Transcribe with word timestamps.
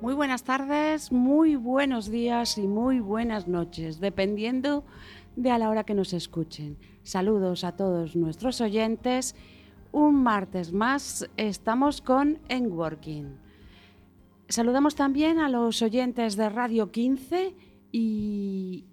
Muy 0.00 0.14
buenas 0.14 0.44
tardes, 0.44 1.12
muy 1.12 1.56
buenos 1.56 2.10
días 2.10 2.56
y 2.58 2.66
muy 2.66 3.00
buenas 3.00 3.48
noches, 3.48 4.00
dependiendo 4.00 4.84
de 5.36 5.50
a 5.50 5.58
la 5.58 5.68
hora 5.68 5.84
que 5.84 5.94
nos 5.94 6.12
escuchen. 6.14 6.78
Saludos 7.02 7.64
a 7.64 7.72
todos 7.76 8.16
nuestros 8.16 8.60
oyentes. 8.60 9.34
Un 9.92 10.22
martes 10.22 10.72
más 10.72 11.28
estamos 11.36 12.00
con 12.00 12.38
En 12.48 12.72
Working. 12.72 13.36
Saludamos 14.48 14.94
también 14.94 15.38
a 15.38 15.48
los 15.48 15.82
oyentes 15.82 16.36
de 16.36 16.48
Radio 16.48 16.90
15 16.90 17.54
y, 17.92 18.84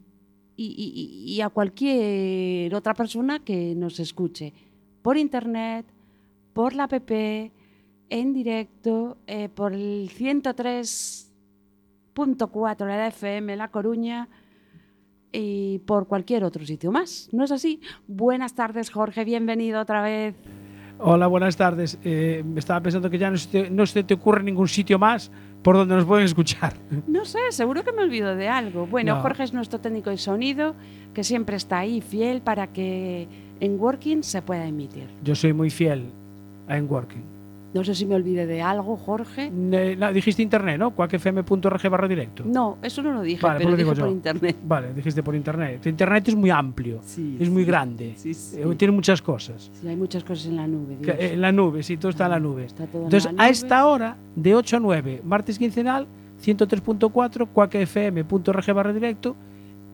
y, 0.57 0.65
y- 0.65 1.33
y 1.33 1.41
a 1.41 1.49
cualquier 1.49 2.73
otra 2.75 2.93
persona 2.93 3.39
que 3.39 3.75
nos 3.75 3.99
escuche 3.99 4.53
por 5.01 5.17
internet, 5.17 5.85
por 6.53 6.73
la 6.73 6.83
app, 6.83 7.11
en 8.09 8.33
directo, 8.33 9.17
eh, 9.27 9.49
por 9.49 9.73
el 9.73 10.09
103.4 12.15 12.77
de 12.77 12.85
la 12.85 13.07
FM 13.07 13.55
La 13.55 13.69
Coruña 13.69 14.27
y 15.31 15.79
por 15.79 16.07
cualquier 16.07 16.43
otro 16.43 16.65
sitio 16.65 16.91
más. 16.91 17.29
¿No 17.31 17.43
es 17.43 17.51
así? 17.51 17.81
Buenas 18.07 18.55
tardes, 18.55 18.89
Jorge. 18.89 19.23
Bienvenido 19.25 19.81
otra 19.81 20.01
vez. 20.01 20.35
Hola, 20.99 21.27
buenas 21.27 21.55
tardes. 21.55 21.99
Eh, 22.03 22.43
me 22.43 22.59
estaba 22.59 22.81
pensando 22.81 23.07
que 23.09 23.19
ya 23.19 23.29
no 23.29 23.37
se, 23.37 23.47
te, 23.49 23.69
no 23.69 23.85
se 23.85 24.03
te 24.03 24.15
ocurre 24.15 24.41
ningún 24.41 24.67
sitio 24.67 24.97
más 24.97 25.29
por 25.61 25.75
donde 25.75 25.95
nos 25.95 26.05
pueden 26.05 26.25
escuchar. 26.25 26.73
No 27.07 27.23
sé, 27.25 27.37
seguro 27.51 27.83
que 27.83 27.91
me 27.91 28.01
olvido 28.03 28.35
de 28.35 28.47
algo. 28.47 28.87
Bueno, 28.87 29.15
No. 29.15 29.21
Jorge 29.21 29.43
es 29.43 29.53
nuestro 29.53 29.79
técnico 29.79 30.09
de 30.09 30.17
sonido, 30.17 30.75
que 31.13 31.23
siempre 31.23 31.55
está 31.55 31.79
ahí 31.79 32.01
fiel 32.01 32.41
para 32.41 32.67
que 32.67 33.27
en 33.59 33.79
Working 33.79 34.23
se 34.23 34.41
pueda 34.41 34.65
emitir. 34.65 35.07
Yo 35.23 35.35
soy 35.35 35.53
muy 35.53 35.69
fiel 35.69 36.05
a 36.67 36.77
Enworking. 36.77 37.36
No 37.73 37.83
sé 37.83 37.93
si 37.93 38.05
me 38.05 38.15
olvidé 38.15 38.45
de 38.47 38.61
algo, 38.61 38.95
Jorge. 38.95 39.51
No, 39.51 40.11
dijiste 40.13 40.41
internet, 40.41 40.79
¿no? 40.79 40.91
cuacfm.org 40.91 41.89
barra 41.89 42.07
directo. 42.07 42.43
No, 42.45 42.77
eso 42.81 43.03
no 43.03 43.11
lo 43.11 43.21
dije, 43.21 43.41
Vale, 43.45 43.57
pero 43.59 43.69
pues 43.69 43.71
lo 43.71 43.77
digo 43.77 43.89
dije 43.91 44.01
por 44.01 44.09
yo. 44.09 44.15
internet. 44.15 44.55
Vale, 44.63 44.93
dijiste 44.93 45.21
por 45.21 45.35
internet. 45.35 45.85
Internet 45.85 46.27
es 46.29 46.35
muy 46.35 46.49
amplio, 46.49 46.99
Sí, 47.03 47.37
es 47.39 47.49
muy 47.49 47.63
sí. 47.63 47.67
grande, 47.67 48.13
Sí, 48.15 48.31
eh, 48.55 48.75
tiene 48.77 48.93
muchas 48.93 49.21
cosas. 49.21 49.69
Sí, 49.73 49.87
hay 49.87 49.95
muchas 49.97 50.23
cosas 50.23 50.47
en 50.47 50.55
la 50.55 50.65
nube. 50.65 50.97
Dios. 50.99 51.15
en 51.19 51.41
la 51.41 51.51
nube, 51.51 51.83
sí, 51.83 51.97
todo 51.97 52.09
está 52.11 52.25
en 52.25 52.31
la 52.31 52.39
nube. 52.39 52.65
Está 52.65 52.85
todo 52.87 53.01
en 53.01 53.03
Entonces, 53.07 53.31
a 53.37 53.49
esta 53.49 53.85
hora, 53.85 54.15
de 54.35 54.55
8 54.55 54.77
a 54.77 54.79
9, 54.79 55.21
martes 55.25 55.59
quincenal, 55.59 56.07
103.4, 56.43 57.47
cuacfm.org 57.53 58.73
barra 58.73 58.93
directo, 58.93 59.35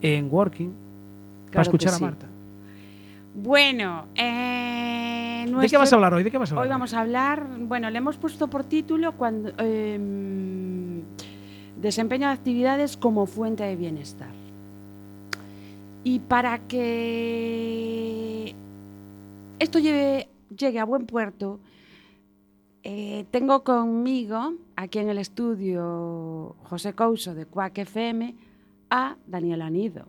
en 0.02 0.28
Working, 0.32 0.70
para 0.70 1.52
Claro 1.52 1.62
escuchar 1.64 1.94
a 1.96 2.00
Marta. 2.00 2.28
Bueno, 3.36 4.06
eh, 4.16 5.46
¿De 5.48 5.68
qué 5.68 5.78
vas 5.78 5.92
a 5.92 5.96
hablar 5.96 6.14
hoy? 6.14 6.24
¿De 6.24 6.30
qué 6.32 6.38
vas 6.38 6.52
a 6.52 6.54
hablar? 6.54 6.66
Hoy 6.66 6.70
vamos 6.70 6.94
a 6.94 7.02
hablar, 7.02 7.48
bueno, 7.60 7.90
le 7.90 7.98
hemos 7.98 8.18
puesto 8.18 8.48
por 8.48 8.64
título 8.64 9.14
cuando 9.14 9.52
em, 9.58 11.02
desempeño 11.82 12.28
de 12.28 12.34
actividades 12.34 12.96
como 12.96 13.26
fuente 13.26 13.64
de 13.64 13.76
bienestar. 13.76 14.30
Y 16.04 16.20
para 16.20 16.60
que 16.68 18.54
esto 19.60 19.80
lleve- 19.80 20.28
llegue 20.56 20.80
a 20.80 20.86
buen 20.86 21.06
puerto, 21.08 21.60
eh, 22.84 23.26
tengo 23.32 23.64
conmigo 23.64 24.54
aquí 24.76 25.00
en 25.00 25.10
el 25.10 25.18
estudio 25.18 26.56
José 26.66 26.94
Couso 26.94 27.34
de 27.34 27.46
Cuac 27.48 27.78
FM 27.80 28.36
a 28.90 29.16
Daniel 29.26 29.62
Anido. 29.64 30.06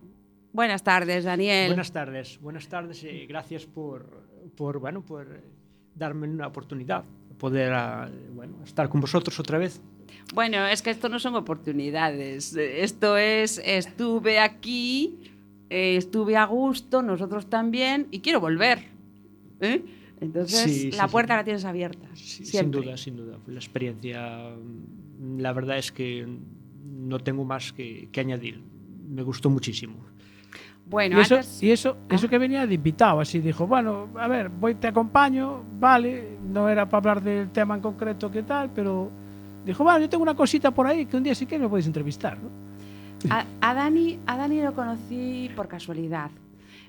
Buenas 0.55 0.83
tardes, 0.83 1.25
Daniel. 1.25 1.67
Buenas 1.67 1.91
tardes, 1.91 2.39
buenas 2.39 2.65
tardes 2.69 3.03
y 3.03 3.25
gracias 3.25 3.65
por, 3.65 4.23
por, 4.55 4.79
bueno, 4.79 5.01
por 5.01 5.41
darme 5.93 6.29
una 6.29 6.47
oportunidad 6.47 7.03
de 7.27 7.35
poder 7.35 7.73
ah, 7.73 8.09
bueno, 8.33 8.63
estar 8.63 8.87
con 8.87 9.01
vosotros 9.01 9.37
otra 9.37 9.57
vez. 9.57 9.81
Bueno, 10.33 10.65
es 10.65 10.81
que 10.81 10.91
esto 10.91 11.09
no 11.09 11.19
son 11.19 11.35
oportunidades. 11.35 12.55
Eh, 12.55 12.83
Esto 12.83 13.17
es, 13.17 13.61
estuve 13.65 14.39
aquí, 14.39 15.19
eh, 15.69 15.97
estuve 15.97 16.37
a 16.37 16.45
gusto, 16.45 17.01
nosotros 17.01 17.49
también, 17.49 18.07
y 18.11 18.21
quiero 18.21 18.39
volver. 18.39 18.79
¿eh? 19.59 19.83
Entonces, 20.21 20.63
Sí, 20.63 20.91
la 20.91 21.07
sí, 21.07 21.11
puerta 21.11 21.33
sí. 21.33 21.37
la 21.37 21.43
tienes 21.43 21.65
abierta. 21.65 22.07
Sin 22.15 22.71
duda, 22.71 22.95
sin 22.95 23.17
duda. 23.17 23.37
La 23.45 23.59
experiencia, 23.59 24.55
mm, 24.55 25.39
la 25.39 25.51
verdad 25.51 25.77
es 25.77 25.91
que 25.91 26.25
no 26.85 27.19
tengo 27.19 27.43
más 27.43 27.73
que, 27.73 28.07
que 28.09 28.21
añadir. 28.21 28.61
Me 29.05 29.21
gustó 29.21 29.49
muchísimo. 29.49 30.14
Bueno, 30.87 31.17
y 31.17 31.21
eso, 31.21 31.35
antes, 31.35 31.63
y 31.63 31.71
eso, 31.71 31.97
Ah. 32.09 32.15
eso 32.15 32.29
que 32.29 32.37
venía 32.37 32.65
de 32.67 32.75
invitado, 32.75 33.19
así 33.19 33.39
dijo, 33.39 33.65
bueno, 33.65 34.07
a 34.15 34.27
ver, 34.27 34.49
voy, 34.49 34.75
te 34.75 34.87
acompaño, 34.87 35.63
vale, 35.79 36.37
no 36.47 36.69
era 36.69 36.87
para 36.87 37.11
hablar 37.11 37.23
del 37.23 37.49
tema 37.49 37.75
en 37.75 37.81
concreto 37.81 38.29
que 38.29 38.43
tal, 38.43 38.69
pero 38.69 39.09
dijo, 39.65 39.83
bueno, 39.83 39.99
yo 39.99 40.09
tengo 40.09 40.21
una 40.23 40.35
cosita 40.35 40.71
por 40.71 40.85
ahí 40.87 41.05
que 41.07 41.17
un 41.17 41.23
día 41.23 41.33
si 41.33 41.45
quieres 41.47 41.63
me 41.63 41.69
podéis 41.69 41.87
entrevistar, 41.87 42.37
¿no? 42.37 42.49
a, 43.31 43.45
a 43.61 43.73
Dani, 43.73 44.19
a 44.27 44.37
Dani 44.37 44.61
lo 44.61 44.73
conocí 44.75 45.49
por 45.55 45.67
casualidad. 45.67 46.29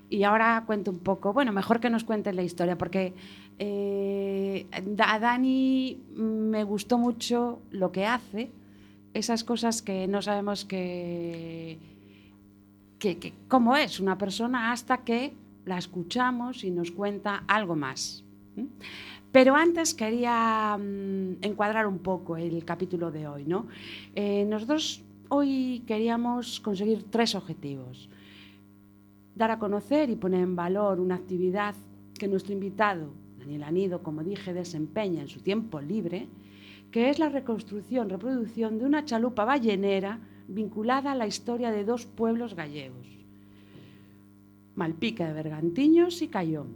Y 0.09 0.23
ahora 0.23 0.63
cuento 0.67 0.91
un 0.93 1.01
poco, 1.01 1.33
bueno, 1.33 1.51
mejor 1.53 1.81
que 1.81 1.91
nos 1.91 2.05
cuentes 2.05 2.33
la 2.35 2.43
historia, 2.43 2.79
porque 2.79 3.13
eh, 3.59 4.67
a 5.01 5.19
Dani 5.19 6.01
me 6.15 6.63
gustó 6.65 6.97
mucho 6.99 7.61
lo 7.71 7.91
que 7.91 8.07
hace, 8.07 8.53
esas 9.15 9.43
cosas 9.43 9.83
que 9.83 10.07
no 10.07 10.23
sabemos 10.23 10.65
que, 10.65 11.79
que, 12.99 13.35
cómo 13.49 13.77
es 13.77 14.01
una 14.01 14.17
persona 14.19 14.73
hasta 14.73 14.99
que 14.99 15.35
la 15.65 15.79
escuchamos 15.79 16.65
y 16.65 16.71
nos 16.71 16.91
cuenta 16.91 17.45
algo 17.47 17.77
más. 17.77 18.25
Pero 19.33 19.55
antes 19.55 19.93
quería 19.93 20.79
mm, 20.79 21.43
encuadrar 21.43 21.87
un 21.87 21.99
poco 21.99 22.37
el 22.37 22.65
capítulo 22.65 23.11
de 23.11 23.27
hoy. 23.27 23.45
¿no? 23.45 23.67
Eh, 24.15 24.47
nosotros 24.49 25.03
hoy 25.29 25.83
queríamos 25.87 26.61
conseguir 26.61 27.05
tres 27.11 27.35
objetivos. 27.35 28.09
Dar 29.35 29.51
a 29.51 29.59
conocer 29.59 30.09
y 30.09 30.17
poner 30.17 30.41
en 30.41 30.57
valor 30.57 31.01
una 31.01 31.17
actividad 31.17 31.75
que 32.19 32.29
nuestro 32.29 32.55
invitado, 32.55 33.11
Daniel 33.39 33.65
Anido, 33.65 34.03
como 34.03 34.25
dije, 34.25 34.55
desempeña 34.55 35.21
en 35.21 35.29
su 35.29 35.41
tiempo 35.41 35.81
libre, 35.81 36.29
que 36.91 37.11
es 37.11 37.19
la 37.19 37.29
reconstrucción, 37.29 38.09
reproducción 38.09 38.79
de 38.79 38.87
una 38.87 39.05
chalupa 39.05 39.45
ballenera 39.45 40.19
vinculada 40.49 41.13
a 41.13 41.15
la 41.15 41.27
historia 41.27 41.71
de 41.71 41.85
dos 41.85 42.07
pueblos 42.07 42.55
gallegos, 42.55 43.07
Malpica 44.75 45.27
de 45.27 45.33
Bergantiños 45.33 46.21
y 46.23 46.29
Cayón. 46.29 46.69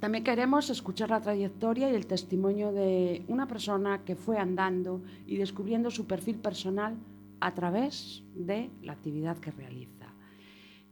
También 0.00 0.24
queremos 0.24 0.68
escuchar 0.68 1.08
la 1.10 1.20
trayectoria 1.22 1.90
y 1.90 1.94
el 1.94 2.06
testimonio 2.06 2.72
de 2.72 3.24
una 3.28 3.46
persona 3.46 4.02
que 4.04 4.16
fue 4.16 4.36
andando 4.38 5.00
y 5.26 5.36
descubriendo 5.36 5.90
su 5.90 6.06
perfil 6.06 6.36
personal 6.36 6.94
a 7.40 7.54
través 7.54 8.22
de 8.34 8.68
la 8.82 8.92
actividad 8.92 9.38
que 9.38 9.50
realiza. 9.50 10.06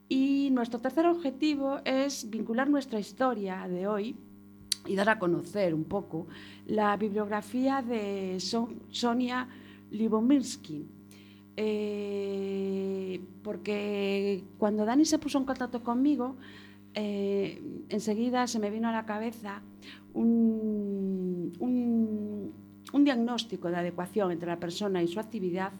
Y 0.08 0.48
nuestro 0.52 0.78
tercer 0.80 1.06
objetivo 1.06 1.80
es 1.84 2.28
vincular 2.30 2.68
nuestra 2.70 2.98
historia 2.98 3.66
de 3.68 3.86
hoy 3.86 4.16
y 4.86 4.94
dar 4.94 5.10
a 5.10 5.18
conocer 5.18 5.74
un 5.74 5.84
poco 5.84 6.26
la 6.66 6.96
bibliografía 6.96 7.82
de 7.82 8.36
Son- 8.40 8.80
Sonia 8.90 9.48
Libomirsky. 9.90 10.86
Eh, 11.56 13.20
porque 13.42 14.42
cuando 14.58 14.84
Dani 14.84 15.04
se 15.04 15.18
puso 15.18 15.38
en 15.38 15.44
contacto 15.44 15.82
conmigo, 15.82 16.36
eh, 16.94 17.60
enseguida 17.88 18.46
se 18.46 18.58
me 18.58 18.70
vino 18.70 18.88
a 18.88 18.92
la 18.92 19.04
cabeza 19.06 19.62
un, 20.14 21.52
un- 21.58 22.52
diagnóstico 23.04 23.68
de 23.68 23.76
adecuación 23.76 24.30
entre 24.30 24.46
la 24.48 24.60
persona 24.60 25.02
y 25.02 25.08
su 25.08 25.18
actividad 25.18 25.72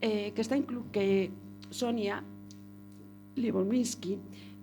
eh, 0.00 0.32
que, 0.34 0.40
está 0.40 0.56
que 0.90 1.30
Sonia 1.70 2.24
Libomirsky 3.36 4.18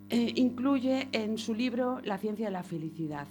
eh, 0.09 0.33
incluye 0.35 1.07
en 1.13 1.38
su 1.38 1.53
libro 1.53 2.00
La 2.03 2.17
ciencia 2.17 2.47
de 2.47 2.51
la 2.51 2.63
felicidad 2.63 3.27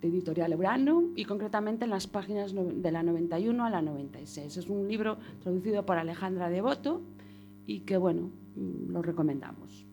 de 0.00 0.08
Editorial 0.08 0.54
Urano 0.54 1.04
y 1.16 1.24
concretamente 1.24 1.84
en 1.84 1.90
las 1.90 2.06
páginas 2.06 2.54
de 2.54 2.90
la 2.90 3.02
91 3.02 3.64
a 3.64 3.70
la 3.70 3.82
96. 3.82 4.56
Es 4.56 4.68
un 4.68 4.88
libro 4.88 5.18
traducido 5.42 5.84
por 5.84 5.98
Alejandra 5.98 6.48
Devoto 6.48 7.02
y 7.66 7.80
que, 7.80 7.96
bueno, 7.96 8.30
mm, 8.56 8.92
lo 8.92 9.02
recomendamos. 9.02 9.86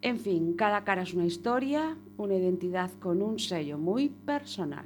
En 0.00 0.18
fin, 0.18 0.54
cada 0.54 0.84
cara 0.84 1.02
es 1.02 1.14
una 1.14 1.26
historia, 1.26 1.96
una 2.16 2.34
identidad 2.34 2.90
con 3.00 3.20
un 3.20 3.38
sello 3.38 3.78
muy 3.78 4.10
personal. 4.10 4.84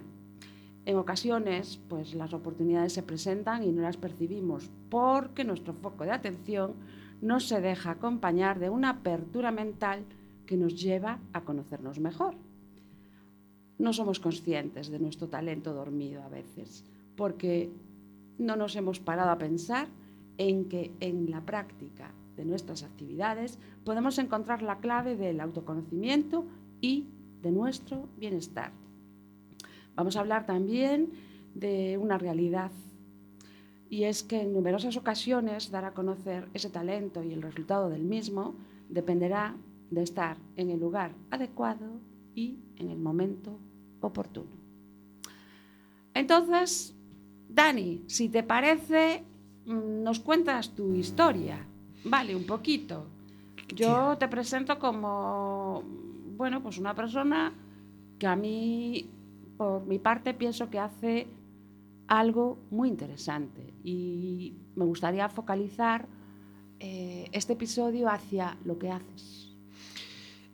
En 0.84 0.96
ocasiones, 0.96 1.78
pues 1.88 2.14
las 2.14 2.32
oportunidades 2.32 2.94
se 2.94 3.02
presentan 3.02 3.62
y 3.62 3.70
no 3.70 3.82
las 3.82 3.96
percibimos 3.96 4.70
porque 4.88 5.44
nuestro 5.44 5.74
foco 5.74 6.04
de 6.04 6.12
atención 6.12 6.72
no 7.20 7.40
se 7.40 7.60
deja 7.60 7.92
acompañar 7.92 8.58
de 8.58 8.70
una 8.70 8.90
apertura 8.90 9.52
mental 9.52 10.04
que 10.46 10.56
nos 10.56 10.80
lleva 10.80 11.20
a 11.32 11.42
conocernos 11.42 12.00
mejor. 12.00 12.34
No 13.82 13.92
somos 13.92 14.20
conscientes 14.20 14.90
de 14.90 15.00
nuestro 15.00 15.26
talento 15.26 15.74
dormido 15.74 16.22
a 16.22 16.28
veces, 16.28 16.84
porque 17.16 17.68
no 18.38 18.54
nos 18.54 18.76
hemos 18.76 19.00
parado 19.00 19.30
a 19.30 19.38
pensar 19.38 19.88
en 20.38 20.68
que 20.68 20.92
en 21.00 21.32
la 21.32 21.40
práctica 21.40 22.12
de 22.36 22.44
nuestras 22.44 22.84
actividades 22.84 23.58
podemos 23.84 24.18
encontrar 24.18 24.62
la 24.62 24.78
clave 24.78 25.16
del 25.16 25.40
autoconocimiento 25.40 26.46
y 26.80 27.08
de 27.42 27.50
nuestro 27.50 28.08
bienestar. 28.18 28.70
Vamos 29.96 30.14
a 30.14 30.20
hablar 30.20 30.46
también 30.46 31.10
de 31.56 31.98
una 31.98 32.18
realidad 32.18 32.70
y 33.90 34.04
es 34.04 34.22
que 34.22 34.42
en 34.42 34.52
numerosas 34.52 34.96
ocasiones 34.96 35.72
dar 35.72 35.86
a 35.86 35.92
conocer 35.92 36.48
ese 36.54 36.70
talento 36.70 37.24
y 37.24 37.32
el 37.32 37.42
resultado 37.42 37.90
del 37.90 38.04
mismo 38.04 38.54
dependerá 38.88 39.56
de 39.90 40.04
estar 40.04 40.36
en 40.54 40.70
el 40.70 40.78
lugar 40.78 41.16
adecuado 41.32 41.98
y 42.36 42.60
en 42.76 42.88
el 42.88 43.00
momento 43.00 43.58
oportuno. 44.02 44.50
Entonces, 46.14 46.94
Dani, 47.48 48.02
si 48.06 48.28
te 48.28 48.42
parece, 48.42 49.24
mm, 49.66 50.02
nos 50.02 50.20
cuentas 50.20 50.74
tu 50.74 50.94
historia, 50.94 51.66
vale, 52.04 52.36
un 52.36 52.44
poquito. 52.44 53.06
Yo 53.74 54.16
te 54.18 54.28
presento 54.28 54.78
como, 54.78 55.82
bueno, 56.36 56.62
pues 56.62 56.78
una 56.78 56.94
persona 56.94 57.52
que 58.18 58.26
a 58.26 58.36
mí, 58.36 59.08
por 59.56 59.86
mi 59.86 59.98
parte, 59.98 60.34
pienso 60.34 60.68
que 60.68 60.78
hace 60.78 61.26
algo 62.08 62.58
muy 62.70 62.88
interesante 62.88 63.72
y 63.84 64.54
me 64.76 64.84
gustaría 64.84 65.28
focalizar 65.28 66.06
eh, 66.78 67.28
este 67.32 67.54
episodio 67.54 68.08
hacia 68.08 68.56
lo 68.64 68.78
que 68.78 68.90
haces. 68.90 69.54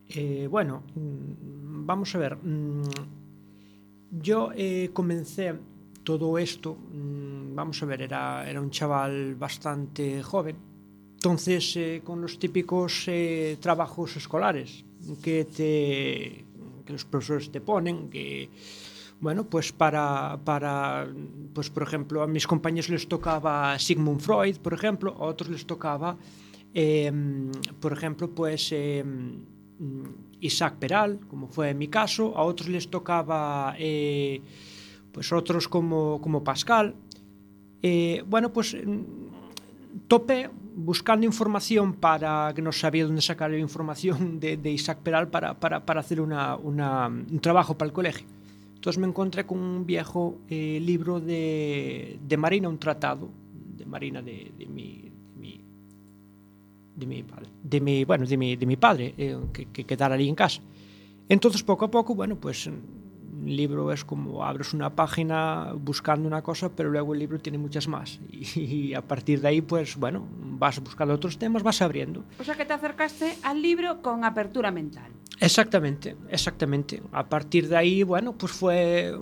Eh, 0.08 0.46
bueno, 0.50 0.82
mm, 0.94 1.86
vamos 1.86 2.14
a 2.14 2.18
ver. 2.18 2.38
Yo 4.10 4.50
eh, 4.56 4.90
comencé 4.92 5.54
todo 6.02 6.38
esto, 6.38 6.74
mm, 6.74 7.54
vamos 7.54 7.82
a 7.82 7.86
ver, 7.86 8.02
era, 8.02 8.48
era 8.48 8.60
un 8.60 8.70
chaval 8.70 9.34
bastante 9.34 10.22
joven. 10.22 10.56
Entonces, 11.16 11.76
eh, 11.76 12.00
con 12.02 12.22
los 12.22 12.38
típicos 12.38 13.04
eh, 13.08 13.58
trabajos 13.60 14.16
escolares 14.16 14.84
que, 15.22 15.44
te, 15.44 16.44
que 16.86 16.92
los 16.92 17.04
profesores 17.04 17.50
te 17.50 17.60
ponen, 17.60 18.08
que, 18.08 18.48
bueno, 19.20 19.44
pues 19.44 19.72
para, 19.72 20.38
para, 20.42 21.06
pues 21.52 21.68
por 21.68 21.82
ejemplo, 21.82 22.22
a 22.22 22.26
mis 22.26 22.46
compañeros 22.46 22.88
les 22.88 23.06
tocaba 23.08 23.78
Sigmund 23.78 24.20
Freud, 24.20 24.56
por 24.58 24.72
ejemplo, 24.72 25.14
a 25.18 25.24
otros 25.24 25.50
les 25.50 25.66
tocaba, 25.66 26.16
eh, 26.72 27.12
por 27.80 27.92
ejemplo, 27.92 28.30
pues 28.30 28.72
mm, 28.72 29.57
Isaac 30.40 30.76
Peral, 30.78 31.20
como 31.28 31.48
fue 31.48 31.70
en 31.70 31.78
mi 31.78 31.88
caso, 31.88 32.36
a 32.36 32.42
otros 32.42 32.68
les 32.68 32.88
tocaba, 32.88 33.74
eh, 33.78 34.40
pues 35.12 35.32
otros 35.32 35.68
como, 35.68 36.20
como 36.20 36.44
Pascal. 36.44 36.94
Eh, 37.82 38.22
bueno, 38.26 38.52
pues 38.52 38.74
mm, 38.74 39.00
topé 40.06 40.50
buscando 40.74 41.26
información 41.26 41.94
para 41.94 42.52
que 42.54 42.62
no 42.62 42.72
sabía 42.72 43.04
dónde 43.04 43.22
sacar 43.22 43.50
la 43.50 43.58
información 43.58 44.38
de, 44.40 44.56
de 44.56 44.70
Isaac 44.70 44.98
Peral 44.98 45.28
para, 45.28 45.58
para, 45.58 45.84
para 45.84 46.00
hacer 46.00 46.20
una, 46.20 46.56
un 46.56 47.40
trabajo 47.40 47.76
para 47.76 47.88
el 47.88 47.92
colegio. 47.92 48.26
Entonces 48.74 49.00
me 49.00 49.08
encontré 49.08 49.44
con 49.44 49.58
un 49.58 49.84
viejo 49.84 50.38
eh, 50.48 50.78
libro 50.80 51.18
de, 51.18 52.18
de 52.22 52.36
Marina, 52.36 52.68
un 52.68 52.78
tratado 52.78 53.28
de 53.76 53.84
Marina 53.86 54.22
de 54.22 54.52
mi, 54.68 55.10
de 56.98 57.06
mi 57.06 57.22
padre, 57.22 57.48
de 57.62 57.80
mi, 57.80 58.04
bueno, 58.04 58.26
de 58.26 58.36
mi, 58.36 58.56
de 58.56 58.66
mi 58.66 58.76
padre, 58.76 59.14
eh, 59.16 59.38
que, 59.52 59.66
que 59.66 59.84
quedara 59.84 60.14
allí 60.14 60.28
en 60.28 60.34
casa. 60.34 60.60
Entonces, 61.28 61.62
poco 61.62 61.84
a 61.84 61.90
poco, 61.90 62.14
bueno, 62.14 62.36
pues 62.36 62.66
un 62.66 63.44
libro 63.44 63.92
es 63.92 64.04
como 64.04 64.44
abres 64.44 64.74
una 64.74 64.90
página 64.90 65.72
buscando 65.74 66.26
una 66.26 66.42
cosa, 66.42 66.70
pero 66.74 66.90
luego 66.90 67.14
el 67.14 67.20
libro 67.20 67.38
tiene 67.38 67.58
muchas 67.58 67.86
más. 67.88 68.18
Y, 68.30 68.60
y 68.60 68.94
a 68.94 69.02
partir 69.02 69.40
de 69.40 69.48
ahí, 69.48 69.60
pues 69.60 69.96
bueno, 69.96 70.26
vas 70.58 70.80
buscando 70.80 71.14
otros 71.14 71.38
temas, 71.38 71.62
vas 71.62 71.80
abriendo. 71.82 72.24
O 72.40 72.44
sea 72.44 72.56
que 72.56 72.64
te 72.64 72.72
acercaste 72.72 73.36
al 73.42 73.62
libro 73.62 74.02
con 74.02 74.24
apertura 74.24 74.70
mental. 74.70 75.10
Exactamente, 75.40 76.16
exactamente. 76.30 77.02
A 77.12 77.28
partir 77.28 77.68
de 77.68 77.76
ahí, 77.76 78.02
bueno, 78.02 78.32
pues 78.32 78.52
fue, 78.52 79.16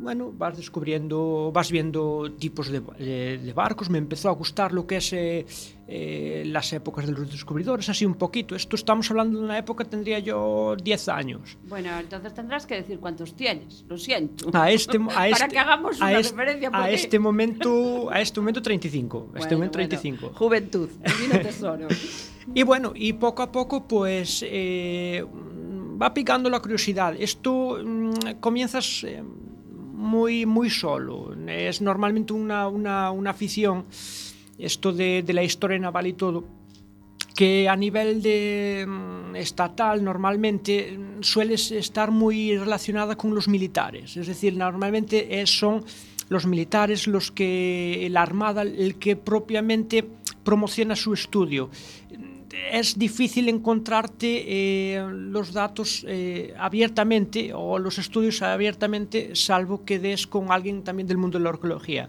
bueno, 0.00 0.32
vas 0.36 0.56
descubriendo, 0.56 1.50
vas 1.52 1.70
viendo 1.70 2.30
tipos 2.38 2.68
de, 2.68 2.80
de- 2.98 3.38
de 3.38 3.52
barcos. 3.52 3.90
Me 3.90 3.98
empezó 3.98 4.28
a 4.28 4.32
gustar 4.32 4.72
lo 4.72 4.86
que 4.86 4.96
es 4.98 5.12
eh, 5.12 5.44
eh, 5.88 6.44
las 6.46 6.72
épocas 6.72 7.06
de 7.06 7.12
los 7.12 7.30
descubridores, 7.30 7.88
así 7.88 8.04
un 8.06 8.14
poquito. 8.14 8.54
Esto 8.54 8.76
estamos 8.76 9.10
hablando 9.10 9.38
de 9.38 9.44
una 9.44 9.58
época, 9.58 9.84
tendría 9.84 10.18
yo 10.20 10.76
10 10.82 11.08
años. 11.08 11.58
Bueno, 11.68 11.90
entonces 11.98 12.32
tendrás 12.34 12.66
que 12.66 12.76
decir 12.76 12.98
cuántos 13.00 13.34
tienes. 13.34 13.84
Lo 13.88 13.98
siento. 13.98 14.50
A 14.52 14.70
este, 14.70 14.98
a 14.98 15.06
Para 15.06 15.28
este, 15.28 15.48
que 15.48 15.58
hagamos 15.58 16.00
a 16.00 16.04
una 16.06 16.18
este- 16.20 16.32
referencia. 16.36 16.70
a 16.72 16.90
este 16.90 17.18
momento, 17.18 18.10
a 18.10 18.20
este 18.20 18.40
momento 18.40 18.62
35. 18.62 19.18
A 19.34 19.38
este 19.38 19.54
Bueno, 19.56 19.56
momento 19.58 19.78
bueno, 19.78 19.88
35. 19.88 20.32
Juventud, 20.34 20.88
divino 21.18 21.40
tesoro. 21.40 21.88
Y 22.54 22.62
bueno, 22.62 22.92
y 22.94 23.12
poco 23.12 23.42
a 23.42 23.52
poco 23.52 23.86
pues 23.86 24.42
eh, 24.48 25.22
va 26.00 26.14
picando 26.14 26.48
la 26.48 26.60
curiosidad. 26.60 27.14
Esto 27.18 27.78
mm, 27.84 28.12
comienzas 28.40 29.04
eh, 29.04 29.22
moi 29.98 30.46
moi 30.46 30.70
solo. 30.70 31.34
É 31.50 31.66
normalmente 31.82 32.30
unha 32.30 32.70
unha 32.70 33.10
unha 33.10 33.30
afición 33.34 33.82
isto 34.54 34.94
de 34.94 35.26
de 35.26 35.32
la 35.34 35.42
historia 35.42 35.78
naval 35.82 36.06
e 36.06 36.14
todo 36.14 36.46
que 37.38 37.68
a 37.68 37.76
nivel 37.76 38.22
de 38.22 38.82
mm, 38.82 39.36
estatal 39.36 40.02
normalmente 40.02 40.98
suele 41.20 41.54
estar 41.54 42.10
muy 42.10 42.58
relacionada 42.58 43.14
con 43.14 43.34
los 43.34 43.46
militares, 43.46 44.16
es 44.16 44.26
decir, 44.26 44.56
normalmente 44.56 45.38
eh, 45.38 45.46
son 45.46 45.84
los 46.28 46.46
militares 46.46 47.06
los 47.06 47.30
que 47.30 48.08
la 48.10 48.22
armada 48.22 48.62
el 48.62 48.96
que 48.98 49.14
propiamente 49.14 50.04
promociona 50.42 50.96
su 50.96 51.12
estudio 51.12 51.70
es 52.72 52.98
difícil 52.98 53.48
encontrarte 53.48 54.44
eh, 54.46 55.06
los 55.10 55.52
datos 55.52 56.04
eh, 56.06 56.54
abiertamente 56.58 57.52
o 57.54 57.78
los 57.78 57.98
estudios 57.98 58.42
abiertamente, 58.42 59.34
salvo 59.34 59.84
que 59.84 59.98
des 59.98 60.26
con 60.26 60.50
alguien 60.50 60.82
también 60.82 61.06
del 61.06 61.18
mundo 61.18 61.38
de 61.38 61.44
la 61.44 61.50
arqueología. 61.50 62.08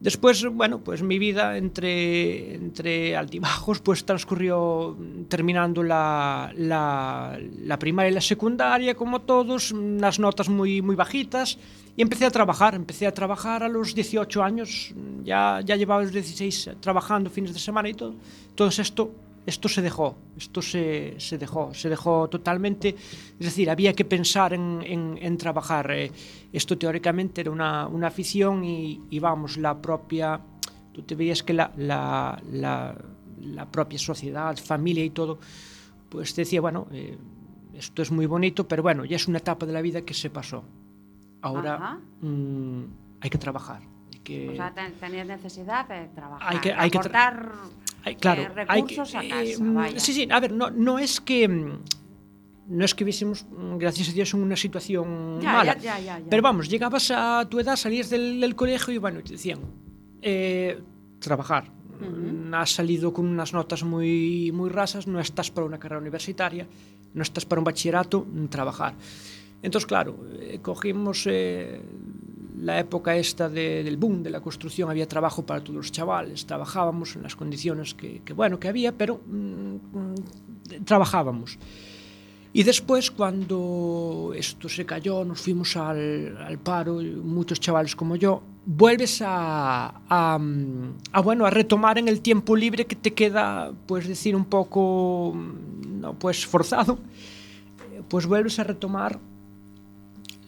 Después, 0.00 0.44
bueno, 0.44 0.80
pues 0.80 1.02
mi 1.02 1.18
vida 1.18 1.56
entre, 1.56 2.56
entre 2.56 3.16
altibajos 3.16 3.80
pues 3.80 4.04
transcurrió 4.04 4.98
terminando 5.28 5.82
la, 5.82 6.52
la, 6.56 7.38
la, 7.62 7.78
primaria 7.78 8.10
y 8.10 8.14
la 8.14 8.20
secundaria, 8.20 8.94
como 8.94 9.22
todos, 9.22 9.72
unas 9.72 10.18
notas 10.18 10.48
muy, 10.48 10.82
muy 10.82 10.96
bajitas, 10.96 11.56
y 11.96 12.02
empecé 12.02 12.26
a 12.26 12.30
trabajar, 12.30 12.74
empecé 12.74 13.06
a 13.06 13.14
trabajar 13.14 13.62
a 13.62 13.68
los 13.68 13.94
18 13.94 14.42
años, 14.42 14.92
ya, 15.22 15.60
ya 15.64 15.76
llevaba 15.76 16.02
los 16.02 16.12
16 16.12 16.72
trabajando 16.80 17.30
fines 17.30 17.54
de 17.54 17.60
semana 17.60 17.88
y 17.88 17.94
todo. 17.94 18.14
Entonces 18.50 18.80
esto 18.80 19.10
esto 19.46 19.68
se 19.68 19.82
dejó, 19.82 20.16
esto 20.36 20.62
se, 20.62 21.14
se 21.18 21.36
dejó, 21.38 21.74
se 21.74 21.88
dejó 21.88 22.28
totalmente, 22.28 22.88
es 23.38 23.38
decir, 23.46 23.68
había 23.70 23.92
que 23.92 24.04
pensar 24.04 24.52
en, 24.54 24.80
en, 24.82 25.18
en 25.20 25.36
trabajar. 25.36 25.90
eh, 25.90 26.10
esto 26.52 26.78
teóricamente 26.78 27.40
era 27.42 27.50
una, 27.50 27.86
una 27.88 28.06
afición 28.08 28.64
y, 28.64 29.02
y 29.10 29.18
vamos, 29.18 29.56
la 29.58 29.80
propia, 29.80 30.40
tú 30.92 31.02
te 31.02 31.14
veías 31.14 31.42
que 31.42 31.52
la, 31.52 31.72
la, 31.76 32.40
la, 32.50 32.96
la 33.40 33.70
propia 33.70 33.98
sociedad, 33.98 34.56
familia 34.56 35.04
y 35.04 35.10
todo, 35.10 35.38
pues 36.08 36.34
decía, 36.36 36.60
bueno, 36.60 36.86
eh, 36.92 37.18
esto 37.74 38.02
es 38.02 38.10
muy 38.12 38.26
bonito, 38.26 38.66
pero 38.68 38.82
bueno, 38.82 39.04
ya 39.04 39.16
es 39.16 39.26
una 39.28 39.38
etapa 39.38 39.66
de 39.66 39.72
la 39.72 39.82
vida 39.82 40.02
que 40.02 40.14
se 40.14 40.30
pasó. 40.30 40.64
Ahora 41.42 41.74
Ajá. 41.74 42.00
mm, 42.22 42.84
hay 43.20 43.30
que 43.30 43.38
trabajar. 43.38 43.82
Hay 44.12 44.20
que, 44.20 44.48
O 44.50 44.54
sea, 44.56 44.72
ten- 44.72 44.92
tenías 44.94 45.26
necesidad 45.26 45.86
de 45.88 46.06
trabajar, 46.14 46.48
Hay 46.54 46.60
que- 46.60 46.72
hay 46.72 46.88
que 46.90 46.98
tra- 46.98 47.00
aportar 47.00 47.52
Hay- 47.52 47.83
claro, 48.20 48.42
eh, 48.42 48.48
recursos 48.48 49.14
hay 49.14 49.28
que, 49.28 49.34
a 49.34 49.36
casa, 49.38 49.64
vaya. 49.64 50.00
Sí, 50.00 50.12
sí, 50.12 50.28
a 50.30 50.40
ver, 50.40 50.52
no, 50.52 50.70
no 50.70 50.98
es 50.98 51.20
que 51.20 51.48
mm, 51.48 51.78
no 52.68 52.84
es 52.84 52.94
que 52.94 53.04
viésemos, 53.04 53.44
mm, 53.44 53.76
gracias 53.78 54.08
a 54.10 54.12
Dios, 54.12 54.34
en 54.34 54.42
una 54.42 54.56
situación 54.56 55.40
ya, 55.40 55.52
mala. 55.52 55.78
Ya, 55.78 55.98
ya, 55.98 56.20
pero 56.28 56.42
vamos, 56.42 56.68
llegabas 56.68 57.10
a 57.10 57.46
tu 57.48 57.60
edad, 57.60 57.76
salías 57.76 58.10
del, 58.10 58.40
del 58.40 58.54
colegio 58.54 58.92
y 58.94 58.98
bueno, 58.98 59.22
te 59.22 59.32
decían, 59.32 59.60
eh, 60.22 60.78
trabajar. 61.18 61.70
Uh 62.00 62.04
-huh. 62.04 62.60
Has 62.60 62.70
salido 62.70 63.12
con 63.12 63.26
unas 63.26 63.52
notas 63.52 63.82
muy, 63.84 64.50
muy 64.52 64.70
rasas, 64.70 65.06
no 65.06 65.20
estás 65.20 65.50
para 65.50 65.66
una 65.66 65.78
carrera 65.78 66.00
universitaria, 66.00 66.66
no 67.14 67.22
estás 67.22 67.44
para 67.46 67.60
un 67.60 67.64
bachillerato, 67.64 68.26
trabajar. 68.50 68.94
Entonces, 69.62 69.86
claro, 69.86 70.16
eh, 70.38 70.58
cogimos 70.60 71.26
eh, 71.26 71.80
la 72.56 72.78
época 72.78 73.16
esta 73.16 73.48
de- 73.48 73.82
del 73.82 73.96
boom 73.96 74.22
de 74.22 74.30
la 74.30 74.40
construcción, 74.40 74.88
había 74.90 75.08
trabajo 75.08 75.44
para 75.44 75.60
todos 75.60 75.76
los 75.76 75.90
chavales, 75.92 76.46
trabajábamos 76.46 77.16
en 77.16 77.22
las 77.22 77.34
condiciones 77.36 77.94
que, 77.94 78.22
que, 78.24 78.32
bueno, 78.32 78.58
que 78.60 78.68
había, 78.68 78.92
pero 78.92 79.20
mm, 79.26 79.74
mm, 79.92 80.14
trabajábamos. 80.84 81.58
Y 82.52 82.62
después, 82.62 83.10
cuando 83.10 84.30
esto 84.36 84.68
se 84.68 84.86
cayó, 84.86 85.24
nos 85.24 85.40
fuimos 85.40 85.76
al, 85.76 86.36
al 86.36 86.58
paro, 86.58 87.00
muchos 87.02 87.58
chavales 87.58 87.96
como 87.96 88.14
yo, 88.14 88.42
vuelves 88.64 89.20
a, 89.22 89.88
a, 90.08 90.38
a, 91.12 91.20
bueno, 91.20 91.46
a 91.46 91.50
retomar 91.50 91.98
en 91.98 92.06
el 92.06 92.20
tiempo 92.20 92.54
libre 92.54 92.86
que 92.86 92.94
te 92.94 93.12
queda, 93.12 93.72
pues 93.86 94.06
decir, 94.06 94.36
un 94.36 94.44
poco, 94.44 95.34
no, 95.88 96.14
pues 96.16 96.46
forzado, 96.46 97.00
pues 98.08 98.26
vuelves 98.26 98.60
a 98.60 98.64
retomar 98.64 99.18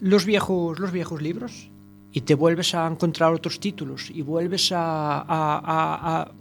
los 0.01 0.25
viejos, 0.25 0.79
los 0.79 0.93
viejos 0.93 1.21
libros 1.21 1.71
y 2.17 2.23
te 2.23 2.35
vuelves 2.35 2.75
a 2.75 2.87
encontrar 2.87 3.35
otros 3.35 3.61
títulos 3.61 4.11
y 4.11 4.23
vuelves 4.23 4.73
a, 4.73 5.21
a, 5.21 5.59
a, 5.59 6.23
a 6.23 6.33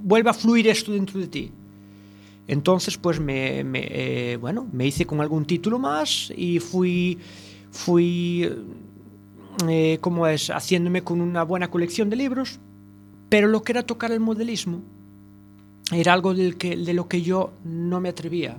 vuelve 0.00 0.30
a 0.30 0.32
fluir 0.32 0.68
esto 0.68 0.90
dentro 0.90 1.20
de 1.20 1.26
ti. 1.26 1.52
Entonces, 2.48 2.96
pues 2.96 3.20
me, 3.20 3.62
me 3.62 3.86
eh, 3.90 4.38
bueno, 4.38 4.66
me 4.72 4.86
hice 4.86 5.04
con 5.04 5.20
algún 5.20 5.44
título 5.44 5.78
más 5.78 6.32
y 6.34 6.60
fui, 6.60 7.18
fui, 7.70 8.50
eh, 9.68 9.98
como 10.00 10.26
es, 10.28 10.48
haciéndome 10.48 11.02
con 11.02 11.20
una 11.20 11.42
buena 11.42 11.70
colección 11.70 12.08
de 12.08 12.16
libros, 12.16 12.58
pero 13.28 13.48
lo 13.48 13.62
que 13.62 13.72
era 13.72 13.82
tocar 13.82 14.12
el 14.12 14.20
modelismo 14.20 14.80
era 15.92 16.14
algo 16.14 16.32
del 16.32 16.56
que, 16.56 16.74
de 16.74 16.94
lo 16.94 17.06
que 17.06 17.20
yo 17.20 17.52
no 17.64 18.00
me 18.00 18.08
atrevía, 18.08 18.56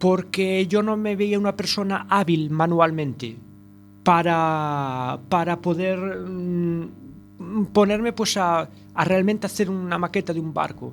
porque 0.00 0.66
yo 0.66 0.82
no 0.82 0.96
me 0.96 1.14
veía 1.14 1.38
una 1.38 1.54
persona 1.54 2.04
hábil 2.10 2.50
manualmente 2.50 3.36
para, 4.02 5.18
para 5.28 5.56
poder 5.56 5.98
mm, 5.98 7.66
ponerme 7.72 8.12
pues 8.12 8.36
a, 8.36 8.68
a 8.94 9.04
realmente 9.04 9.46
hacer 9.46 9.70
una 9.70 9.98
maqueta 9.98 10.32
de 10.32 10.40
un 10.40 10.52
barco. 10.52 10.92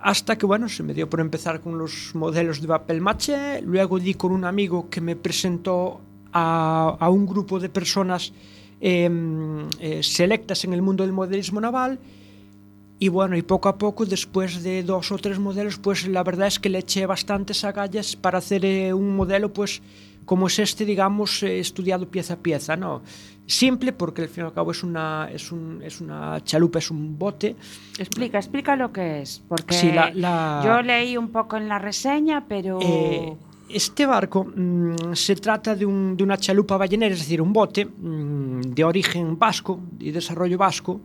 Hasta 0.00 0.36
que, 0.36 0.46
bueno, 0.46 0.68
se 0.68 0.82
me 0.82 0.94
dio 0.94 1.10
por 1.10 1.20
empezar 1.20 1.60
con 1.60 1.76
los 1.76 2.14
modelos 2.14 2.60
de 2.60 2.68
papel 2.68 3.02
maché, 3.02 3.60
luego 3.60 3.98
di 3.98 4.14
con 4.14 4.32
un 4.32 4.44
amigo 4.44 4.88
que 4.88 5.00
me 5.02 5.14
presentó 5.14 6.00
a, 6.32 6.96
a 6.98 7.10
un 7.10 7.26
grupo 7.26 7.60
de 7.60 7.68
personas 7.68 8.32
eh, 8.80 9.10
eh, 9.78 10.02
selectas 10.02 10.64
en 10.64 10.72
el 10.72 10.80
mundo 10.80 11.04
del 11.04 11.12
modelismo 11.12 11.60
naval, 11.60 11.98
y 13.00 13.08
bueno, 13.08 13.36
y 13.36 13.42
poco 13.42 13.68
a 13.68 13.76
poco, 13.78 14.04
después 14.06 14.62
de 14.62 14.82
dos 14.84 15.10
o 15.10 15.16
tres 15.18 15.38
modelos, 15.40 15.78
pues 15.78 16.06
la 16.06 16.22
verdad 16.22 16.46
es 16.46 16.58
que 16.60 16.68
le 16.68 16.78
eché 16.78 17.06
bastantes 17.06 17.64
agallas 17.64 18.14
para 18.14 18.38
hacer 18.38 18.64
eh, 18.64 18.92
un 18.92 19.16
modelo 19.16 19.52
pues 19.52 19.80
como 20.26 20.46
es 20.46 20.58
este, 20.60 20.84
digamos, 20.84 21.42
eh, 21.42 21.58
estudiado 21.58 22.06
pieza 22.08 22.34
a 22.34 22.36
pieza, 22.36 22.76
¿no? 22.76 23.02
Simple 23.46 23.92
porque 23.92 24.22
al 24.22 24.28
fin 24.28 24.44
y 24.44 24.46
al 24.46 24.52
cabo 24.52 24.70
es 24.70 24.84
una, 24.84 25.28
es, 25.32 25.50
un, 25.50 25.82
es 25.82 26.00
una 26.00 26.38
chalupa, 26.44 26.78
es 26.78 26.88
un 26.92 27.18
bote. 27.18 27.56
Explica, 27.98 28.38
explica 28.38 28.76
lo 28.76 28.92
que 28.92 29.22
es, 29.22 29.42
porque 29.48 29.74
Sí, 29.74 29.90
la- 29.90 30.12
la- 30.14 30.62
yo 30.64 30.82
leí 30.82 31.16
un 31.16 31.30
poco 31.30 31.56
en 31.56 31.66
la 31.68 31.78
reseña, 31.80 32.44
pero... 32.46 32.78
Eh, 32.80 33.34
este 33.70 34.04
barco 34.06 34.44
mm, 34.44 35.14
se 35.14 35.34
trata 35.36 35.74
de, 35.74 35.86
un- 35.86 36.16
de 36.16 36.22
una 36.22 36.36
chalupa 36.36 36.76
ballenera, 36.76 37.12
es 37.14 37.20
decir, 37.20 37.40
un 37.40 37.52
bote 37.52 37.86
mm, 37.86 38.60
de 38.60 38.84
origen 38.84 39.36
vasco 39.38 39.80
y 39.98 40.10
desarrollo 40.12 40.58
vasco, 40.58 41.00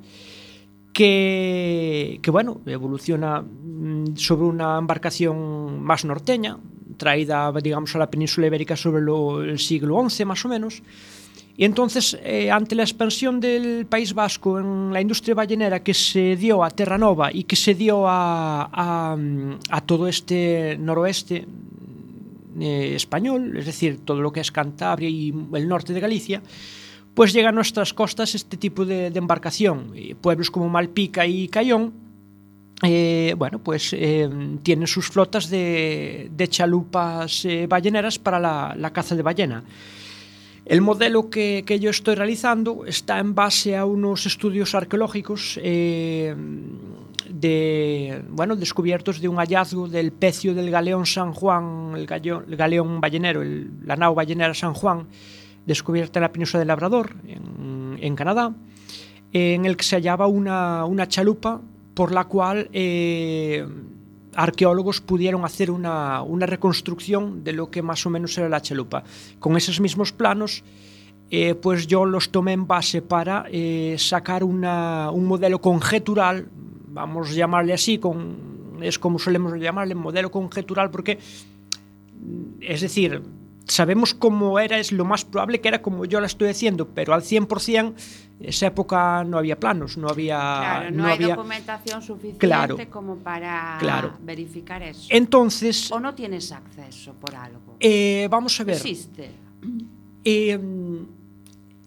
que, 0.96 2.20
que 2.22 2.32
bueno, 2.32 2.62
evoluciona 2.66 3.42
mm, 3.42 4.16
sobre 4.16 4.46
una 4.46 4.78
embarcación 4.78 5.84
más 5.84 6.06
norteña, 6.06 6.58
traída, 6.96 7.52
digamos, 7.62 7.94
a 7.96 8.00
la 8.00 8.10
península 8.10 8.48
ibérica 8.48 8.78
sobre 8.78 9.02
lo, 9.02 9.44
el 9.44 9.60
siglo 9.60 10.10
XI 10.10 10.24
más 10.24 10.46
o 10.46 10.48
menos. 10.48 10.82
Y 11.58 11.66
entonces, 11.66 12.18
eh, 12.24 12.50
ante 12.50 12.76
la 12.76 12.84
expansión 12.84 13.42
del 13.42 13.86
País 13.88 14.14
Vasco 14.14 14.58
en 14.58 14.94
la 14.94 15.02
industria 15.02 15.36
ballenera 15.36 15.84
que 15.84 15.94
se 15.94 16.38
dio 16.38 16.64
a 16.64 16.70
Terranova 16.70 17.30
y 17.32 17.44
que 17.44 17.58
se 17.58 17.76
dio 17.76 18.08
a, 18.08 18.70
a, 18.72 19.18
a 19.70 19.82
todo 19.82 20.08
este 20.08 20.78
noroeste 20.80 21.46
eh, 22.58 22.94
español, 22.96 23.58
es 23.58 23.66
decir, 23.66 24.00
todo 24.06 24.22
lo 24.22 24.32
que 24.32 24.40
es 24.40 24.50
Cantabria 24.50 25.10
y 25.10 25.34
el 25.54 25.68
norte 25.68 25.94
de 25.94 26.00
Galicia, 26.00 26.42
pois 27.16 27.32
chega 27.32 27.50
a 27.50 27.56
nostras 27.56 27.96
costas 27.96 28.36
este 28.36 28.60
tipo 28.60 28.86
de, 28.86 29.10
de 29.10 29.20
embarcación. 29.20 29.96
E 29.96 30.14
pueblos 30.14 30.52
como 30.52 30.68
Malpica 30.68 31.24
e 31.24 31.48
Cayón 31.48 32.06
eh, 32.84 33.34
bueno, 33.38 33.60
pues 33.60 33.94
eh, 33.94 34.30
tienen 34.62 34.88
sus 34.88 35.08
flotas 35.08 35.50
de, 35.50 36.30
de 36.32 36.48
chalupas 36.48 37.46
eh, 37.46 37.68
balleneras 37.68 38.20
para 38.20 38.40
la, 38.40 38.76
la, 38.78 38.92
caza 38.92 39.16
de 39.16 39.24
ballena. 39.24 39.64
El 40.66 40.82
modelo 40.82 41.30
que, 41.30 41.64
que, 41.66 41.80
yo 41.80 41.90
estoy 41.90 42.16
realizando 42.16 42.86
está 42.86 43.20
en 43.20 43.34
base 43.34 43.78
a 43.78 43.86
unos 43.86 44.26
estudios 44.26 44.76
arqueológicos 44.76 45.60
eh, 45.64 46.36
de, 47.30 48.24
bueno, 48.30 48.56
descubiertos 48.56 49.22
de 49.22 49.30
un 49.30 49.38
hallazgo 49.38 49.88
del 49.88 50.12
pecio 50.12 50.54
del 50.54 50.70
galeón 50.70 51.06
San 51.06 51.34
Juan, 51.34 51.94
el, 51.96 52.06
gallo, 52.06 52.44
el 52.48 52.56
galeón 52.58 53.00
ballenero, 53.00 53.42
el, 53.42 53.72
la 53.86 53.96
nao 53.96 54.16
ballenera 54.16 54.54
San 54.54 54.74
Juan, 54.74 55.08
descubierta 55.66 56.20
en 56.20 56.24
la 56.24 56.32
península 56.32 56.60
de 56.60 56.66
Labrador, 56.66 57.16
en, 57.28 58.16
Canadá, 58.16 58.54
en 59.34 59.66
el 59.66 59.76
que 59.78 59.84
se 59.84 59.96
hallaba 59.96 60.28
una, 60.28 60.86
una 60.86 61.08
chalupa 61.08 61.62
por 61.94 62.12
la 62.12 62.26
cual 62.26 62.70
eh, 62.74 63.66
arqueólogos 64.36 65.02
pudieron 65.02 65.46
hacer 65.46 65.72
una, 65.72 66.22
una 66.22 66.46
reconstrucción 66.46 67.44
de 67.44 67.54
lo 67.54 67.72
que 67.72 67.82
más 67.82 68.06
o 68.06 68.10
menos 68.10 68.38
era 68.38 68.50
la 68.50 68.62
chalupa. 68.62 69.04
Con 69.40 69.56
esos 69.58 69.80
mismos 69.80 70.12
planos, 70.12 70.64
eh, 71.32 71.56
pues 71.56 71.88
yo 71.88 72.06
los 72.06 72.30
tomé 72.32 72.52
en 72.54 72.68
base 72.68 73.02
para 73.02 73.46
eh, 73.52 73.96
sacar 73.98 74.44
una- 74.44 75.10
un 75.12 75.26
modelo 75.26 75.60
conjetural, 75.60 76.48
vamos 76.90 77.32
a 77.32 77.34
llamarle 77.34 77.74
así, 77.74 77.98
con, 77.98 78.78
es 78.82 79.00
como 79.00 79.18
solemos 79.20 79.58
llamarle, 79.60 79.96
modelo 79.96 80.30
conjetural, 80.30 80.92
porque, 80.92 81.18
es 82.62 82.82
decir, 82.82 83.22
sabemos 83.68 84.14
cómo 84.14 84.60
era, 84.60 84.78
es 84.80 84.92
lo 84.92 85.06
más 85.06 85.26
probable 85.26 85.60
que 85.62 85.68
era 85.68 85.82
como 85.82 86.06
yo 86.06 86.20
la 86.20 86.28
estoy 86.28 86.50
haciendo, 86.50 86.88
pero 86.90 87.14
al 87.14 87.22
100%, 87.22 87.94
esa 88.42 88.68
época 88.68 89.24
no 89.24 89.38
había 89.38 89.60
planos, 89.60 89.98
no 89.98 90.08
había... 90.10 90.38
Claro, 90.38 90.92
no, 90.92 91.06
hay 91.06 91.14
había... 91.14 91.36
documentación 91.36 92.02
suficiente 92.02 92.40
Claro. 92.46 92.78
como 92.90 93.18
para 93.18 93.78
Claro. 93.80 94.14
verificar 94.22 94.84
eso. 94.84 95.08
Entonces, 95.10 95.92
¿O 95.92 96.00
no 96.00 96.14
tienes 96.16 96.52
acceso 96.52 97.14
por 97.14 97.34
algo? 97.36 97.78
eh, 97.80 98.28
vamos 98.30 98.60
a 98.60 98.64
ver. 98.66 98.76
Existe. 98.76 99.32
Eh, 100.24 100.60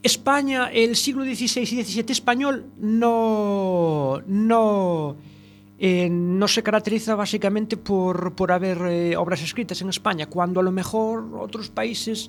España, 0.02 0.70
el 0.72 0.94
siglo 0.96 1.24
XVI 1.24 1.60
y 1.62 1.84
XVII 1.84 2.04
español 2.12 2.66
no, 2.78 4.22
no, 4.26 5.16
eh, 5.78 6.10
non 6.10 6.50
se 6.50 6.66
caracteriza 6.66 7.14
basicamente 7.14 7.78
por, 7.78 8.34
por 8.34 8.50
haber 8.50 8.82
eh, 8.90 9.14
obras 9.14 9.38
escritas 9.46 9.78
en 9.78 9.94
España, 9.94 10.26
cuando 10.26 10.58
a 10.58 10.66
lo 10.66 10.74
mejor 10.74 11.30
otros 11.38 11.70
países 11.70 12.26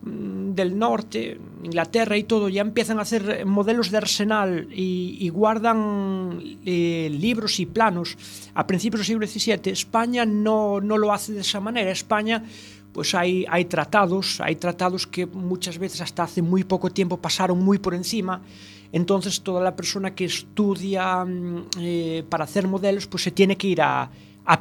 mm, 0.00 0.56
del 0.56 0.78
norte, 0.80 1.36
Inglaterra 1.60 2.16
y 2.16 2.24
todo, 2.24 2.48
ya 2.48 2.64
empiezan 2.64 2.96
a 2.98 3.04
hacer 3.04 3.44
modelos 3.44 3.92
de 3.92 4.00
arsenal 4.00 4.68
y, 4.72 5.20
y 5.20 5.28
guardan 5.28 6.40
eh, 6.64 7.12
libros 7.12 7.60
y 7.60 7.66
planos. 7.66 8.16
A 8.54 8.66
principios 8.66 9.04
del 9.04 9.20
siglo 9.20 9.26
XVII, 9.28 9.72
España 9.72 10.24
no, 10.24 10.80
no 10.80 10.96
lo 10.96 11.12
hace 11.12 11.36
de 11.36 11.44
esa 11.44 11.60
manera. 11.60 11.90
España 11.90 12.44
pues 12.96 13.14
hay, 13.14 13.44
hay 13.50 13.66
tratados, 13.66 14.40
hay 14.40 14.56
tratados 14.56 15.06
que 15.06 15.26
muchas 15.26 15.76
veces 15.76 16.00
hasta 16.00 16.22
hace 16.22 16.40
muy 16.40 16.64
poco 16.64 16.88
tiempo 16.88 17.20
pasaron 17.20 17.62
muy 17.62 17.76
por 17.76 17.92
encima 17.92 18.40
Entonces 18.92 19.42
toda 19.42 19.62
la 19.62 19.76
persona 19.76 20.14
que 20.14 20.24
estudia 20.24 21.24
mm, 21.24 21.66
eh, 21.80 22.24
para 22.28 22.44
hacer 22.44 22.66
modelos 22.68 23.06
pues 23.06 23.22
se 23.22 23.30
tiene 23.30 23.56
que 23.56 23.68
ir 23.68 23.82
a, 23.82 24.10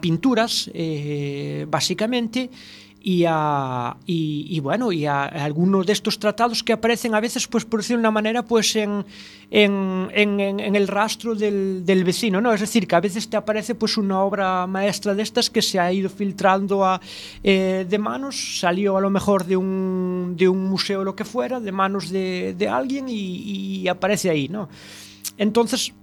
pinturas 0.02 0.70
eh, 0.74 1.68
básicamente 1.70 2.50
y 3.08 3.24
a 3.28 3.98
y, 4.08 4.60
bueno 4.62 4.92
y 4.92 5.06
a, 5.06 5.26
algunos 5.26 5.86
de 5.86 5.94
estos 5.94 6.18
tratados 6.18 6.64
que 6.64 6.74
aparecen 6.74 7.14
a 7.14 7.20
veces 7.20 7.48
pues 7.48 7.64
por 7.64 7.82
decirlo 7.82 8.00
de 8.00 8.08
una 8.08 8.10
manera 8.10 8.42
pues 8.42 8.76
en, 8.76 9.06
en 9.52 10.76
el 10.76 10.88
rastro 10.88 11.36
del, 11.36 11.86
del, 11.86 12.04
vecino 12.04 12.42
no 12.42 12.52
es 12.52 12.62
decir 12.62 12.88
que 12.88 12.96
a 12.96 13.00
veces 13.00 13.30
te 13.30 13.38
aparece 13.38 13.76
pues 13.76 13.98
una 13.98 14.22
obra 14.22 14.66
maestra 14.66 15.14
de 15.14 15.22
estas 15.22 15.52
que 15.52 15.62
se 15.62 15.80
ha 15.80 15.94
ido 15.94 16.10
filtrando 16.10 16.84
a, 16.84 17.00
eh, 17.44 17.86
de 17.88 17.98
manos 18.00 18.60
salió 18.60 18.98
a 18.98 19.02
lo 19.02 19.12
mejor 19.12 19.46
de 19.46 19.56
un 19.56 20.34
de 20.36 20.50
un 20.50 20.64
museo 20.64 21.02
o 21.02 21.04
lo 21.04 21.16
que 21.16 21.26
fuera 21.26 21.60
de 21.60 21.72
manos 21.72 22.10
de, 22.10 22.56
de 22.58 22.68
alguien 22.68 23.08
y, 23.08 23.82
y 23.82 23.88
aparece 23.88 24.32
ahí 24.32 24.48
no 24.48 24.68
entonces 25.38 25.94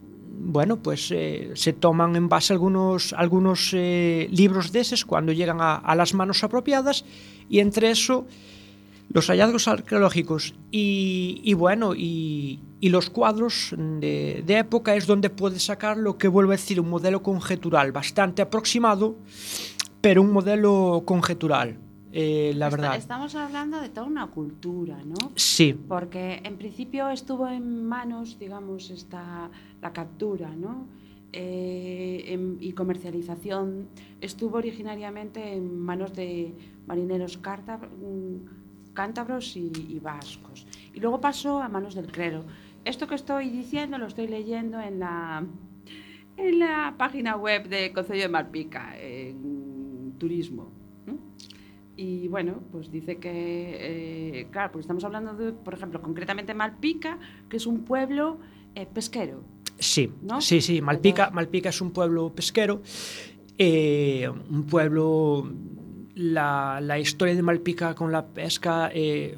bueno, 0.45 0.77
pues 0.77 1.11
eh, 1.13 1.53
se 1.55 1.73
toman 1.73 2.17
en 2.17 2.29
base 2.29 2.53
algunos, 2.53 3.13
algunos 3.13 3.71
eh, 3.73 4.29
libros 4.31 4.73
de 4.73 4.81
esos 4.81 5.05
cuando 5.05 5.33
llegan 5.33 5.61
a, 5.61 5.77
a, 5.77 5.95
las 5.95 6.15
manos 6.15 6.43
apropiadas 6.43 7.05
y 7.49 7.61
entre 7.61 7.91
eso 7.91 8.27
los 9.13 9.29
hallazgos 9.29 9.69
arqueológicos 9.69 10.55
y, 10.71 11.41
y 11.45 11.55
bueno, 11.55 11.95
y, 11.95 12.61
y, 12.81 12.89
los 12.89 13.11
cuadros 13.11 13.75
de, 13.77 14.43
de, 14.45 14.59
época 14.59 14.97
es 14.97 15.07
donde 15.07 15.31
puedes 15.31 15.65
sacar 15.65 15.97
lo 15.97 16.19
que 16.19 16.29
vuelvo 16.29 16.53
a 16.53 16.57
decir, 16.57 16.81
un 16.81 16.91
modelo 16.91 17.23
conjetural 17.23 17.93
bastante 17.93 18.43
aproximado, 18.43 19.17
pero 20.01 20.23
un 20.23 20.33
modelo 20.33 21.03
conjetural. 21.05 21.79
Eh, 22.13 22.53
la 22.57 22.67
Está, 22.69 22.77
verdad. 22.77 22.97
Estamos 22.97 23.35
hablando 23.35 23.81
de 23.81 23.89
toda 23.89 24.07
una 24.07 24.27
cultura, 24.27 24.99
¿no? 25.05 25.33
Sí. 25.37 25.75
Porque 25.89 26.41
en 26.45 26.57
principio 26.59 27.09
estuvo 27.09 27.49
en 27.49 27.85
manos, 27.87 28.39
digamos, 28.39 28.91
esta, 28.91 29.51
la 29.81 29.93
captura, 29.93 30.55
¿no? 30.55 30.87
eh, 31.35 32.25
en- 32.27 32.59
y 32.61 32.73
comercialización 32.73 33.89
estuvo 34.21 34.59
originariamente 34.59 35.55
en 35.55 35.79
manos 35.81 36.13
de 36.15 36.55
marineros 36.87 37.39
mm, 37.39 38.93
cántabros 38.93 39.57
y, 39.57 39.73
y 39.89 39.99
vascos. 39.99 40.67
Y 40.93 41.01
luego 41.01 41.23
pasó 41.23 41.61
a 41.63 41.71
manos 41.71 41.95
del 41.95 42.09
clero. 42.09 42.45
Esto 42.85 43.07
que 43.07 43.15
estoy 43.15 43.49
diciendo 43.49 43.97
lo 43.97 44.09
estoy 44.09 44.29
leyendo 44.29 44.79
en 44.79 44.99
la, 45.01 45.43
en 46.37 46.59
la 46.59 46.95
página 46.99 47.37
web 47.37 47.67
del 47.67 47.93
Concello 47.95 48.23
de 48.25 48.29
Malpica, 48.29 48.95
en 49.01 50.13
turismo. 50.19 50.69
Y 52.03 52.27
bueno, 52.27 52.65
pues 52.73 52.91
dice 52.91 53.19
que, 53.19 53.31
eh, 54.41 54.49
claro, 54.51 54.73
pues 54.73 54.83
estamos 54.83 55.05
hablando 55.05 55.35
de, 55.35 55.53
por 55.53 55.73
ejemplo, 55.75 56.03
concretamente 56.03 56.53
Malpica, 56.53 57.17
que 57.49 57.59
es 57.59 57.65
un 57.65 57.85
pueblo 57.85 58.39
eh, 58.75 58.87
pesquero. 58.93 59.45
Sí, 59.79 60.11
¿No? 60.21 60.41
sí, 60.41 60.61
sí. 60.61 60.83
Malpica, 60.83 61.31
Malpica 61.31 61.69
es 61.69 61.81
un 61.81 61.93
pueblo 61.93 62.33
pesquero. 62.35 62.83
eh, 63.57 64.29
un 64.29 64.65
pueblo. 64.65 65.49
La, 66.17 66.81
la 66.83 66.99
historia 66.99 67.35
de 67.37 67.43
Malpica 67.43 67.95
con 67.95 68.11
la 68.11 68.27
pesca 68.27 68.89
es, 68.93 69.37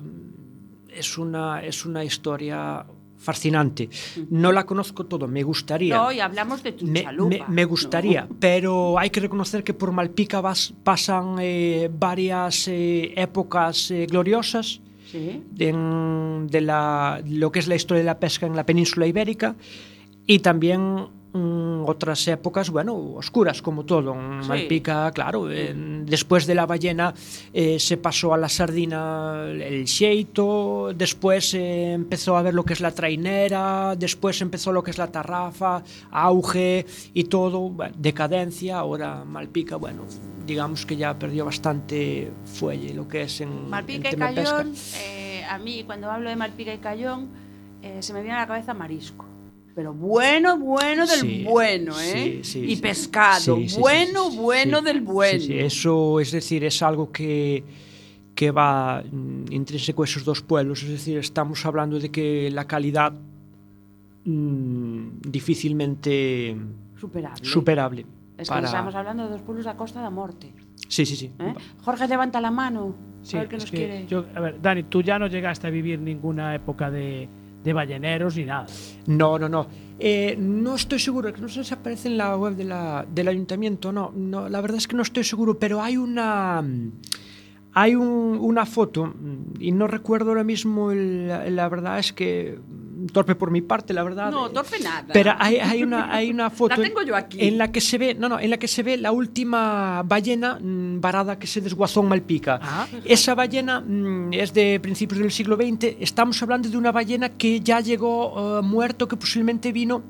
una, 1.19 1.63
es 1.63 1.85
una 1.85 2.03
historia 2.03 2.87
fascinante. 3.25 3.89
No 4.31 4.53
la 4.53 4.65
conozco 4.67 5.07
todo, 5.07 5.27
me 5.27 5.43
gustaría. 5.43 5.97
No, 5.97 6.13
y 6.13 6.21
hablamos 6.21 6.63
de 6.63 6.73
tu 6.73 6.87
me, 6.87 7.05
me, 7.19 7.43
me, 7.49 7.65
gustaría, 7.65 8.27
no. 8.29 8.37
pero 8.39 8.99
hay 8.99 9.11
que 9.11 9.21
reconocer 9.21 9.65
que 9.65 9.75
por 9.75 9.91
Malpica 9.93 10.41
vas, 10.41 10.75
pasan 10.85 11.37
eh, 11.41 11.91
varias 11.93 12.69
eh, 12.69 13.13
épocas 13.17 13.91
eh, 13.91 14.07
gloriosas. 14.07 14.81
¿Sí? 15.11 15.43
En, 15.61 16.49
de 16.51 16.61
la, 16.61 17.23
lo 17.25 17.53
que 17.53 17.61
es 17.61 17.69
la 17.69 17.77
historia 17.77 18.01
de 18.01 18.07
la 18.07 18.19
pesca 18.19 18.47
en 18.47 18.57
la 18.57 18.67
península 18.67 19.07
ibérica 19.07 19.55
y 20.27 20.41
también 20.41 21.07
mm, 21.35 21.85
outras 21.85 22.23
épocas, 22.31 22.71
bueno, 22.71 22.95
oscuras 23.19 23.61
como 23.61 23.85
todo, 23.85 24.15
en 24.15 24.43
sí. 24.43 24.49
Malpica, 24.49 25.11
claro, 25.11 25.51
eh, 25.51 25.75
despois 26.07 26.47
de 26.47 26.55
la 26.55 26.65
ballena 26.65 27.13
eh, 27.53 27.79
se 27.83 27.99
pasou 27.99 28.33
a 28.33 28.39
la 28.39 28.49
sardina 28.49 29.43
el 29.45 29.85
xeito, 29.91 30.95
despois 30.95 31.53
eh, 31.59 31.93
empezou 31.93 32.39
a 32.39 32.43
ver 32.43 32.55
lo 32.55 32.65
que 32.65 32.73
es 32.73 32.81
la 32.81 32.95
trainera, 32.95 33.95
despois 33.99 34.41
empezou 34.41 34.73
lo 34.73 34.83
que 34.83 34.95
es 34.95 34.99
la 34.99 35.11
tarrafa, 35.11 35.83
auge 36.11 36.87
e 37.13 37.23
todo, 37.27 37.69
bueno, 37.69 37.95
decadencia, 37.99 38.79
ahora 38.79 39.25
Malpica, 39.27 39.77
bueno, 39.77 40.07
digamos 40.47 40.87
que 40.87 40.97
ya 40.97 41.19
perdió 41.19 41.45
bastante 41.45 42.31
fuelle 42.45 42.95
lo 42.95 43.09
que 43.09 43.23
es 43.23 43.41
en 43.41 43.69
Malpica 43.69 44.09
en 44.09 44.15
tema 44.15 44.33
y 44.33 44.35
Cayón, 44.37 44.71
pesca. 44.71 44.99
eh, 45.03 45.45
a 45.45 45.59
mí 45.59 45.83
cuando 45.85 46.11
hablo 46.11 46.31
de 46.31 46.37
Malpica 46.37 46.73
y 46.73 46.79
Cayón 46.79 47.29
eh, 47.83 47.99
se 48.01 48.13
me 48.13 48.21
viene 48.23 48.37
a 48.37 48.41
la 48.41 48.47
cabeza 48.47 48.73
marisco 48.73 49.25
Pero 49.75 49.93
bueno, 49.93 50.57
bueno 50.59 51.05
del 51.07 51.21
Sí, 51.21 51.45
bueno, 51.45 51.99
¿eh? 52.01 52.41
sí, 52.43 52.45
sí, 52.45 52.65
y 52.73 52.77
pescado, 52.77 53.57
Sí, 53.57 53.69
sí, 53.69 53.75
sí, 53.75 53.81
bueno, 53.81 54.27
sí, 54.27 54.31
sí, 54.33 54.39
bueno 54.39 54.79
sí. 54.79 54.85
del 54.85 55.01
bueno. 55.01 55.41
Sí, 55.41 55.47
sí, 55.47 55.59
eso 55.59 56.21
es 56.21 56.31
decir, 56.31 56.63
es 56.65 56.81
algo 56.83 57.11
que, 57.11 57.65
que 58.37 58.51
va 58.53 59.03
mm, 59.03 59.51
intrínseco 59.53 60.03
a 60.03 60.05
esos 60.05 60.25
dos 60.25 60.43
pueblos. 60.43 60.83
Es 60.85 60.91
decir, 60.91 61.19
estamos 61.19 61.67
hablando 61.67 61.99
de 61.99 62.11
que 62.11 62.51
la 62.53 62.67
calidad 62.67 63.13
mm, 64.25 65.07
difícilmente 65.23 66.57
Superable. 66.99 67.45
superable. 67.45 68.07
Es 68.39 68.49
que 68.49 68.55
para- 68.55 68.67
estamos 68.67 68.95
hablando 68.95 69.25
de 69.25 69.31
dos 69.31 69.43
pueblos 69.43 69.67
a 69.67 69.77
costa 69.77 70.01
da 70.01 70.11
morte. 70.11 70.53
Sí, 70.89 71.07
sí, 71.07 71.17
sí. 71.17 71.33
¿eh? 71.39 71.55
Jorge 71.83 72.07
levanta 72.09 72.41
la 72.41 72.51
mano. 72.51 72.95
Sí, 73.23 73.37
a 73.37 73.41
ver 73.41 73.49
qué 73.49 73.57
nos 73.57 73.71
que 73.71 73.77
quiere. 73.77 74.07
yo- 74.07 74.27
a 74.35 74.41
ver, 74.41 74.61
Dani, 74.61 74.85
tú 74.85 75.03
ya 75.03 75.19
no 75.19 75.27
llegaste 75.29 75.67
a 75.67 75.71
vivir 75.71 75.99
ninguna 75.99 76.55
época 76.55 76.91
de, 76.91 77.29
de 77.65 77.73
balleneros 77.73 78.37
ni 78.37 78.45
nada. 78.45 78.67
No, 79.07 79.39
no, 79.39 79.49
no. 79.49 79.67
Eh, 79.99 80.37
no 80.39 80.75
estoy 80.75 80.99
seguro, 80.99 81.33
no 81.41 81.49
sé 81.49 81.65
si 81.65 81.73
aparece 81.73 82.09
en 82.09 82.19
la 82.19 82.37
web 82.37 82.55
de 82.57 82.65
la- 82.65 83.07
del 83.09 83.29
ayuntamiento, 83.29 83.93
no, 83.93 84.13
no, 84.15 84.49
la 84.49 84.61
verdad 84.61 84.77
es 84.79 84.87
que 84.89 84.97
no 84.97 85.03
estoy 85.03 85.25
seguro, 85.25 85.59
pero 85.59 85.81
hay 85.81 85.97
una 85.97 86.63
hay 87.75 87.95
un- 87.97 88.39
una 88.41 88.65
foto 88.67 89.13
y 89.59 89.73
no 89.73 89.87
recuerdo 89.87 90.31
ahora 90.31 90.45
mismo, 90.45 90.91
el- 90.93 91.29
la, 91.57 91.69
verdad 91.69 91.99
es 91.99 92.13
que 92.13 92.59
mm, 92.59 93.07
torpe 93.07 93.35
por 93.35 93.51
mi 93.51 93.61
parte, 93.61 93.93
la 93.93 94.03
verdad. 94.05 94.31
No, 94.31 94.49
torpe 94.51 94.79
nada. 94.81 95.07
Pero 95.13 95.33
hay, 95.39 95.57
hay 95.57 95.83
una 95.83 96.13
hay 96.15 96.31
una 96.31 96.49
foto 96.51 96.77
La 96.77 96.83
tengo 96.83 97.03
yo 97.03 97.17
aquí. 97.17 97.39
en 97.41 97.59
la 97.59 97.71
que 97.73 97.81
se 97.81 97.99
ve, 97.99 98.15
no, 98.15 98.29
no, 98.29 98.39
en 98.39 98.49
la 98.51 98.57
que 98.59 98.69
se 98.69 98.83
ve 98.85 98.97
la 98.97 99.11
última 99.13 100.03
ballena 100.05 100.59
mm, 100.61 101.01
varada 101.01 101.39
que 101.39 101.47
se 101.47 101.61
desguazó 101.61 102.01
en 102.03 102.09
Malpica. 102.09 102.59
Ah, 102.63 102.87
Esa 103.05 103.35
ballena 103.35 103.81
mm, 103.81 104.33
es 104.33 104.55
de 104.55 104.79
principios 104.81 105.19
del 105.21 105.33
siglo 105.33 105.57
XX. 105.57 105.97
Estamos 106.01 106.41
hablando 106.43 106.69
de 106.69 106.77
una 106.77 106.93
ballena 106.93 107.31
que 107.31 107.61
ya 107.61 107.81
llegó 107.81 108.59
eh, 108.61 108.63
muerto, 108.63 109.09
que 109.09 109.17
posiblemente 109.17 109.73
vino 109.73 110.03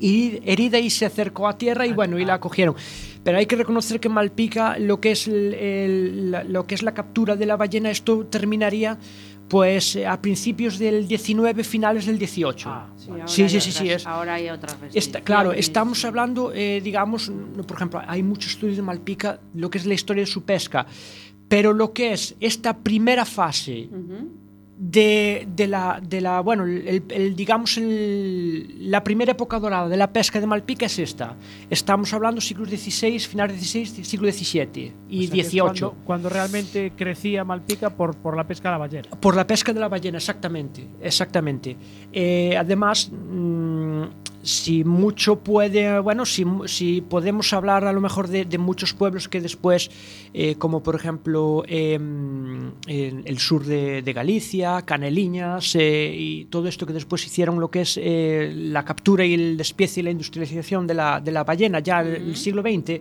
herida 0.00 0.78
y 0.78 0.90
se 0.90 1.06
acercó 1.06 1.46
a 1.48 1.56
tierra 1.58 1.86
y 1.86 1.92
bueno, 1.92 2.18
y 2.18 2.24
la 2.24 2.40
cogieron. 2.40 2.74
Pero 3.22 3.38
hay 3.38 3.46
que 3.46 3.56
reconocer 3.56 4.00
que 4.00 4.08
Malpica 4.08 4.78
lo 4.78 5.00
que 5.00 5.12
es 5.12 5.28
el- 5.28 5.54
el- 5.54 6.30
la- 6.30 6.44
lo 6.44 6.66
que 6.66 6.74
es 6.74 6.82
la 6.82 6.94
captura 6.94 7.36
de 7.36 7.44
la 7.46 7.56
ballena 7.56 7.90
esto 7.90 8.24
terminaría 8.26 8.98
pues 9.48 9.96
eh, 9.96 10.06
a 10.06 10.22
principios 10.22 10.78
del 10.78 11.08
19, 11.08 11.64
finales 11.64 12.06
del 12.06 12.18
18. 12.18 12.68
Ah, 12.70 12.86
Sí, 12.96 13.10
ahora 13.10 13.26
sí, 13.26 13.48
sí, 13.48 13.60
sí, 13.60 13.72
sí, 13.72 13.78
otras- 13.86 13.96
es. 14.02 14.06
Ahora 14.06 14.34
hay 14.34 14.48
otras 14.48 14.76
Está, 14.94 15.20
claro, 15.22 15.52
estamos 15.52 16.04
hablando, 16.04 16.52
eh, 16.54 16.80
digamos, 16.82 17.32
por 17.66 17.76
ejemplo, 17.76 18.00
hay 18.06 18.22
muchos 18.22 18.52
estudios 18.52 18.76
de 18.76 18.82
Malpica, 18.82 19.40
lo 19.54 19.68
que 19.68 19.78
es 19.78 19.86
la 19.86 19.94
historia 19.94 20.22
de 20.22 20.30
su 20.30 20.44
pesca, 20.44 20.86
pero 21.48 21.72
lo 21.72 21.92
que 21.92 22.12
es 22.12 22.36
esta 22.38 22.78
primera 22.78 23.24
fase 23.24 23.88
Ujú. 23.90 24.30
De, 24.82 25.46
de 25.54 25.66
la, 25.66 26.00
de 26.02 26.22
la, 26.22 26.40
bueno, 26.40 26.64
el, 26.64 27.02
el- 27.10 27.36
digamos, 27.36 27.76
el- 27.76 28.90
la 28.90 29.04
primera 29.04 29.32
época 29.32 29.58
dorada 29.60 29.88
de 29.90 29.96
la 29.98 30.10
pesca 30.10 30.40
de 30.40 30.46
Malpica 30.46 30.86
es 30.86 30.98
esta. 30.98 31.36
Estamos 31.68 32.14
hablando 32.14 32.40
siglos 32.40 32.70
XVI, 32.70 33.18
finales 33.18 33.60
XVI, 33.60 34.04
siglo 34.04 34.32
XVII 34.32 34.92
y 35.10 35.26
O 35.26 35.30
sea, 35.30 35.44
XVIII. 35.44 35.60
Cuando, 35.60 35.94
cuando 36.06 36.28
realmente 36.30 36.92
crecía 36.96 37.44
Malpica 37.44 37.90
por, 37.90 38.16
por 38.16 38.34
la 38.34 38.46
pesca 38.46 38.70
de 38.70 38.72
la 38.72 38.78
ballena. 38.78 39.08
Por 39.20 39.36
la 39.36 39.46
pesca 39.46 39.74
de 39.74 39.80
la 39.80 39.88
ballena, 39.88 40.16
exactamente, 40.16 40.86
exactamente. 41.02 41.76
Eh, 42.10 42.56
además, 42.56 43.10
mm, 43.12 44.04
si 44.42 44.84
mucho 44.84 45.36
puede, 45.36 45.98
bueno, 46.00 46.24
si, 46.24 46.44
si 46.66 47.02
podemos 47.02 47.52
hablar 47.52 47.84
a 47.84 47.92
lo 47.92 48.00
mejor 48.00 48.28
de, 48.28 48.44
de 48.46 48.56
muchos 48.58 48.94
pueblos 48.94 49.28
que 49.28 49.40
después, 49.40 49.90
eh, 50.32 50.54
como 50.56 50.82
por 50.82 50.94
ejemplo 50.94 51.62
em, 51.66 52.70
en 52.86 53.22
el 53.26 53.38
sur 53.38 53.64
de, 53.64 54.00
de 54.02 54.12
Galicia, 54.14 54.80
Caneliñas 54.82 55.74
eh, 55.76 56.14
y 56.16 56.44
todo 56.46 56.68
esto 56.68 56.86
que 56.86 56.92
después 56.94 57.24
hicieron 57.26 57.60
lo 57.60 57.70
que 57.70 57.82
es 57.82 57.98
eh, 58.02 58.50
la 58.54 58.84
captura 58.84 59.24
y 59.26 59.34
el 59.34 59.56
despiece 59.58 60.00
y 60.00 60.04
la 60.04 60.10
industrialización 60.10 60.86
de 60.86 60.94
la, 60.94 61.20
de 61.20 61.32
la 61.32 61.44
ballena 61.44 61.80
ya 61.80 62.00
en 62.00 62.08
el 62.30 62.36
siglo 62.36 62.62
XX, 62.62 63.00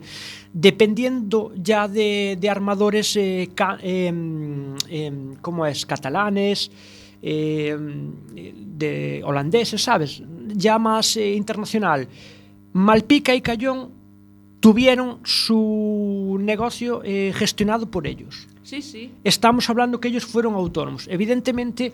dependiendo 0.54 1.52
ya 1.56 1.88
de, 1.88 2.38
de 2.40 2.50
armadores, 2.50 3.16
eh, 3.16 3.50
ca- 3.56 3.78
em, 3.82 4.76
em, 4.90 5.36
¿cómo 5.42 5.66
es? 5.66 5.86
Catalanes, 5.86 6.70
eh, 7.22 7.78
de 7.78 9.22
holandeses, 9.26 9.82
sabes? 9.82 10.24
Ya 10.48 10.80
más 10.80 11.18
eh, 11.18 11.34
internacional. 11.34 12.08
Malpica 12.74 13.36
y 13.36 13.42
Cayón 13.42 13.92
tuvieron 14.60 15.20
su 15.24 16.38
negocio 16.40 17.02
eh, 17.04 17.34
gestionado 17.36 17.90
por 17.90 18.08
ellos. 18.08 18.48
Sí, 18.70 18.84
sí. 18.84 19.12
Estamos 19.24 19.68
hablando 19.68 20.00
que 20.00 20.10
ellos 20.10 20.28
fueron 20.28 20.54
autónomos. 20.54 21.08
Evidentemente, 21.10 21.92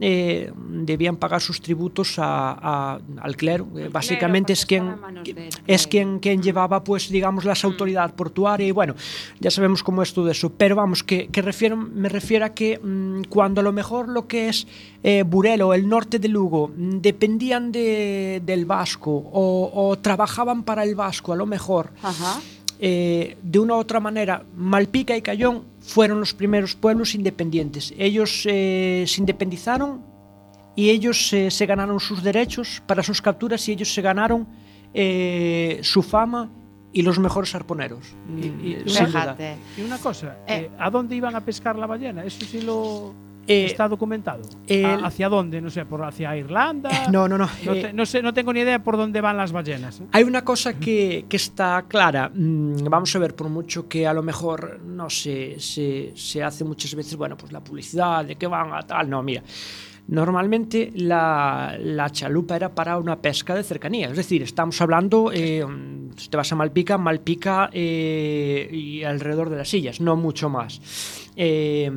eh, 0.00 0.52
debían 0.68 1.16
pagar 1.16 1.40
sus 1.40 1.60
tributos 1.60 2.16
a, 2.16 2.52
a, 2.52 3.00
al 3.20 3.36
clero. 3.36 3.66
Eh, 3.76 3.88
básicamente 3.88 4.54
clero, 4.54 4.60
es 4.60 4.66
quien, 5.24 5.48
es 5.66 5.86
quien, 5.88 6.20
quien 6.20 6.40
llevaba, 6.40 6.84
pues, 6.84 7.08
digamos, 7.08 7.44
las 7.44 7.64
autoridades 7.64 8.12
mm. 8.12 8.16
portuarias. 8.16 8.68
Y 8.68 8.70
bueno, 8.70 8.94
ya 9.40 9.50
sabemos 9.50 9.82
cómo 9.82 10.00
es 10.00 10.14
todo 10.14 10.30
eso. 10.30 10.52
Pero 10.52 10.76
vamos, 10.76 11.02
que, 11.02 11.26
que 11.26 11.42
refiero, 11.42 11.76
me 11.76 12.08
refiero 12.08 12.44
a 12.44 12.50
que 12.50 12.78
mmm, 12.78 13.22
cuando 13.28 13.60
a 13.60 13.64
lo 13.64 13.72
mejor 13.72 14.08
lo 14.08 14.28
que 14.28 14.48
es 14.48 14.68
eh, 15.02 15.24
Burelo, 15.24 15.74
el 15.74 15.88
norte 15.88 16.20
de 16.20 16.28
Lugo, 16.28 16.68
mm, 16.68 17.00
dependían 17.00 17.72
de, 17.72 18.40
del 18.46 18.64
vasco 18.64 19.10
o, 19.10 19.72
o, 19.74 19.98
trabajaban 19.98 20.62
para 20.62 20.84
el 20.84 20.94
vasco, 20.94 21.32
a 21.32 21.36
lo 21.36 21.46
mejor. 21.46 21.90
Ajá 22.00 22.40
eh, 22.84 23.36
de 23.42 23.58
una 23.60 23.74
u 23.74 23.78
otra 23.78 24.00
manera, 24.00 24.42
Malpica 24.56 25.16
y 25.16 25.22
Cayón 25.22 25.62
fueron 25.80 26.18
los 26.18 26.34
primeros 26.34 26.74
pueblos 26.74 27.14
independientes. 27.14 27.94
Ellos 27.96 28.42
eh, 28.50 29.04
se 29.06 29.20
independizaron 29.20 30.02
y 30.74 30.90
ellos 30.90 31.32
eh, 31.32 31.50
se 31.52 31.64
ganaron 31.66 32.00
sus 32.00 32.24
derechos 32.24 32.82
para 32.86 33.04
sus 33.04 33.22
capturas 33.22 33.68
y 33.68 33.72
ellos 33.72 33.94
se 33.94 34.02
ganaron 34.02 34.48
eh, 34.94 35.78
su 35.82 36.02
fama 36.02 36.50
y 36.92 37.02
los 37.02 37.18
mejores 37.20 37.54
arponeros. 37.54 38.04
Y- 38.36 38.46
y- 38.46 38.50
Mm, 38.50 38.60
y 38.66 38.74
una-. 38.74 39.36
Y 39.78 39.82
una 39.82 39.98
cosa, 39.98 40.38
Eh. 40.48 40.54
eh, 40.66 40.70
¿a 40.78 40.90
dónde 40.90 41.14
iban 41.14 41.36
a 41.36 41.40
pescar 41.40 41.76
la 41.78 41.86
ballena? 41.86 42.24
Eso 42.24 42.44
sí 42.44 42.60
lo 42.62 43.14
Eh, 43.48 43.64
está 43.64 43.88
documentado. 43.88 44.42
el- 44.68 44.84
¿A- 44.84 45.06
¿Hacia 45.06 45.28
dónde? 45.28 45.60
No 45.60 45.68
sé, 45.68 45.84
por 45.84 46.02
hacia 46.04 46.36
Irlanda. 46.36 46.90
Eh, 46.90 47.10
no, 47.10 47.26
no, 47.28 47.36
no. 47.36 47.48
No, 47.64 47.72
eh, 47.74 47.82
te- 47.82 47.92
no 47.92 48.06
sé, 48.06 48.22
no 48.22 48.32
tengo 48.32 48.52
ni 48.52 48.60
idea 48.60 48.82
por 48.82 48.96
dónde 48.96 49.20
van 49.20 49.36
las 49.36 49.50
ballenas. 49.52 50.00
¿eh? 50.00 50.04
Hay 50.12 50.22
una 50.24 50.44
cosa 50.44 50.74
que, 50.78 51.24
que 51.28 51.36
está 51.36 51.84
clara. 51.88 52.30
Mm, 52.32 52.84
vamos 52.88 53.14
a 53.16 53.18
ver, 53.18 53.34
por 53.34 53.48
mucho 53.48 53.88
que 53.88 54.06
a 54.06 54.12
lo 54.14 54.22
mejor 54.22 54.80
no 54.84 55.10
sé, 55.10 55.56
se, 55.58 56.12
se 56.14 56.42
hace 56.42 56.64
muchas 56.64 56.94
veces, 56.94 57.16
bueno, 57.16 57.36
pues 57.36 57.50
la 57.52 57.60
publicidad 57.60 58.24
de 58.24 58.36
que 58.36 58.46
van 58.46 58.72
a 58.72 58.82
tal. 58.82 59.10
No, 59.10 59.22
mira. 59.22 59.42
Normalmente 60.08 60.90
la, 60.96 61.76
la 61.80 62.10
chalupa 62.10 62.56
era 62.56 62.74
para 62.74 62.98
una 62.98 63.20
pesca 63.20 63.54
de 63.54 63.62
cercanía, 63.62 64.08
es 64.10 64.16
decir, 64.16 64.42
estamos 64.42 64.80
hablando, 64.80 65.30
eh, 65.32 65.64
si 66.16 66.28
te 66.28 66.36
vas 66.36 66.50
a 66.52 66.56
Malpica, 66.56 66.98
Malpica 66.98 67.70
y 67.72 69.02
alrededor 69.04 69.48
de 69.48 69.58
las 69.58 69.68
sillas, 69.68 70.00
no 70.00 70.16
mucho 70.16 70.48
más. 70.50 71.30
Eh, 71.36 71.90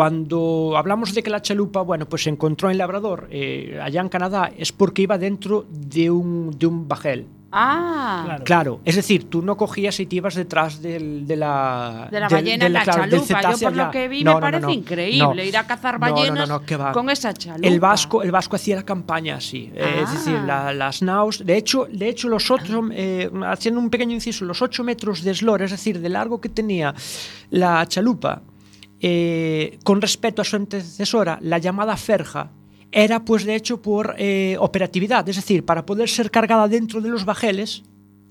cuando 0.00 0.74
hablamos 0.76 1.14
de 1.14 1.22
que 1.22 1.30
la 1.30 1.40
chalupa, 1.40 1.80
bueno, 1.80 2.04
pues 2.06 2.24
se 2.24 2.28
encontró 2.28 2.70
en 2.70 2.76
Labrador, 2.76 3.28
eh, 3.30 3.80
allá 3.82 4.02
en 4.02 4.10
Canadá, 4.10 4.52
es 4.58 4.70
porque 4.70 5.00
iba 5.00 5.16
dentro 5.16 5.64
de 5.70 6.10
un, 6.10 6.50
de 6.58 6.66
un 6.66 6.86
bajel. 6.86 7.26
Ah, 7.50 8.22
Claro. 8.26 8.44
Claro, 8.44 8.80
es 8.84 8.96
decir, 8.96 9.30
tú 9.30 9.40
no 9.40 9.56
cogías 9.56 9.98
y 10.00 10.04
te 10.04 10.16
ibas 10.16 10.34
detrás 10.34 10.82
del, 10.82 11.26
de 11.26 11.36
la... 11.36 12.08
de 12.10 12.20
la 12.20 12.28
ballena 12.28 12.64
del- 12.64 12.66
en 12.66 12.72
la 12.74 12.82
claro, 12.82 13.02
del 13.08 13.10
chalupa. 13.24 13.52
Yo 13.52 13.68
por 13.70 13.76
lo 13.76 13.90
que 13.90 14.08
vi 14.08 14.22
No, 14.22 14.32
me 14.32 14.34
no, 14.34 14.40
parece 14.42 14.66
no. 14.66 14.70
increíble 14.72 15.42
No. 15.42 15.42
ir 15.42 15.56
a 15.56 15.66
cazar 15.66 15.98
No, 15.98 16.00
no, 16.00 16.06
no, 16.12 16.14
ballenas 16.20 16.48
no, 16.50 16.60
que 16.60 16.76
va. 16.76 16.92
con 16.92 17.08
esa 17.08 17.32
chalupa. 17.32 17.66
El 17.66 17.80
vasco, 17.80 18.22
el 18.22 18.30
vasco 18.32 18.56
hacía 18.56 18.76
la 18.76 18.82
campaña 18.84 19.36
así, 19.36 19.70
eh, 19.74 19.82
Ah. 19.82 20.02
es 20.02 20.12
decir, 20.12 20.38
la- 20.40 20.74
las 20.74 21.00
naos. 21.00 21.42
De 21.46 21.56
hecho, 21.56 21.86
de 21.90 22.06
hecho 22.10 22.28
los 22.28 22.50
ocho, 22.50 22.82
eh, 22.92 23.30
haciendo 23.46 23.80
un 23.80 23.88
pequeño 23.88 24.12
inciso, 24.12 24.44
los 24.44 24.60
ocho 24.60 24.84
metros 24.84 25.22
de 25.22 25.30
eslora, 25.30 25.64
es 25.64 25.70
decir, 25.70 25.98
de 26.00 26.08
largo 26.10 26.38
que 26.42 26.50
tenía 26.50 26.94
la 27.50 27.86
chalupa, 27.86 28.42
eh, 29.00 29.78
con 29.84 30.00
respecto 30.00 30.42
a 30.42 30.44
su 30.44 30.56
antecesora, 30.56 31.38
la 31.42 31.58
llamada 31.58 31.96
Ferja, 31.96 32.50
era 32.92 33.24
pues 33.24 33.44
de 33.44 33.54
hecho 33.54 33.82
por 33.82 34.14
eh, 34.18 34.56
operatividad, 34.58 35.28
es 35.28 35.36
decir, 35.36 35.64
para 35.64 35.84
poder 35.84 36.08
ser 36.08 36.30
cargada 36.30 36.68
dentro 36.68 37.00
de 37.00 37.08
los 37.08 37.24
bajeles 37.24 37.82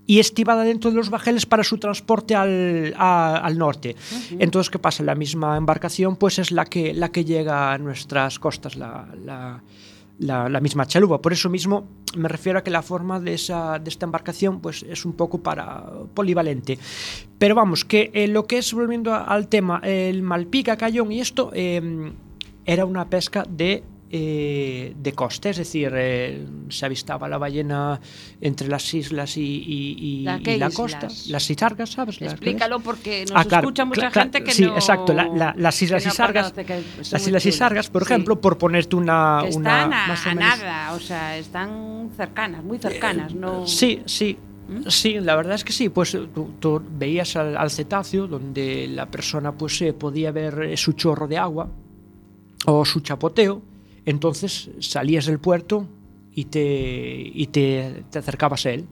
y 0.08 0.19
estivada 0.19 0.63
dentro 0.63 0.91
de 0.91 0.97
los 0.97 1.10
bajeles 1.10 1.45
para 1.45 1.63
su 1.63 1.78
transporte 1.78 2.36
al, 2.36 2.93
a, 2.97 3.38
al 3.38 3.58
norte. 3.58 3.95
Uh 3.95 4.15
-huh. 4.15 4.38
Entonces, 4.39 4.69
¿qué 4.69 4.80
pasa? 4.80 5.04
La 5.04 5.15
misma 5.15 5.58
embarcación 5.58 6.15
pues 6.15 6.39
es 6.39 6.51
la 6.51 6.65
que, 6.65 6.93
la 6.93 7.10
que 7.10 7.25
llega 7.25 7.73
a 7.73 7.78
nuestras 7.78 8.39
costas, 8.39 8.75
la, 8.75 9.08
la 9.25 9.62
la- 10.19 10.49
misma 10.62 10.86
chalupa. 10.86 11.21
Por 11.21 11.34
eso 11.34 11.49
mismo 11.49 11.88
me 12.17 12.30
refiero 12.30 12.60
a 12.60 12.63
que 12.63 12.71
la 12.71 12.82
forma 12.82 13.19
de, 13.19 13.34
esa, 13.34 13.80
de 13.80 13.89
esta 13.89 14.06
embarcación 14.06 14.62
pues 14.62 14.84
es 14.84 15.06
un 15.06 15.13
poco 15.13 15.39
para 15.39 15.84
polivalente. 16.13 16.78
Pero 17.38 17.56
vamos, 17.56 17.84
que 17.86 18.12
eh, 18.13 18.28
lo 18.28 18.45
que 18.45 18.58
es, 18.60 18.73
volviendo 18.73 19.13
al 19.13 19.47
tema, 19.47 19.80
el 19.84 20.21
Malpica, 20.23 20.78
Cayón 20.78 21.12
y 21.12 21.19
esto, 21.19 21.51
eh, 21.54 22.12
era 22.65 22.86
una 22.86 23.10
pesca 23.10 23.43
de 23.47 23.84
eh, 24.17 24.93
de 24.97 25.12
costa, 25.12 25.49
es 25.49 25.58
decir, 25.58 25.91
eh, 25.93 26.45
se 26.69 26.86
avistaba 26.86 27.28
la 27.28 27.38
ballena 27.38 27.99
entre 28.39 28.69
las 28.69 28.93
islas 28.93 29.36
y, 29.36 29.41
y- 29.41 29.97
y- 29.99 30.23
¿La 30.23 30.39
y 30.41 30.58
la 30.58 30.69
costa. 30.69 31.10
Las 31.28 31.49
Isargas, 31.49 31.89
¿sabes? 31.91 32.21
Explícalo 32.21 32.80
porque 32.80 33.25
nos 33.28 33.32
Ah, 33.36 33.43
claro, 33.43 33.67
escucha 33.67 33.84
mucha 33.84 34.10
gente 34.12 34.41
que 34.41 34.51
sí, 34.51 34.63
no... 34.65 34.75
exacto, 34.75 35.13
la- 35.13 35.28
la- 35.28 35.54
las 35.58 35.82
Islas 35.82 36.01
son 36.04 36.12
las 37.34 37.45
Islas 37.45 37.89
por 37.89 38.06
Sí. 38.06 38.13
ejemplo, 38.13 38.39
por 38.39 38.58
ponerte 38.58 38.95
una... 38.95 39.39
Que 39.49 39.58
una 39.58 39.84
están 39.84 39.93
a, 39.93 40.08
más 40.08 40.25
o 40.25 40.30
a 40.30 40.36
menos- 40.36 40.58
nada, 40.60 40.93
o 40.93 40.99
sea, 40.99 41.38
están 41.38 42.10
cercanas, 42.15 42.63
muy 42.63 42.78
cercanas, 42.78 43.34
¿no? 43.34 43.67
Sí, 43.67 44.01
sí. 44.06 44.38
¿Mm? 44.67 44.89
Sí, 44.89 45.19
la 45.19 45.36
verdad 45.36 45.56
es 45.56 45.63
que 45.63 45.73
sí, 45.73 45.89
pues 45.89 46.17
tú, 46.34 46.51
tú 46.60 46.82
veías 46.97 47.36
al, 47.36 47.56
al 47.58 47.69
cetáceo 47.69 48.28
donde 48.28 48.88
la 48.88 49.06
persona 49.12 49.51
pues 49.51 49.80
eh, 49.82 49.93
podía 49.93 50.32
ver 50.32 50.63
eh, 50.63 50.78
su 50.78 50.93
chorro 50.93 51.28
de 51.28 51.38
agua 51.38 51.67
o 52.65 52.84
su 52.86 53.01
chapoteo, 53.01 53.62
entonces 54.06 54.70
salías 54.80 55.26
del 55.26 55.39
puerto 55.39 55.88
y 56.32 56.46
te, 56.46 57.32
y 57.34 57.48
te, 57.48 58.04
te 58.10 58.20
acercabas 58.20 58.65
a 58.65 58.72
él. 58.72 58.86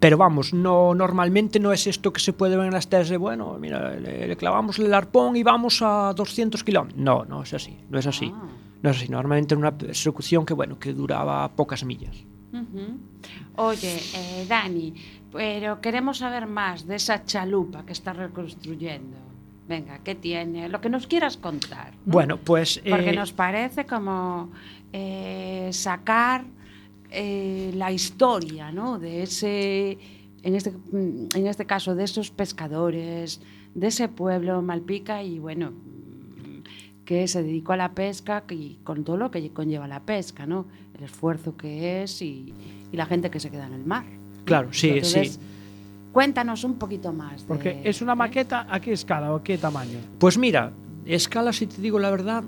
Pero 0.00 0.16
vamos, 0.16 0.52
no 0.52 0.92
normalmente 0.94 1.60
no 1.60 1.72
es 1.72 1.86
esto 1.86 2.12
que 2.12 2.20
se 2.20 2.32
puede 2.32 2.56
ver 2.56 2.66
en 2.66 2.72
las 2.72 2.88
teles 2.88 3.08
de, 3.08 3.16
bueno, 3.16 3.56
mira, 3.60 3.94
le, 3.94 4.26
le 4.26 4.36
clavamos 4.36 4.78
el 4.80 4.92
arpón 4.92 5.36
y 5.36 5.44
vamos 5.44 5.80
a 5.82 6.12
200 6.14 6.64
kilómetros. 6.64 7.00
No, 7.00 7.24
no 7.24 7.42
es 7.42 7.54
así, 7.54 7.76
no 7.88 7.98
es 7.98 8.06
así. 8.06 8.32
Ah. 8.34 8.48
No 8.82 8.90
es 8.90 8.96
así, 8.96 9.08
normalmente 9.08 9.54
era 9.54 9.58
una 9.58 9.76
persecución 9.76 10.46
que, 10.46 10.54
bueno, 10.54 10.78
que 10.78 10.92
duraba 10.92 11.48
pocas 11.48 11.84
millas. 11.84 12.16
Oye, 13.56 13.96
eh, 14.14 14.46
Dani, 14.48 14.94
pero 15.32 15.80
queremos 15.80 16.18
saber 16.18 16.46
más 16.46 16.86
de 16.86 16.96
esa 16.96 17.24
chalupa 17.24 17.84
que 17.84 17.92
estás 17.92 18.16
reconstruyendo. 18.16 19.16
Venga, 19.68 19.98
¿qué 20.02 20.14
tiene? 20.14 20.68
Lo 20.68 20.80
que 20.80 20.88
nos 20.88 21.06
quieras 21.06 21.36
contar. 21.36 21.92
¿no? 21.92 22.12
Bueno, 22.12 22.38
pues... 22.38 22.80
Porque 22.88 23.10
eh, 23.10 23.16
nos 23.16 23.32
parece 23.32 23.84
como 23.84 24.50
eh, 24.94 25.68
sacar 25.72 26.44
eh, 27.10 27.70
la 27.74 27.92
historia, 27.92 28.72
¿no? 28.72 28.98
De 28.98 29.22
ese, 29.22 29.98
en 30.42 30.54
este, 30.54 30.72
en 30.90 31.46
este 31.46 31.66
caso, 31.66 31.94
de 31.94 32.04
esos 32.04 32.30
pescadores, 32.30 33.42
de 33.74 33.88
ese 33.88 34.08
pueblo 34.08 34.62
Malpica 34.62 35.22
y 35.22 35.38
bueno, 35.38 35.72
que 37.04 37.28
se 37.28 37.42
dedicó 37.42 37.74
a 37.74 37.76
la 37.76 37.92
pesca 37.92 38.44
y 38.48 38.78
con 38.84 39.04
todo 39.04 39.18
lo 39.18 39.30
que 39.30 39.50
conlleva 39.50 39.86
la 39.86 40.00
pesca, 40.00 40.46
¿no? 40.46 40.66
El 40.96 41.04
esfuerzo 41.04 41.58
que 41.58 42.02
es 42.02 42.22
y, 42.22 42.54
y 42.90 42.96
la 42.96 43.04
gente 43.04 43.30
que 43.30 43.38
se 43.38 43.50
queda 43.50 43.66
en 43.66 43.74
el 43.74 43.84
mar. 43.84 44.06
Claro, 44.44 44.72
sí, 44.72 44.88
Entonces, 44.88 45.34
sí. 45.34 45.40
Cuéntanos 46.18 46.64
un 46.64 46.74
poquito 46.74 47.12
más. 47.12 47.42
de- 47.42 47.46
Porque 47.46 47.80
es 47.84 48.02
una 48.02 48.14
¿eh? 48.14 48.16
maqueta, 48.16 48.66
¿a 48.68 48.80
qué 48.80 48.92
escala 48.92 49.32
o 49.32 49.36
a 49.36 49.42
qué 49.44 49.56
tamaño? 49.56 49.98
Pues 50.18 50.36
mira, 50.36 50.72
escala, 51.06 51.52
si 51.52 51.68
te 51.68 51.80
digo 51.80 52.00
la 52.00 52.10
verdad, 52.10 52.42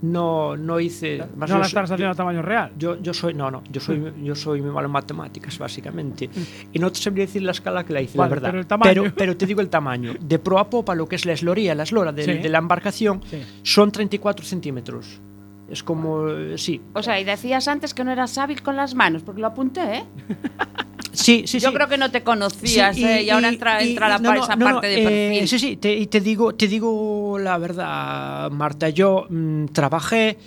no, 0.00 0.56
no 0.56 0.80
hice. 0.80 1.22
más 1.36 1.50
no 1.50 1.58
la 1.58 1.66
estás 1.66 1.90
haciendo 1.90 2.12
a 2.12 2.14
tamaño 2.14 2.40
real. 2.40 2.72
Yo, 2.78 2.98
yo 3.02 3.12
soy, 3.12 3.34
no, 3.34 3.50
no, 3.50 3.62
yo 3.70 3.78
soy, 3.78 4.14
yo 4.24 4.34
soy 4.34 4.62
muy 4.62 4.70
malo 4.70 4.86
en 4.86 4.92
matemáticas, 4.92 5.58
básicamente. 5.58 6.30
Y 6.72 6.78
no 6.78 6.90
te 6.90 6.98
sabría 6.98 7.26
decir 7.26 7.42
la 7.42 7.50
escala 7.50 7.84
que 7.84 7.92
la 7.92 8.00
hice, 8.00 8.16
Vale, 8.16 8.30
la 8.30 8.34
verdad. 8.36 8.48
pero 8.48 8.60
el 8.60 8.66
tamaño. 8.66 9.02
Pero, 9.02 9.14
pero 9.14 9.36
te 9.36 9.44
digo 9.44 9.60
el 9.60 9.68
tamaño. 9.68 10.14
De 10.18 10.38
pro 10.38 10.58
a 10.58 10.70
popa, 10.70 10.94
lo 10.94 11.06
que 11.06 11.16
es 11.16 11.26
la 11.26 11.34
esloría, 11.34 11.74
la 11.74 11.82
eslora 11.82 12.10
de, 12.12 12.24
Sí. 12.24 12.32
de 12.38 12.48
la 12.48 12.56
embarcación, 12.56 13.20
Sí. 13.28 13.42
son 13.64 13.92
34 13.92 14.46
centímetros. 14.46 15.20
Es 15.68 15.82
como, 15.82 16.26
eh, 16.30 16.56
sí. 16.56 16.80
O 16.94 17.02
sea, 17.02 17.20
y 17.20 17.24
decías 17.24 17.68
antes 17.68 17.92
que 17.92 18.02
no 18.02 18.12
eras 18.12 18.38
hábil 18.38 18.62
con 18.62 18.76
las 18.76 18.94
manos, 18.94 19.22
porque 19.24 19.42
lo 19.42 19.48
apunté, 19.48 19.96
¿eh? 19.98 20.04
Sí, 21.12 21.44
sí, 21.46 21.58
Yo 21.58 21.68
sí. 21.70 21.74
creo 21.74 21.88
que 21.88 21.98
no 21.98 22.10
te 22.10 22.22
conocías, 22.22 22.94
Sí, 22.96 23.04
¿eh? 23.04 23.22
Y, 23.22 23.30
ahora 23.30 23.48
entra, 23.48 23.82
y- 23.84 23.90
entra 23.90 24.08
la, 24.08 24.18
no, 24.18 24.34
esa 24.34 24.56
no, 24.56 24.64
parte 24.64 24.74
no, 24.74 24.80
de 24.80 25.02
eh, 25.02 25.30
perfil. 25.30 25.48
sí, 25.48 25.58
sí, 25.58 25.76
te, 25.76 25.94
y 25.96 26.06
te 26.06 26.20
digo, 26.20 26.54
te 26.54 26.68
digo 26.68 27.38
la 27.38 27.58
verdad, 27.58 28.50
Marta. 28.50 28.88
Yo 28.90 29.26
mm, 29.28 29.66
trabajé, 29.66 30.38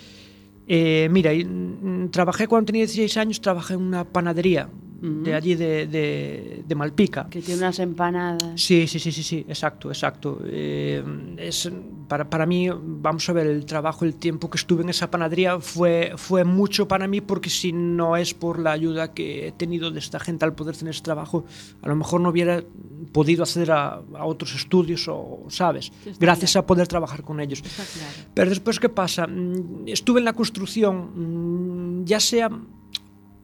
eh, 0.68 1.08
mira, 1.12 1.32
mm, 1.34 2.10
trabajé 2.12 2.48
cuando 2.48 2.68
tenía 2.68 2.82
16 2.82 3.18
años, 3.18 3.42
trabajé 3.42 3.74
en 3.74 3.82
una 3.82 4.04
panadería 4.04 4.70
de 5.04 5.34
allí 5.34 5.56
de, 5.56 5.88
de- 5.88 6.64
de 6.68 6.76
Malpica. 6.76 7.28
Que 7.30 7.42
tiene 7.42 7.62
unas 7.62 7.80
empanadas. 7.80 8.44
Sí, 8.56 8.86
sí, 8.86 9.00
sí, 9.00 9.12
sí, 9.12 9.24
sí, 9.24 9.44
exacto, 9.48 9.90
exacto. 9.90 10.40
Eh, 10.46 11.04
es, 11.38 11.72
para, 12.08 12.30
para 12.30 12.46
mí, 12.46 12.68
vamos 12.72 13.28
a 13.28 13.34
ver, 13.34 13.48
el 13.48 13.66
trabajo, 13.66 14.06
el 14.06 14.14
tiempo 14.16 14.48
que 14.50 14.58
estuve 14.58 14.84
en 14.84 14.90
esa 14.90 15.10
panadería 15.10 15.60
fue, 15.60 16.14
fue 16.18 16.44
mucho 16.44 16.88
para 16.88 17.08
mí 17.08 17.20
porque 17.20 17.50
si 17.50 17.74
no 17.74 18.16
es 18.16 18.36
por 18.36 18.60
la 18.60 18.74
ayuda 18.74 19.12
que 19.14 19.48
he 19.48 19.52
tenido 19.54 19.90
de 19.90 19.98
esta 20.00 20.20
gente 20.20 20.46
al 20.46 20.54
poder 20.54 20.78
tener 20.78 20.94
ese 20.94 21.02
trabajo, 21.02 21.46
a 21.82 21.88
lo 21.88 21.96
mejor 21.96 22.22
no 22.22 22.30
hubiera 22.30 22.64
podido 23.12 23.42
acceder 23.42 23.72
a, 23.72 23.94
a 23.96 24.26
otros 24.26 24.54
estudios 24.54 25.08
o, 25.08 25.46
¿sabes? 25.50 25.92
Gracias 26.20 26.52
claro. 26.52 26.64
a 26.64 26.68
poder 26.68 26.88
trabajar 26.88 27.24
con 27.24 27.40
ellos. 27.40 27.62
Claro. 27.64 28.30
Pero 28.36 28.50
después, 28.50 28.80
¿qué 28.80 28.90
pasa? 28.90 29.26
Mm, 29.26 29.88
Estuve 29.88 30.20
en 30.20 30.26
la 30.26 30.34
construcción, 30.34 32.02
mm, 32.02 32.06
ya 32.06 32.20
sea 32.20 32.50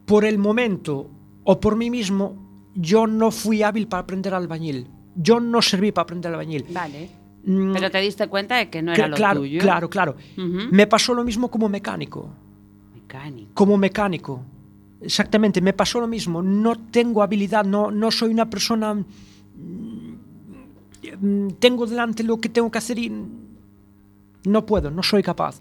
por 0.06 0.24
el 0.24 0.38
momento 0.38 1.10
o 1.50 1.60
por 1.62 1.78
mí 1.78 1.90
mismo, 1.90 2.36
yo 2.76 3.08
no 3.08 3.32
fui 3.32 3.64
hábil 3.64 3.88
para 3.88 4.02
aprender 4.04 4.34
albañil. 4.34 4.88
Yo 5.16 5.40
no 5.40 5.62
serví 5.62 5.92
para 5.94 6.04
aprender 6.04 6.30
albañil. 6.32 6.66
Vale. 6.70 7.10
Mm, 7.46 7.72
Pero 7.74 7.90
te 7.90 8.00
diste 8.02 8.28
cuenta 8.28 8.58
de 8.58 8.70
que 8.70 8.82
no 8.82 8.92
era 8.94 9.08
lo 9.08 9.16
claro, 9.16 9.40
tuyo. 9.40 9.62
claro, 9.62 9.90
claro. 9.90 10.16
Me 10.72 10.86
pasó 10.88 11.14
lo 11.14 11.24
mismo 11.24 11.50
como 11.50 11.70
mecánico. 11.70 12.30
Mecánico. 12.94 13.52
Como 13.54 13.78
mecánico. 13.78 14.42
Exactamente, 15.02 15.62
me 15.62 15.72
pasó 15.72 16.02
lo 16.02 16.08
mismo. 16.08 16.42
No 16.42 16.76
tengo 16.76 17.24
habilidad, 17.24 17.64
no, 17.64 17.92
no 17.92 18.12
soy 18.12 18.32
una 18.32 18.50
persona... 18.50 18.94
mm, 18.94 20.18
Tengo 21.60 21.86
delante 21.86 22.24
lo 22.24 22.38
que 22.42 22.50
tengo 22.50 22.70
que 22.70 22.78
hacer 22.80 23.00
y 23.00 23.10
no 24.44 24.66
puedo, 24.66 24.92
no 24.92 25.02
soy 25.04 25.24
capaz. 25.24 25.60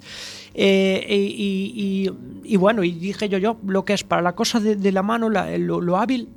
Eh, 0.59 1.05
y, 1.09 2.09
y- 2.09 2.53
y- 2.55 2.57
bueno, 2.57 2.83
y 2.83 2.93
dije 2.93 3.29
yo, 3.29 3.37
yo, 3.37 3.59
lo 3.67 3.85
que 3.85 3.93
es 3.93 4.05
para 4.05 4.23
la 4.23 4.35
cosa 4.35 4.59
de, 4.59 4.75
de 4.77 4.91
la 4.91 5.03
mano, 5.03 5.29
la- 5.29 5.59
lo, 5.59 5.83
lo 5.83 5.99
hábil, 5.99 6.31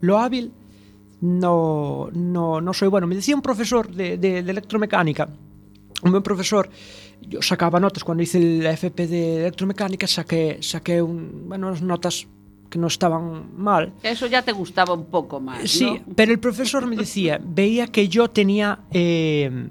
lo 0.00 0.18
hábil, 0.18 0.52
no, 1.20 2.08
no, 2.12 2.60
no 2.60 2.72
soy 2.72 2.88
bueno. 2.88 3.06
Me 3.08 3.16
decía 3.16 3.34
un 3.34 3.42
profesor 3.42 3.90
de, 3.92 4.16
de- 4.16 4.42
de 4.42 4.50
electromecánica, 4.50 5.28
un 6.04 6.10
buen 6.12 6.22
profesor, 6.22 6.68
yo 7.20 7.42
sacaba 7.42 7.78
notas 7.80 8.04
cuando 8.04 8.22
hice 8.22 8.38
la 8.62 8.72
FP 8.72 9.06
de 9.06 9.36
electromecánica, 9.40 10.06
saqué, 10.06 10.58
saqué 10.60 11.00
un, 11.02 11.48
bueno, 11.48 11.68
unas 11.68 11.82
notas 11.82 12.26
que 12.70 12.78
no 12.78 12.86
estaban 12.86 13.50
mal. 13.56 13.92
Eso 14.02 14.26
ya 14.28 14.42
te 14.42 14.52
gustaba 14.52 14.94
un 14.94 15.06
poco 15.06 15.40
más, 15.40 15.68
Sí, 15.70 15.84
¿no? 15.84 16.14
pero 16.14 16.32
el 16.32 16.38
profesor 16.38 16.86
me 16.86 16.96
decía, 16.96 17.40
veía 17.44 17.86
que 17.88 18.08
yo 18.08 18.28
tenía 18.30 18.80
eh, 18.92 19.68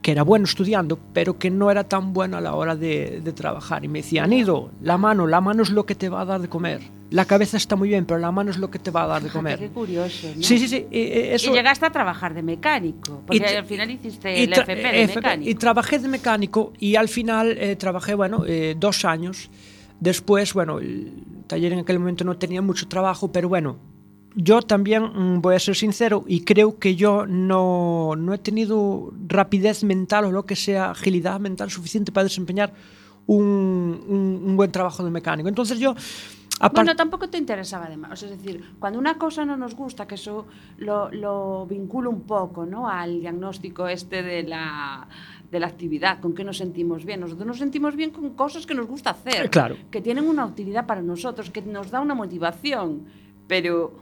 que 0.00 0.10
era 0.12 0.22
bueno 0.22 0.44
estudiando, 0.46 0.98
pero 1.12 1.38
que 1.38 1.50
no 1.50 1.70
era 1.70 1.84
tan 1.84 2.12
bueno 2.12 2.36
a 2.38 2.40
la 2.40 2.54
hora 2.54 2.74
de, 2.76 3.20
de 3.22 3.32
trabajar. 3.32 3.84
Y 3.84 3.88
me 3.88 3.98
decía, 4.00 4.26
Nido, 4.26 4.70
la 4.80 4.96
mano, 4.96 5.26
la 5.26 5.40
mano 5.40 5.62
es 5.62 5.70
lo 5.70 5.84
que 5.84 5.94
te 5.94 6.08
va 6.08 6.22
a 6.22 6.24
dar 6.24 6.40
de 6.40 6.48
comer. 6.48 6.80
La 7.10 7.26
cabeza 7.26 7.58
está 7.58 7.76
muy 7.76 7.90
bien, 7.90 8.06
pero 8.06 8.18
la 8.18 8.32
mano 8.32 8.50
es 8.50 8.56
lo 8.56 8.70
que 8.70 8.78
te 8.78 8.90
va 8.90 9.02
a 9.02 9.06
dar 9.06 9.22
de 9.22 9.28
comer. 9.28 9.58
Qué 9.58 9.68
curioso, 9.68 10.28
¿no? 10.34 10.42
Sí, 10.42 10.58
sí, 10.58 10.66
sí. 10.66 10.76
eh, 10.76 10.88
eh, 10.90 11.34
eso, 11.34 11.50
Y 11.50 11.54
llegaste 11.54 11.84
a 11.84 11.90
trabajar 11.90 12.32
de 12.32 12.42
mecánico, 12.42 13.20
porque 13.26 13.38
tra- 13.44 13.58
al 13.58 13.66
final 13.66 13.90
hiciste 13.90 14.38
y 14.40 14.44
el 14.44 14.52
FP 14.54 14.74
de 14.76 15.02
FP, 15.02 15.16
mecánico. 15.20 15.50
Y 15.50 15.54
trabajé 15.56 15.98
de 15.98 16.08
mecánico 16.08 16.72
y 16.78 16.96
al 16.96 17.08
final 17.08 17.54
eh, 17.58 17.76
trabajé, 17.76 18.14
bueno, 18.14 18.44
eh, 18.46 18.74
dos 18.78 19.04
años. 19.04 19.50
Después, 20.00 20.54
bueno, 20.54 20.78
el 20.78 21.12
taller 21.46 21.74
en 21.74 21.80
aquel 21.80 21.98
momento 21.98 22.24
no 22.24 22.36
tenía 22.38 22.62
mucho 22.62 22.88
trabajo, 22.88 23.30
pero 23.30 23.48
bueno, 23.48 23.76
yo 24.34 24.62
también 24.62 25.02
mm, 25.04 25.40
voy 25.42 25.54
a 25.54 25.58
ser 25.58 25.74
sincero 25.76 26.24
y 26.26 26.44
creo 26.44 26.78
que 26.78 26.94
yo 26.96 27.26
no, 27.26 28.14
no 28.16 28.32
he 28.34 28.38
tenido 28.38 29.12
rapidez 29.26 29.84
mental 29.84 30.24
o 30.26 30.32
lo 30.32 30.44
que 30.44 30.56
sea, 30.56 30.90
agilidad 30.92 31.38
mental 31.40 31.70
suficiente 31.70 32.12
para 32.12 32.24
desempeñar 32.24 32.72
un, 33.26 33.44
un- 34.08 34.42
un 34.44 34.56
buen 34.56 34.70
trabajo 34.72 35.04
de 35.04 35.10
mecánico. 35.10 35.48
Entonces 35.48 35.78
yo... 35.78 35.94
Bueno, 36.74 36.94
tampoco 36.94 37.28
te 37.28 37.38
interesaba 37.38 37.86
además. 37.86 38.12
O 38.12 38.16
sea, 38.16 38.28
es 38.30 38.38
decir, 38.40 38.62
cuando 38.78 38.96
una 38.98 39.18
cosa 39.18 39.44
no 39.44 39.56
nos 39.56 39.74
gusta, 39.74 40.06
que 40.06 40.14
eso 40.14 40.46
lo, 40.76 41.10
lo 41.10 41.66
vinculo 41.66 42.08
un 42.08 42.20
poco 42.20 42.64
¿no? 42.64 42.88
al 42.88 43.18
diagnóstico 43.20 43.88
este 43.88 44.22
de 44.22 44.44
la, 44.44 45.08
de 45.50 45.58
la 45.58 45.66
actividad, 45.66 46.20
con 46.20 46.34
qué 46.36 46.44
nos 46.44 46.58
sentimos 46.58 47.04
bien. 47.04 47.18
Nosotros 47.18 47.48
nos 47.48 47.58
sentimos 47.58 47.96
bien 47.96 48.10
con 48.10 48.30
cosas 48.34 48.64
que 48.64 48.74
nos 48.76 48.86
gusta 48.86 49.10
hacer, 49.10 49.46
Eh, 49.46 49.48
claro. 49.50 49.74
que 49.90 50.00
tienen 50.00 50.28
una 50.28 50.46
utilidad 50.46 50.86
para 50.86 51.02
nosotros, 51.02 51.50
que 51.50 51.62
nos 51.62 51.90
da 51.90 52.00
una 52.00 52.14
motivación. 52.14 53.06
Pero 53.48 53.92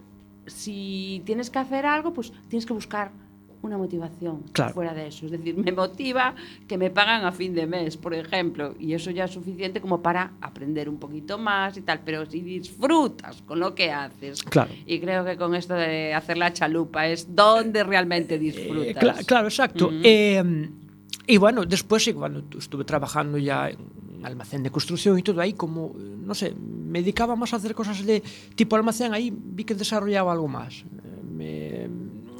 si 0.46 1.22
tienes 1.24 1.50
que 1.50 1.59
hacer 1.59 1.87
algo, 1.87 2.12
pues 2.12 2.33
tienes 2.48 2.66
que 2.66 2.72
buscar 2.72 3.11
una 3.62 3.76
motivación 3.76 4.42
Claro. 4.53 4.72
fuera 4.72 4.94
de 4.94 5.09
eso. 5.09 5.26
Es 5.26 5.33
decir, 5.33 5.55
me 5.55 5.70
motiva 5.70 6.35
que 6.66 6.79
me 6.79 6.88
pagan 6.88 7.26
a 7.26 7.33
fin 7.33 7.55
de 7.55 7.66
mes, 7.66 7.98
por 7.98 8.14
ejemplo, 8.14 8.74
y 8.81 8.94
eso 8.94 9.11
ya 9.11 9.24
es 9.26 9.33
suficiente 9.33 9.83
como 9.83 10.00
para 10.00 10.33
aprender 10.40 10.88
un 10.88 10.96
poquito 10.98 11.37
más 11.37 11.76
y 11.76 11.83
tal. 11.83 12.00
Pero 12.03 12.24
si 12.24 12.40
disfrutas 12.40 13.42
con 13.42 13.61
lo 13.61 13.74
que 13.74 13.90
haces, 13.92 14.42
Claro. 14.44 14.70
y 14.87 14.98
creo 14.98 15.26
que 15.26 15.37
con 15.37 15.55
esto 15.55 15.74
de 15.74 16.14
hacer 16.14 16.38
la 16.38 16.55
chalupa 16.55 17.07
es 17.07 17.35
donde 17.37 17.85
realmente 17.85 18.37
Eh, 18.37 18.38
disfrutas. 18.38 18.96
cla- 19.18 19.26
claro, 19.26 19.48
exacto. 19.48 19.90
Mm. 19.90 20.00
Eh, 20.05 20.70
y 21.26 21.37
bueno, 21.37 21.66
después 21.66 22.03
sí, 22.03 22.14
cuando 22.14 22.42
tu- 22.44 22.59
estuve 22.59 22.85
trabajando 22.85 23.37
ya 23.37 23.68
en 23.68 23.76
almacén 24.22 24.62
de 24.62 24.70
construcción 24.70 25.16
e 25.16 25.22
todo 25.24 25.40
aí 25.40 25.56
como, 25.56 25.96
eh, 25.96 26.26
non 26.26 26.37
sei, 26.37 26.52
me 26.54 27.00
dedicaba 27.00 27.37
máis 27.37 27.52
a 27.52 27.61
hacer 27.61 27.72
cosas 27.72 28.02
de 28.04 28.20
tipo 28.56 28.76
almacén, 28.76 29.12
aí 29.16 29.33
vi 29.33 29.64
que 29.64 29.74
desarrollaba 29.74 30.33
algo 30.33 30.48
máis. 30.48 30.85
Me, 31.30 31.88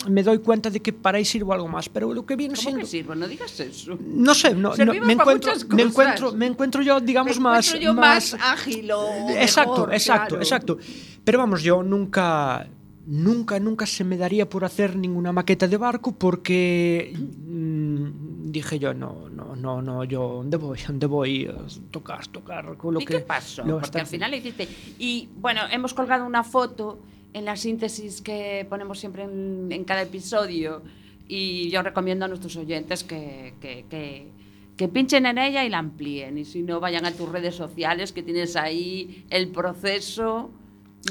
me 0.09 0.23
doy 0.23 0.39
cuenta 0.39 0.71
de 0.71 0.81
que 0.81 0.93
para 0.93 1.19
ahí 1.19 1.25
sirvo 1.25 1.53
algo 1.53 1.69
más, 1.69 1.89
pero 1.89 2.13
lo 2.15 2.25
que 2.25 2.37
viene 2.37 2.55
¿Cómo 2.55 2.63
siendo... 2.63 2.81
que 2.81 2.87
sirvo? 2.87 3.15
No 3.15 3.29
digas 3.29 3.59
eso. 3.61 3.99
No 4.01 4.35
sé, 4.35 4.55
no, 4.55 4.75
no 4.75 4.95
me, 4.95 5.13
encuentro, 5.13 5.53
me, 5.69 5.83
encuentro, 5.83 6.33
me 6.33 6.47
encuentro 6.47 6.83
yo, 6.83 7.01
digamos, 7.01 7.37
me 7.37 7.43
más, 7.43 7.79
yo 7.79 7.95
más... 7.95 8.35
ágil 8.35 8.91
o 8.93 9.29
Exacto, 9.31 9.73
mejor, 9.73 9.95
exacto, 9.95 10.29
claro. 10.29 10.43
exacto. 10.43 10.79
Pero 11.25 11.39
vamos, 11.39 11.63
yo 11.63 11.83
nunca... 11.83 12.69
Nunca, 13.07 13.59
nunca 13.59 13.87
se 13.87 14.05
me 14.05 14.17
daría 14.17 14.49
por 14.49 14.65
hacer 14.65 14.95
ninguna 14.95 15.33
maqueta 15.33 15.67
de 15.67 15.77
barco 15.77 16.13
porque... 16.13 17.13
Mm, 17.17 18.30
dije 18.43 18.79
yo, 18.79 18.95
no, 18.95 19.29
no, 19.29 19.55
no, 19.57 19.83
no, 19.83 20.05
yo, 20.05 20.21
¿dónde 20.37 20.57
voy? 20.57 20.79
¿Dónde 20.87 21.07
voy? 21.07 21.47
a 21.47 21.55
Tocar, 21.91 22.27
tocar 22.29 22.77
con 22.77 22.95
lo 22.95 23.01
¿Y 23.01 23.05
que... 23.05 23.15
qué 23.15 23.21
pasó? 23.21 23.63
Porque 23.65 23.85
está- 23.87 24.01
al 24.01 24.07
final 24.07 24.35
hiciste. 24.35 24.69
Y 24.99 25.29
bueno, 25.37 25.61
hemos 25.71 25.95
colgado 25.95 26.25
una 26.27 26.45
foto 26.45 26.99
en 27.33 27.45
la 27.45 27.57
síntesis 27.57 28.21
que 28.21 28.67
ponemos 28.69 28.99
siempre 28.99 29.23
en, 29.25 29.69
en 29.71 29.85
cada 29.85 30.03
episodio. 30.03 30.83
Y 31.29 31.71
yo 31.71 31.83
recomiendo 31.83 32.25
a 32.25 32.29
nuestros 32.29 32.57
oyentes 32.57 33.05
que, 33.05 33.55
que, 33.61 33.85
que- 33.89 34.33
que 34.77 34.89
pinchen 34.89 35.27
en 35.27 35.37
ella 35.37 35.63
y 35.65 35.69
la 35.69 35.79
amplíen. 35.79 36.39
Y 36.39 36.45
si 36.47 36.63
no, 36.63 36.81
vayan 36.81 37.05
a 37.05 37.13
tus 37.13 37.29
redes 37.29 37.55
sociales 37.55 38.13
que 38.13 38.23
tienes 38.23 38.57
ahí 38.57 39.27
el 39.29 39.49
proceso 39.51 40.51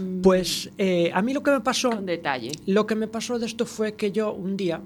mm, 0.02 0.22
Pues 0.22 0.72
eh, 0.80 1.12
a 1.14 1.22
mí 1.22 1.34
lo 1.34 1.44
que 1.44 1.52
me 1.52 1.60
pasó... 1.62 1.92
con 1.92 2.06
detalle. 2.08 2.52
Lo 2.66 2.88
que 2.88 2.96
me 2.96 3.08
pasó 3.08 3.38
de 3.38 3.46
esto 3.46 3.68
fue 3.68 3.94
que 3.94 4.12
yo 4.12 4.34
un 4.34 4.58
día, 4.58 4.82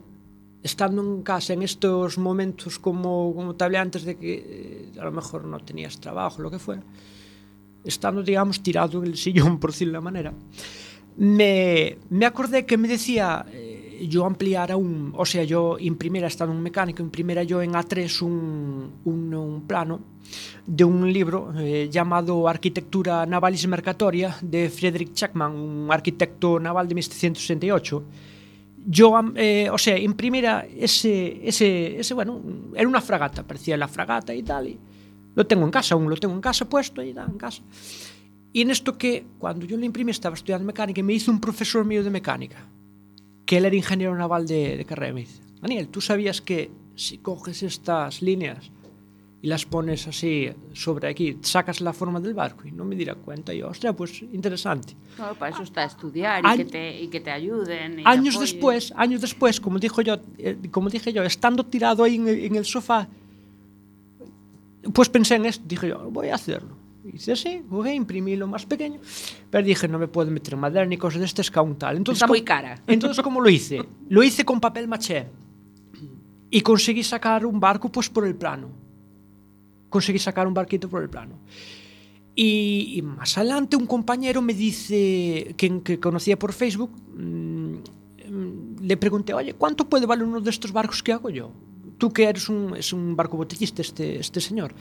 estando 0.63 1.01
en 1.01 1.21
casa, 1.23 1.53
en 1.53 1.61
estos 1.61 2.17
momentos 2.17 2.79
como, 2.79 3.33
como 3.35 3.53
te 3.55 3.65
hablé 3.65 3.77
antes 3.77 4.03
de 4.05 4.15
que 4.15 4.91
eh, 4.95 4.99
a 4.99 5.03
lo 5.03 5.11
mejor 5.11 5.43
no 5.43 5.59
tenías 5.59 5.99
trabajo, 5.99 6.41
lo 6.41 6.49
que 6.49 6.57
fuera, 6.57 6.81
estando, 7.83 8.23
digamos, 8.23 8.63
tirado 8.63 8.99
en 9.03 9.07
el 9.07 9.17
sillón, 9.17 9.59
por 9.59 9.71
decirlo 9.71 9.93
de 9.93 9.97
una 9.99 10.03
manera, 10.11 10.33
me, 11.17 11.97
me 12.09 12.25
acordé 12.25 12.65
que 12.65 12.77
me 12.77 12.87
decía 12.87 13.45
eh, 13.51 14.07
yo 14.09 14.25
ampliara 14.25 14.77
un, 14.77 15.13
o 15.15 15.25
sea, 15.25 15.43
yo 15.43 15.77
imprimiera, 15.79 16.27
estando 16.27 16.55
un 16.55 16.61
mecánico, 16.61 17.03
imprimiera 17.03 17.43
yo 17.43 17.61
en 17.61 17.73
A3 17.73 18.21
un, 18.21 18.91
un, 19.03 19.33
un 19.33 19.61
plano 19.67 19.99
de 20.65 20.83
un 20.83 21.11
libro 21.11 21.53
eh, 21.57 21.89
llamado 21.91 22.47
Arquitectura 22.47 23.25
Navalis 23.25 23.67
Mercatoria 23.67 24.35
de 24.41 24.69
Friedrich 24.69 25.13
Chapman, 25.13 25.51
un 25.51 25.91
arquitecto 25.91 26.59
naval 26.59 26.87
de 26.87 26.95
1768. 26.95 28.03
Yo, 28.85 29.13
eh, 29.35 29.69
o 29.71 29.77
sea, 29.77 29.97
imprimiera 29.97 30.65
ese, 30.77 31.47
ese, 31.47 31.99
ese, 31.99 32.13
bueno, 32.13 32.41
era 32.75 32.87
una 32.87 33.01
fragata, 33.01 33.43
parecía 33.43 33.77
la 33.77 33.87
fragata 33.87 34.33
y 34.33 34.43
tal, 34.43 34.67
y 34.67 34.79
lo 35.35 35.47
tengo 35.47 35.63
en 35.65 35.71
casa, 35.71 35.95
aún 35.95 36.09
lo 36.09 36.17
tengo 36.17 36.33
en 36.33 36.41
casa 36.41 36.67
puesto 36.67 37.01
y 37.01 37.13
tal, 37.13 37.29
en 37.29 37.37
casa. 37.37 37.63
Y 38.51 38.61
en 38.61 38.71
esto 38.71 38.97
que, 38.97 39.25
cuando 39.39 39.65
yo 39.65 39.77
lo 39.77 39.85
imprimí, 39.85 40.11
estaba 40.11 40.35
estudiando 40.35 40.65
mecánica 40.65 40.99
y 40.99 41.03
me 41.03 41.13
hizo 41.13 41.31
un 41.31 41.39
profesor 41.39 41.85
mío 41.85 42.03
de 42.03 42.09
mecánica, 42.09 42.67
que 43.45 43.57
él 43.57 43.65
era 43.65 43.75
ingeniero 43.75 44.15
naval 44.15 44.45
de, 44.45 44.77
de 44.77 44.85
carrera. 44.85 45.13
Me 45.13 45.21
dice, 45.21 45.41
Daniel, 45.61 45.87
¿tú 45.87 46.01
sabías 46.01 46.41
que 46.41 46.69
si 46.95 47.17
coges 47.19 47.63
estas 47.63 48.21
líneas 48.21 48.69
y 49.43 49.47
las 49.47 49.65
pones 49.65 50.07
así 50.07 50.49
sobre 50.71 51.09
aquí, 51.09 51.37
sacas 51.41 51.81
la 51.81 51.91
forma 51.91 52.19
del 52.21 52.33
barco? 52.33 52.65
Y 52.65 52.71
no 52.71 52.85
me 52.85 52.95
diera 52.95 53.13
cuenta. 53.15 53.53
Y 53.53 53.57
yo, 53.59 53.67
ostras, 53.67 53.93
pues 53.93 54.21
interesante. 54.21 54.95
No, 55.19 55.35
para 55.35 55.53
eso 55.53 55.63
está 55.63 55.83
estudiar 55.83 56.41
y, 56.53 56.57
que 56.57 56.65
te, 56.65 57.01
y 57.01 57.07
que 57.09 57.19
te 57.19 57.29
ayuden. 57.29 57.99
y 57.99 58.03
te 58.03 58.09
Años 58.09 58.35
apoyen. 58.35 58.53
después, 58.53 58.93
años 58.95 59.19
después, 59.19 59.59
como 59.59 59.79
dijo 59.79 60.01
yo, 60.01 60.15
eh, 60.37 60.57
como 60.71 60.89
dije 60.89 61.11
yo, 61.11 61.23
estando 61.23 61.65
tirado 61.65 62.05
ahí 62.05 62.15
en 62.15 62.27
el, 62.29 62.39
en 62.45 62.55
el 62.55 62.63
sofá, 62.65 63.07
pues 64.93 65.09
pensé 65.09 65.35
en 65.35 65.45
esto, 65.45 65.63
dije 65.67 65.89
yo, 65.89 66.09
voy 66.09 66.29
a 66.29 66.35
hacerlo. 66.35 66.77
Hice 67.13 67.33
así, 67.33 67.61
jugué, 67.69 67.93
imprimí 67.93 68.37
lo 68.37 68.47
más 68.47 68.65
pequeño, 68.65 69.01
pero 69.49 69.65
dije, 69.65 69.89
no 69.89 69.99
me 69.99 70.07
puedo 70.07 70.31
meter 70.31 70.55
madera 70.55 70.85
ni 70.85 70.95
cosas 70.97 71.19
de 71.19 71.25
este 71.25 71.59
un 71.59 71.75
tal. 71.77 71.97
Entonces, 71.97 72.21
Está 72.21 72.27
muy 72.27 72.39
¿cómo- 72.39 72.45
cara. 72.45 72.79
Entonces, 72.87 73.21
¿cómo 73.21 73.41
lo 73.41 73.49
hice? 73.49 73.81
Lo 74.07 74.23
hice 74.23 74.45
con 74.45 74.61
papel 74.61 74.87
maché 74.87 75.27
y 76.49 76.61
conseguí 76.61 77.03
sacar 77.03 77.45
un 77.45 77.59
barco 77.59 77.91
pues 77.91 78.09
por 78.09 78.25
el 78.25 78.35
plano. 78.35 78.82
Conseguí 79.93 80.19
sacar 80.19 80.45
un 80.47 80.55
barquito 80.59 80.89
por 80.89 81.03
el 81.03 81.09
plano. 81.15 81.35
Y, 82.35 82.95
y 82.97 83.01
más 83.03 83.37
adelante 83.37 83.75
un 83.75 83.85
compañero 83.85 84.41
me 84.41 84.53
dice, 84.55 85.53
que, 85.55 85.81
que 85.83 85.99
conocía 85.99 86.37
por 86.37 86.51
Facebook, 86.51 86.91
mm, 87.15 87.73
mm, 87.75 88.75
le 88.81 88.97
pregunté, 88.97 89.33
oye, 89.35 89.53
¿cuánto 89.53 89.87
puede 89.87 90.05
valer 90.07 90.25
uno 90.25 90.41
de 90.41 90.49
estos 90.49 90.71
barcos 90.71 91.03
que 91.03 91.13
hago 91.13 91.29
yo? 91.29 91.51
Tú 91.99 92.11
que 92.11 92.23
eres 92.23 92.49
un, 92.49 92.75
es 92.75 92.91
un 92.91 93.15
barco 93.15 93.37
botellista, 93.37 93.83
este, 93.83 94.19
este 94.19 94.41
señor. 94.41 94.73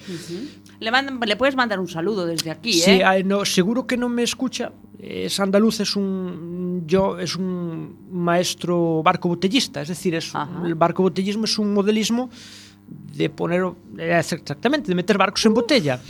Le, 0.80 0.90
mandan- 0.90 1.20
le 1.24 1.36
puedes 1.36 1.54
mandar 1.54 1.78
un 1.78 1.88
saludo 1.88 2.24
desde 2.24 2.50
aquí, 2.50 2.72
Sí, 2.72 2.90
¿eh? 3.02 3.22
no, 3.22 3.44
seguro 3.44 3.86
que 3.86 3.98
no 3.98 4.08
me 4.08 4.22
escucha. 4.22 4.72
Es 4.98 5.38
andaluz, 5.38 5.80
es 5.80 5.94
un 5.96 6.84
yo 6.86 7.18
es 7.18 7.36
un 7.36 7.96
maestro 8.10 9.02
barco 9.04 9.28
botellista, 9.28 9.82
es 9.82 9.88
decir, 9.88 10.14
es 10.14 10.34
Ajá. 10.34 10.62
el 10.64 10.74
barco 10.74 11.02
botellismo 11.02 11.44
es 11.44 11.58
un 11.58 11.74
modelismo 11.74 12.30
de 13.16 13.30
poner 13.30 13.64
eh, 13.98 14.18
exactamente 14.18 14.88
de 14.88 14.94
meter 14.94 15.18
barcos 15.18 15.44
en 15.46 15.54
botella, 15.54 16.00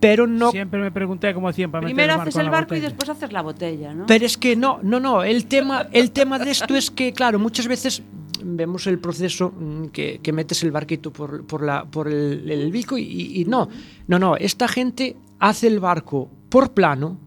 pero 0.00 0.26
no 0.26 0.50
Siempre 0.50 0.80
me 0.80 0.90
pregunté 0.90 1.32
cómo 1.34 1.48
hacían 1.48 1.70
para 1.70 1.84
Primero 1.84 2.14
meter 2.14 2.22
haces 2.22 2.36
en 2.36 2.40
el 2.42 2.50
barco 2.50 2.74
y 2.74 2.80
después 2.80 3.08
haces 3.08 3.32
la 3.32 3.42
botella, 3.42 3.92
¿no? 3.94 4.06
Pero 4.06 4.24
es 4.24 4.38
que 4.38 4.56
no, 4.56 4.80
no, 4.82 4.98
no. 4.98 5.22
El 5.22 5.46
tema, 5.46 5.88
el 5.92 6.10
tema 6.10 6.38
de 6.38 6.50
esto 6.50 6.74
es 6.74 6.90
que, 6.90 7.12
claro, 7.12 7.38
muchas 7.38 7.68
veces 7.68 8.02
vemos 8.42 8.86
el 8.86 8.98
proceso 8.98 9.52
mm, 9.56 9.86
que, 9.88 10.20
que 10.22 10.32
metes 10.32 10.62
el 10.62 10.72
barquito 10.72 11.12
por, 11.12 11.46
por, 11.46 11.62
la, 11.62 11.84
por 11.84 12.08
el, 12.08 12.50
el 12.50 12.72
bico 12.72 12.96
y, 12.96 13.40
y 13.40 13.44
no. 13.44 13.68
No, 14.06 14.18
no. 14.18 14.36
Esta 14.36 14.68
gente 14.68 15.16
hace 15.38 15.66
el 15.66 15.80
barco 15.80 16.30
por 16.48 16.72
plano 16.72 17.18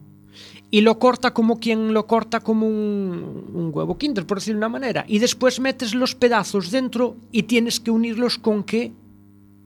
y 0.73 0.81
lo 0.81 0.97
corta 0.97 1.35
como 1.35 1.59
quien 1.59 1.93
lo 1.93 2.07
corta 2.07 2.39
como 2.39 2.65
un, 2.67 3.45
un 3.53 3.69
huevo 3.71 3.95
kinder, 3.95 4.25
por 4.25 4.39
decirlo 4.39 4.55
de 4.55 4.65
una 4.65 4.69
manera. 4.69 5.05
Y 5.07 5.19
después 5.19 5.59
metes 5.59 5.93
los 5.93 6.15
pedazos 6.15 6.71
dentro 6.71 7.15
y 7.31 7.43
tienes 7.43 7.79
que 7.79 7.91
unirlos 7.91 8.39
con 8.39 8.63
que 8.63 8.91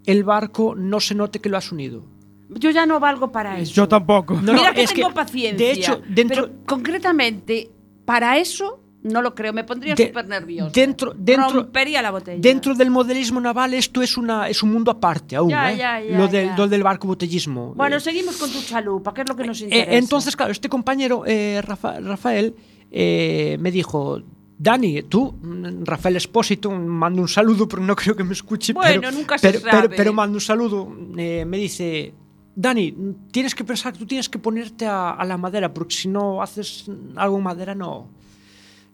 el 0.05 0.25
barco 0.25 0.75
no 0.75 0.99
se 0.99 1.15
note 1.15 1.39
que 1.39 1.47
lo 1.47 1.55
has 1.55 1.71
unido. 1.71 2.03
Yo 2.49 2.71
ya 2.71 2.85
no 2.85 2.99
valgo 2.99 3.31
para 3.31 3.57
eso. 3.57 3.73
Yo 3.73 3.87
tampoco. 3.87 4.33
No, 4.41 4.51
Mira 4.51 4.69
no, 4.69 4.75
que 4.75 4.83
es 4.83 4.93
tengo 4.93 5.07
que, 5.07 5.13
paciencia. 5.15 5.65
de 5.65 5.71
hecho, 5.71 6.01
dentro- 6.09 6.47
Pero 6.47 6.65
concretamente, 6.65 7.71
para 8.03 8.37
eso 8.37 8.81
no 9.07 9.21
lo 9.21 9.33
creo. 9.35 9.53
Me 9.53 9.63
pondría 9.63 9.95
De- 9.95 10.07
súper 10.07 10.27
nerviosa. 10.27 10.71
dentro- 10.73 11.13
dentro- 11.17 11.49
Rompería 11.61 12.01
la 12.01 12.11
botella. 12.11 12.39
Dentro 12.41 12.75
del 12.75 12.89
modelismo 12.91 13.39
naval 13.41 13.73
esto 13.73 14.01
es 14.01 14.17
una 14.17 14.47
es 14.49 14.61
un 14.63 14.71
mundo 14.71 14.91
aparte 14.91 15.35
aún, 15.35 15.49
Ya, 15.49 15.71
¿eh? 15.73 15.77
ya, 15.77 16.01
ya, 16.01 16.17
lo, 16.17 16.27
del, 16.27 16.47
ya. 16.47 16.57
lo 16.57 16.67
del 16.67 16.83
barco 16.83 17.07
botellismo. 17.07 17.73
Bueno, 17.75 17.97
Eh, 17.97 17.99
seguimos 17.99 18.37
con 18.37 18.51
tu 18.51 18.61
chalupa, 18.61 19.13
que 19.13 19.21
es 19.21 19.29
lo 19.29 19.35
que 19.35 19.45
nos 19.45 19.61
eh, 19.61 19.65
interesa. 19.65 19.93
entonces, 19.93 20.35
claro, 20.35 20.51
este 20.51 20.69
compañero 20.69 21.23
eh, 21.25 21.61
Rafa- 21.63 21.99
Rafael 21.99 22.55
me 22.91 23.71
dijo, 23.71 24.21
Dani, 24.59 25.03
tú, 25.03 25.33
mm, 25.39 25.83
Rafael 25.85 26.15
Espósito, 26.15 26.71
mando 26.71 27.21
un 27.21 27.27
saludo 27.27 27.67
porque 27.67 27.85
no 27.85 27.95
creo 27.95 28.15
que 28.15 28.23
me 28.23 28.33
escuche. 28.33 28.73
Bueno, 28.73 29.01
pero, 29.01 29.11
nunca 29.11 29.37
se 29.37 29.47
pero, 29.51 29.59
sabe. 29.59 29.71
Pero, 29.89 29.95
pero 29.95 30.13
mando 30.13 30.35
un 30.37 30.41
saludo. 30.41 30.87
me 30.87 31.57
dice, 31.57 32.13
Dani, 32.55 32.95
tienes 33.31 33.53
que 33.53 33.63
pensar 33.63 33.93
que 33.93 33.99
tú 33.99 34.07
tienes 34.07 34.27
que 34.27 34.39
ponerte 34.39 34.87
a, 34.87 35.11
a 35.11 35.23
la 35.25 35.37
madera 35.37 35.71
porque 35.71 35.93
si 35.93 36.07
no 36.07 36.41
haces 36.41 36.89
algo 37.15 37.37
en 37.37 37.43
madera 37.43 37.75
no, 37.75 38.09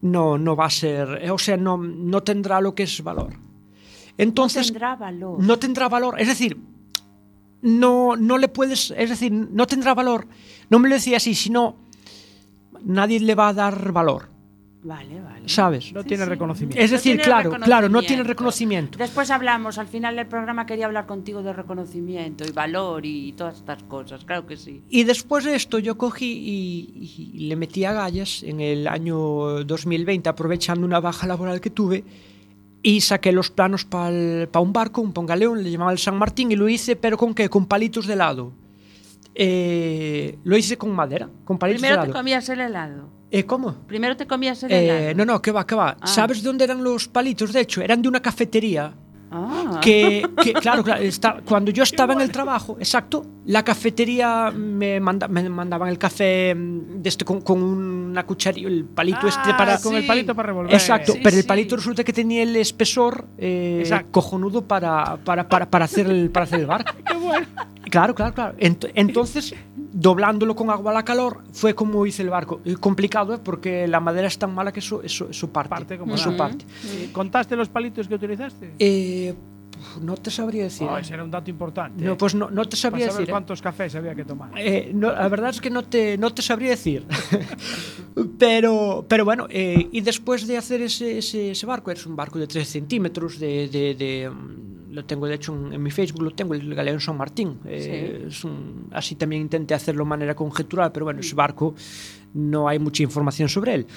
no, 0.04 0.38
no 0.38 0.56
va 0.56 0.66
a 0.66 0.70
ser, 0.70 1.20
eh, 1.22 1.32
o 1.32 1.38
sea, 1.38 1.56
no, 1.56 1.78
no 1.78 2.22
tendrá 2.24 2.60
lo 2.60 2.76
que 2.76 2.84
es 2.84 3.02
valor. 3.02 3.34
Entonces, 4.18 4.68
no 4.68 4.74
tendrá 4.74 4.96
valor. 4.98 5.40
No 5.42 5.60
tendrá 5.60 5.90
valor. 5.90 6.20
Es 6.20 6.28
decir, 6.28 6.58
no, 7.62 8.18
no 8.18 8.38
le 8.38 8.50
puedes, 8.50 8.92
es 8.92 9.10
decir, 9.10 9.32
no 9.32 9.66
tendrá 9.66 9.94
valor. 9.94 10.28
No 10.70 10.78
me 10.80 10.90
lo 10.90 10.96
decía 10.96 11.18
así, 11.18 11.34
sino 11.34 11.78
nadie 12.84 13.22
le 13.22 13.34
va 13.34 13.48
a 13.48 13.54
dar 13.54 13.94
valor. 13.94 14.30
Vale, 14.84 15.22
vale. 15.22 15.48
¿sabes? 15.48 15.94
No 15.94 16.04
tiene 16.04 16.26
reconocimiento. 16.26 16.78
Es 16.78 16.92
No 16.92 16.98
decir, 16.98 17.14
tiene 17.14 17.24
claro, 17.24 17.52
claro, 17.52 17.88
no 17.88 18.02
tiene 18.02 18.24
reconocimiento. 18.24 18.98
Después 18.98 19.32
hablamos, 19.32 19.78
al 19.78 19.88
final 19.88 20.18
del 20.18 20.28
programa 20.28 20.66
quería 20.66 20.88
hablar 20.88 21.06
contigo 21.06 21.42
de 21.42 21.54
reconocimiento 21.54 22.44
y 22.46 22.52
valor 22.52 23.06
y 23.06 23.32
todas 23.34 23.56
estas 23.58 23.82
cosas, 23.84 24.26
claro 24.26 24.46
que 24.46 24.58
sí. 24.58 24.82
Y 24.90 25.06
después 25.06 25.46
de 25.46 25.56
esto 25.56 25.80
yo 25.80 25.98
cogí 25.98 26.26
y, 26.26 27.32
y 27.34 27.48
le 27.48 27.56
metí 27.56 27.86
a 27.86 27.94
gallas 27.94 28.44
en 28.44 28.60
el 28.60 28.88
año 28.90 29.64
2020, 29.64 30.28
aprovechando 30.28 30.86
una 30.86 31.00
baja 31.00 31.28
laboral 31.28 31.62
que 31.62 31.70
tuve, 31.70 32.04
y 32.86 33.00
saqué 33.00 33.32
los 33.32 33.50
planos 33.50 33.86
para 33.86 34.60
un 34.60 34.74
barco, 34.74 35.00
un 35.00 35.14
pongaleón, 35.14 35.64
le 35.64 35.72
llamaba 35.72 35.94
el 35.94 35.98
San 36.00 36.18
Martín, 36.18 36.52
y 36.52 36.58
lo 36.58 36.68
hice, 36.68 36.98
pero 36.98 37.18
¿con 37.18 37.34
qué? 37.34 37.48
Con 37.48 37.66
palitos 37.68 38.06
de 38.06 38.14
helado. 38.14 38.52
Eh, 39.36 40.38
lo 40.44 40.58
hice 40.58 40.78
con 40.78 40.92
madera, 40.92 41.30
con 41.46 41.58
palitos 41.58 41.82
Primero 41.82 41.96
de 41.96 42.02
te 42.02 42.10
helado. 42.10 42.20
comías 42.20 42.50
el 42.50 42.60
helado. 42.62 43.10
Eh, 43.34 43.46
como? 43.48 43.74
Primero 43.88 44.16
te 44.16 44.28
comías 44.28 44.62
el 44.62 44.72
eh, 44.72 44.84
helado. 44.84 45.00
Eh, 45.10 45.16
no, 45.16 45.26
no, 45.26 45.42
que 45.42 45.52
va, 45.52 45.66
que 45.66 45.74
va. 45.74 45.98
Ah. 46.00 46.06
Sabes 46.06 46.44
de 46.44 46.50
onde 46.50 46.66
eran 46.66 46.84
los 46.84 47.08
palitos, 47.08 47.52
de 47.52 47.62
hecho? 47.62 47.82
Eran 47.82 48.00
de 48.00 48.08
una 48.08 48.22
cafetería 48.22 48.94
Ah. 49.36 49.80
que, 49.82 50.24
que, 50.44 50.54
claro, 50.54 50.84
claro 50.84 51.02
está- 51.02 51.42
cuando 51.44 51.72
yo 51.72 51.82
estaba 51.84 52.14
en 52.14 52.22
el 52.22 52.32
trabajo, 52.32 52.76
exacto, 52.80 53.26
la 53.46 53.64
cafetería 53.64 54.52
me, 54.52 55.00
manda, 55.00 55.28
me 55.28 55.50
mandaban 55.50 55.90
el 55.90 55.98
café 55.98 56.54
mm, 56.54 57.02
de 57.02 57.10
este, 57.10 57.26
con, 57.26 57.42
con 57.42 57.62
una 57.64 58.26
cucharilla, 58.26 58.68
el 58.68 58.86
palito 58.86 59.28
este 59.28 59.50
Ah, 59.52 59.58
para... 59.58 59.80
con 59.80 59.96
el 59.96 60.04
sí. 60.04 60.08
palito 60.08 60.36
para 60.36 60.48
revolver. 60.48 60.74
Exacto, 60.74 61.14
Sí, 61.14 61.20
pero 61.24 61.36
el 61.36 61.42
sí. 61.42 61.48
palito 61.48 61.76
resulta 61.76 62.04
que 62.04 62.14
tenía 62.14 62.44
el 62.44 62.56
espesor 62.56 63.26
eh, 63.38 63.84
cojonudo 64.12 64.62
para, 64.66 65.18
para, 65.18 65.50
para, 65.50 65.70
para 65.70 65.86
hacer 65.86 66.06
el, 66.08 66.30
para 66.30 66.44
hacer 66.46 66.60
el 66.60 66.66
barco. 66.68 66.94
Qué 67.08 67.14
bueno. 67.18 67.48
Claro, 67.90 68.16
claro, 68.16 68.34
claro. 68.34 68.58
Ent- 68.58 68.90
entonces, 68.96 69.54
doblándolo 69.78 70.56
con 70.56 70.70
agua 70.72 70.90
a 70.92 70.94
la 70.96 71.04
calor, 71.06 71.44
fue 71.52 71.76
como 71.76 72.06
hice 72.08 72.24
el 72.24 72.30
barco. 72.30 72.60
Y 72.66 72.76
complicado, 72.76 73.36
¿eh? 73.36 73.40
porque 73.44 73.88
la 73.88 74.00
madera 74.00 74.28
es 74.28 74.38
tan 74.40 74.54
mala 74.56 74.72
que 74.72 74.80
eso, 74.80 75.04
eso, 75.04 75.30
eso 75.30 75.50
parte. 75.50 75.70
Parte 75.70 75.98
como 76.00 76.16
eso 76.16 76.36
parte. 76.36 76.66
Eh, 76.88 77.10
¿Contaste 77.12 77.56
los 77.56 77.70
palitos 77.70 78.08
que 78.08 78.16
utilizaste? 78.16 78.74
Eh, 78.80 79.23
no 80.02 80.16
te 80.18 80.32
sabría 80.32 80.64
decir. 80.64 80.88
Oh, 80.90 80.98
ese 80.98 81.14
era 81.14 81.24
un 81.24 81.32
dato 81.32 81.50
importante. 81.50 82.04
No, 82.04 82.14
eh, 82.14 82.16
pues 82.18 82.34
no, 82.36 82.50
no 82.50 82.64
te 82.64 82.70
para 82.72 82.82
sabría 82.82 83.06
saber 83.08 83.20
decir. 83.20 83.30
¿eh? 83.30 83.32
cuántos 83.32 83.62
cafés 83.62 83.94
había 83.96 84.16
que 84.16 84.24
tomar. 84.26 84.52
Eh, 84.58 84.92
no, 84.94 85.12
la 85.12 85.28
verdad 85.28 85.50
es 85.50 85.60
que 85.62 85.70
no 85.70 85.84
te, 85.84 86.18
no 86.18 86.34
te 86.34 86.42
sabría 86.42 86.70
decir. 86.72 87.06
pero, 88.40 89.06
pero 89.08 89.26
bueno, 89.26 89.48
eh, 89.50 89.88
y 89.92 90.02
después 90.02 90.48
de 90.48 90.58
hacer 90.58 90.82
ese, 90.82 91.18
ese, 91.18 91.52
ese 91.52 91.66
barco, 91.66 91.92
es 91.92 92.06
un 92.06 92.16
barco 92.16 92.40
de 92.40 92.48
3 92.48 92.68
centímetros, 92.68 93.40
de, 93.40 93.68
de, 93.68 93.96
de, 93.96 94.30
mm, 94.30 94.94
lo 94.94 95.06
tengo 95.06 95.26
de 95.28 95.36
hecho 95.36 95.54
en, 95.56 95.74
en 95.74 95.82
mi 95.84 95.92
Facebook, 95.92 96.22
lo 96.24 96.32
tengo, 96.32 96.54
el 96.54 96.74
Galeón 96.76 97.00
San 97.00 97.18
Martín. 97.18 97.60
Eh, 97.66 98.26
es 98.28 98.44
un- 98.44 98.88
así 98.92 99.16
también 99.16 99.42
intenté 99.42 99.74
hacerlo 99.74 100.04
de 100.04 100.10
manera 100.10 100.36
conjetural, 100.36 100.92
pero 100.92 101.06
bueno, 101.06 101.20
ese 101.20 101.36
barco 101.36 101.74
no 102.34 102.68
hay 102.68 102.80
mucha 102.80 103.04
información 103.04 103.50
sobre 103.50 103.76
él. 103.76 103.88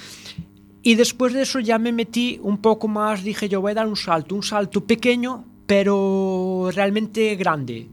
Y 0.81 0.95
después 0.95 1.33
de 1.33 1.41
eso 1.41 1.59
ya 1.59 1.79
me 1.79 1.91
metí 1.91 2.39
un 2.43 2.59
poco 2.59 2.87
más, 2.87 3.23
dije 3.23 3.49
yo 3.49 3.61
voy 3.61 3.71
a 3.71 3.75
dar 3.75 3.87
un 3.87 3.95
salto, 3.95 4.35
un 4.35 4.43
salto 4.43 4.85
pequeño, 4.85 5.45
pero 5.65 6.69
realmente 6.73 7.35
grande 7.35 7.89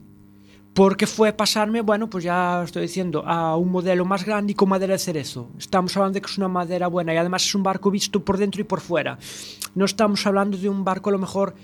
porque 0.75 1.07
fue 1.07 1.33
pasarme, 1.33 1.83
bueno, 1.83 2.11
pues 2.11 2.25
ya 2.25 2.65
estoy 2.65 2.83
diciendo, 2.83 3.23
a 3.25 3.57
un 3.57 3.71
modelo 3.71 4.05
más 4.05 4.25
grande 4.25 4.53
y 4.53 4.55
con 4.57 4.69
madera 4.69 4.95
de 4.95 4.99
cerezo. 4.99 5.49
Estamos 5.57 5.97
hablando 5.97 6.15
de 6.17 6.21
que 6.21 6.27
es 6.27 6.37
una 6.37 6.49
madera 6.49 6.89
buena 6.89 7.15
y 7.15 7.17
además 7.17 7.45
es 7.45 7.55
un 7.55 7.63
barco 7.63 7.93
visto 7.93 8.25
por 8.25 8.39
dentro 8.39 8.61
y 8.61 8.65
por 8.65 8.81
fuera. 8.81 9.17
No 9.77 9.85
estamos 9.85 10.27
hablando 10.27 10.59
de 10.59 10.69
un 10.69 10.85
barco 10.85 11.11
a 11.11 11.13
lo 11.13 11.21
mejor 11.21 11.55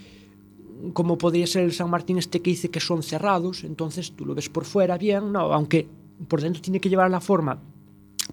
como 0.93 1.19
podría 1.19 1.47
ser 1.47 1.65
el 1.65 1.73
San 1.73 1.91
Martín 1.91 2.19
este 2.19 2.41
que 2.41 2.51
dice 2.51 2.71
que 2.71 2.81
son 2.81 3.03
cerrados, 3.03 3.65
entonces 3.65 4.13
tú 4.13 4.25
lo 4.25 4.35
ves 4.35 4.49
por 4.49 4.65
fuera 4.65 4.97
bien, 4.97 5.33
no, 5.33 5.53
aunque 5.53 5.89
por 6.29 6.41
dentro 6.41 6.63
tiene 6.63 6.81
que 6.81 6.89
llevar 6.89 7.11
la 7.11 7.21
forma 7.21 7.59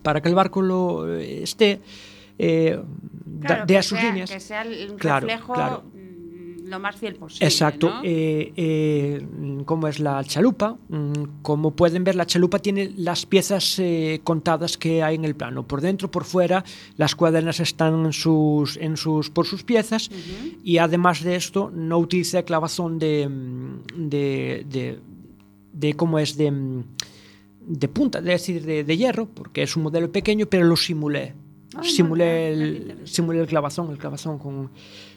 para 0.03 0.21
que 0.21 0.29
el 0.29 0.35
barco 0.35 0.61
lo 0.61 1.11
eh, 1.11 1.43
esté, 1.43 1.81
eh, 2.39 2.79
Claro, 3.39 3.65
que 3.67 3.77
a 3.77 3.83
sus 3.83 3.99
sea- 3.99 4.09
líneas. 4.09 4.31
Que 4.31 4.39
sea 4.39 4.61
el 4.63 4.91
un 4.91 4.97
Claro, 4.97 5.27
reflejo 5.27 5.53
claro. 5.53 5.83
mm, 5.93 6.67
lo 6.69 6.79
más 6.79 6.95
fiel 6.95 7.15
posible. 7.15 7.45
Exacto, 7.45 7.87
¿no? 7.89 8.01
eh, 8.03 8.51
eh, 8.57 9.27
como 9.65 9.87
es 9.87 9.99
la 9.99 10.23
chalupa, 10.23 10.75
mm, 10.89 11.41
como 11.43 11.75
pueden 11.75 12.03
ver, 12.03 12.15
la 12.15 12.25
chalupa 12.25 12.59
tiene 12.59 12.91
las 12.97 13.25
piezas 13.27 13.79
contadas 14.23 14.77
que 14.77 15.03
hay 15.03 15.15
en 15.15 15.23
el 15.25 15.35
plano, 15.35 15.67
por 15.67 15.81
dentro, 15.81 16.09
por 16.11 16.25
fuera, 16.25 16.63
las 16.97 17.15
cuadernas 17.15 17.59
están 17.59 18.05
en 18.07 18.11
sus, 18.13 18.75
en 18.77 18.97
sus, 18.97 19.29
por 19.29 19.45
sus 19.45 19.63
piezas 19.63 20.09
y 20.63 20.79
además 20.79 21.23
de 21.23 21.35
esto 21.35 21.71
no 21.73 21.99
utilicé 21.99 22.43
clavazón 22.43 22.97
de, 22.99 23.29
mm, 23.29 24.09
de, 24.09 24.65
de, 24.69 24.99
de 25.73 25.93
cómo 25.93 26.17
es 26.19 26.35
de, 26.37 26.83
de 27.61 27.87
punta, 27.87 28.17
es 28.19 28.25
decir, 28.25 28.65
de, 28.65 28.83
de 28.83 28.97
hierro, 28.97 29.27
porque 29.27 29.61
es 29.63 29.75
un 29.77 29.83
modelo 29.83 30.11
pequeño, 30.11 30.47
pero 30.47 30.65
lo 30.65 30.75
simulé. 30.75 31.33
Simulé, 31.83 32.53
el, 32.53 33.01
simulé 33.05 33.39
el 33.41 33.47
clavazón, 33.47 33.91
el 33.91 33.97
clavazón 33.97 34.37
con 34.39 34.69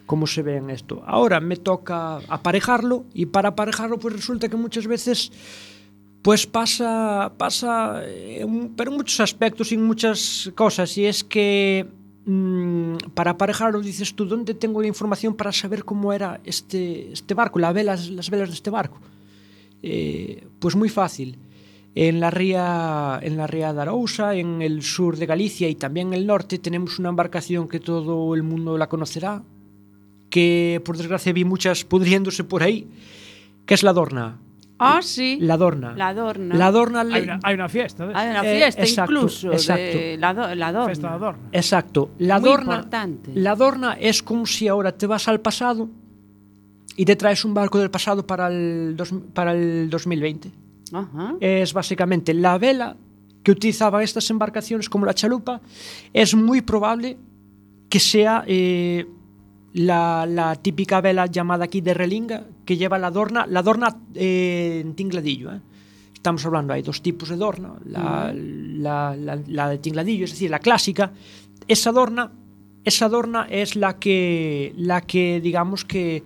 cómo 0.06 0.26
se 0.26 0.42
ve 0.42 0.56
en 0.56 0.70
esto. 0.70 1.02
Ahora 1.06 1.40
me 1.40 1.56
toca 1.56 2.16
aparejarlo 2.28 3.04
y 3.14 3.26
para 3.26 3.50
aparejarlo 3.50 3.98
pues 3.98 4.14
resulta 4.14 4.48
que 4.48 4.56
muchas 4.56 4.86
veces 4.86 5.30
pues 6.22 6.46
pasa, 6.46 7.32
pasa 7.38 8.02
eh, 8.04 8.44
un- 8.44 8.74
pero 8.76 8.90
en 8.90 8.96
muchos 8.98 9.20
aspectos 9.20 9.72
y 9.72 9.76
en 9.76 9.84
muchas 9.84 10.50
cosas 10.54 10.96
y 10.98 11.06
es 11.06 11.24
que 11.24 11.86
mm, 12.26 12.96
para 13.14 13.30
aparejarlo 13.32 13.80
dices 13.80 14.14
tú, 14.14 14.26
¿dónde 14.26 14.52
tengo 14.54 14.80
la 14.82 14.88
información 14.88 15.34
para 15.34 15.52
saber 15.52 15.84
cómo 15.84 16.12
era 16.12 16.40
este, 16.44 17.12
este 17.12 17.32
barco, 17.34 17.58
las 17.58 17.72
velas, 17.72 18.10
las 18.10 18.28
velas 18.30 18.48
de 18.50 18.54
este 18.54 18.70
barco? 18.70 19.00
Eh, 19.82 20.46
pues 20.58 20.76
muy 20.76 20.88
fácil. 20.90 21.38
En 21.94 22.20
la 22.20 22.30
ría, 22.30 23.18
en 23.20 23.36
la 23.36 23.46
ría 23.48 23.72
de 23.72 23.80
Arousa, 23.82 24.34
en 24.36 24.62
el 24.62 24.82
sur 24.82 25.16
de 25.16 25.26
Galicia 25.26 25.68
y 25.68 25.74
también 25.74 26.08
en 26.08 26.14
el 26.14 26.26
norte 26.26 26.58
tenemos 26.58 26.98
una 27.00 27.08
embarcación 27.08 27.66
que 27.68 27.80
todo 27.80 28.34
el 28.34 28.42
mundo 28.44 28.78
la 28.78 28.88
conocerá, 28.88 29.42
que 30.30 30.80
por 30.84 30.96
desgracia 30.96 31.32
vi 31.32 31.44
muchas 31.44 31.84
pudriéndose 31.84 32.44
por 32.44 32.62
ahí, 32.62 32.86
que 33.66 33.74
es 33.74 33.82
la 33.82 33.92
Dorna. 33.92 34.38
Ah, 34.78 35.00
sí. 35.02 35.36
La 35.42 35.56
Dorna. 35.58 35.92
La 35.94 36.08
Adorna. 36.08 36.54
La 36.54 36.70
Dorna 36.70 37.04
le- 37.04 37.14
Hay 37.16 37.22
una, 37.24 37.40
hay 37.42 37.54
una 37.54 37.68
fiesta. 37.68 38.06
¿ves? 38.06 38.16
Hay 38.16 38.30
una 38.30 38.42
Eh, 38.50 38.56
fiesta 38.56 38.80
exacto, 38.82 39.12
incluso 39.12 39.52
exacto. 39.52 39.82
de 39.82 40.16
la, 40.18 40.32
do- 40.32 40.54
la 40.54 40.68
Adorna. 40.68 40.86
Fiesta 40.86 41.08
de 41.08 41.14
Adorno. 41.14 41.42
Exacto. 41.52 42.10
La 42.18 42.38
Muy 42.38 42.48
Dorna, 42.48 42.74
importante. 42.76 43.30
la 43.34 43.54
Dorna 43.56 43.92
es 44.00 44.22
como 44.22 44.46
si 44.46 44.68
ahora 44.68 44.92
te 44.92 45.06
vas 45.06 45.28
al 45.28 45.40
pasado 45.40 45.90
y 46.96 47.04
te 47.04 47.14
traes 47.16 47.44
un 47.44 47.52
barco 47.52 47.78
del 47.78 47.90
pasado 47.90 48.26
para 48.26 48.48
el, 48.48 48.94
dos- 48.96 49.12
para 49.34 49.52
el 49.52 49.90
2020. 49.90 50.50
Ajá. 50.92 51.34
es 51.40 51.72
básicamente 51.72 52.34
la 52.34 52.58
vela 52.58 52.96
que 53.42 53.52
utilizaban 53.52 54.02
estas 54.02 54.28
embarcaciones 54.30 54.88
como 54.88 55.06
la 55.06 55.14
chalupa, 55.14 55.60
es 56.12 56.34
muy 56.34 56.60
probable 56.60 57.16
que 57.88 57.98
sea 58.00 58.44
eh, 58.46 59.06
la, 59.72 60.26
la 60.26 60.56
típica 60.56 61.00
vela 61.00 61.26
llamada 61.26 61.64
aquí 61.64 61.80
de 61.80 61.94
relinga 61.94 62.44
que 62.64 62.76
lleva 62.76 62.98
la 62.98 63.10
dorna, 63.10 63.46
la 63.46 63.62
dorna 63.62 63.96
eh, 64.14 64.80
en 64.84 64.94
tingladillo. 64.94 65.52
¿eh? 65.52 65.60
Estamos 66.12 66.44
hablando, 66.44 66.74
hay 66.74 66.82
dos 66.82 67.00
tipos 67.00 67.30
de 67.30 67.36
dorna, 67.36 67.72
la, 67.86 68.32
la, 68.34 69.16
la- 69.16 69.40
la 69.46 69.68
de 69.70 69.78
tingladillo, 69.78 70.24
es 70.26 70.32
decir, 70.32 70.50
la 70.50 70.58
clásica. 70.58 71.12
Esa 71.66 71.92
dorna, 71.92 72.30
esa 72.84 73.08
dorna 73.08 73.46
es 73.48 73.74
la 73.74 73.98
que, 73.98 74.74
la 74.76 75.00
que 75.00 75.40
digamos 75.40 75.84
que, 75.86 76.22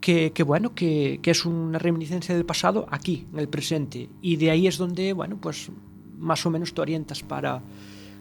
que, 0.00 0.32
que, 0.32 0.42
bueno, 0.42 0.74
que, 0.74 1.18
que 1.22 1.30
es 1.32 1.44
una 1.44 1.78
reminiscencia 1.78 2.34
del 2.34 2.44
pasado 2.44 2.86
aquí, 2.90 3.26
en 3.32 3.38
el 3.38 3.48
presente. 3.48 4.08
Y 4.22 4.36
de 4.36 4.50
ahí 4.50 4.66
es 4.66 4.78
donde, 4.78 5.12
bueno, 5.12 5.38
pues 5.40 5.70
más 6.18 6.44
o 6.46 6.50
menos 6.50 6.72
te 6.74 6.80
orientas 6.80 7.22
para, 7.22 7.60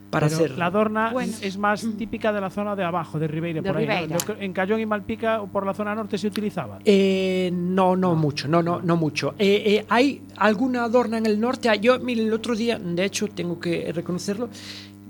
para 0.10 0.28
Pero 0.28 0.36
hacer... 0.38 0.58
la 0.58 0.68
Adorna 0.68 1.12
Bueno. 1.12 1.34
es 1.42 1.58
más 1.58 1.86
típica 1.98 2.32
de 2.34 2.42
la 2.42 2.50
zona 2.50 2.76
de 2.76 2.84
abajo, 2.84 3.20
de 3.20 3.28
Ribeira, 3.28 3.62
De 3.62 3.68
por 3.70 3.78
ahí. 3.78 3.86
¿no? 3.88 3.94
Ribeira. 3.94 4.18
Yo 4.18 4.26
creo- 4.26 4.42
En 4.42 4.54
Cayón 4.54 4.80
y 4.80 4.86
Malpica 4.86 5.42
o 5.42 5.48
por 5.48 5.66
la 5.66 5.74
zona 5.74 5.94
norte 5.94 6.18
se 6.18 6.28
utilizaba. 6.28 6.80
Eh, 6.86 7.52
no, 7.54 7.96
no 7.96 8.16
mucho, 8.16 8.48
no, 8.48 8.64
no, 8.64 8.82
no 8.82 8.96
mucho. 8.98 9.36
Eh, 9.38 9.64
eh, 9.66 9.86
hay 9.90 10.22
alguna 10.38 10.84
adorna 10.84 11.18
en 11.18 11.26
el 11.26 11.40
norte. 11.40 11.70
Yo, 11.82 12.00
mire, 12.00 12.24
el 12.24 12.34
otro 12.34 12.56
día, 12.56 12.80
de 12.80 13.06
hecho, 13.06 13.28
tengo 13.28 13.60
que 13.60 13.92
reconocerlo, 13.94 14.50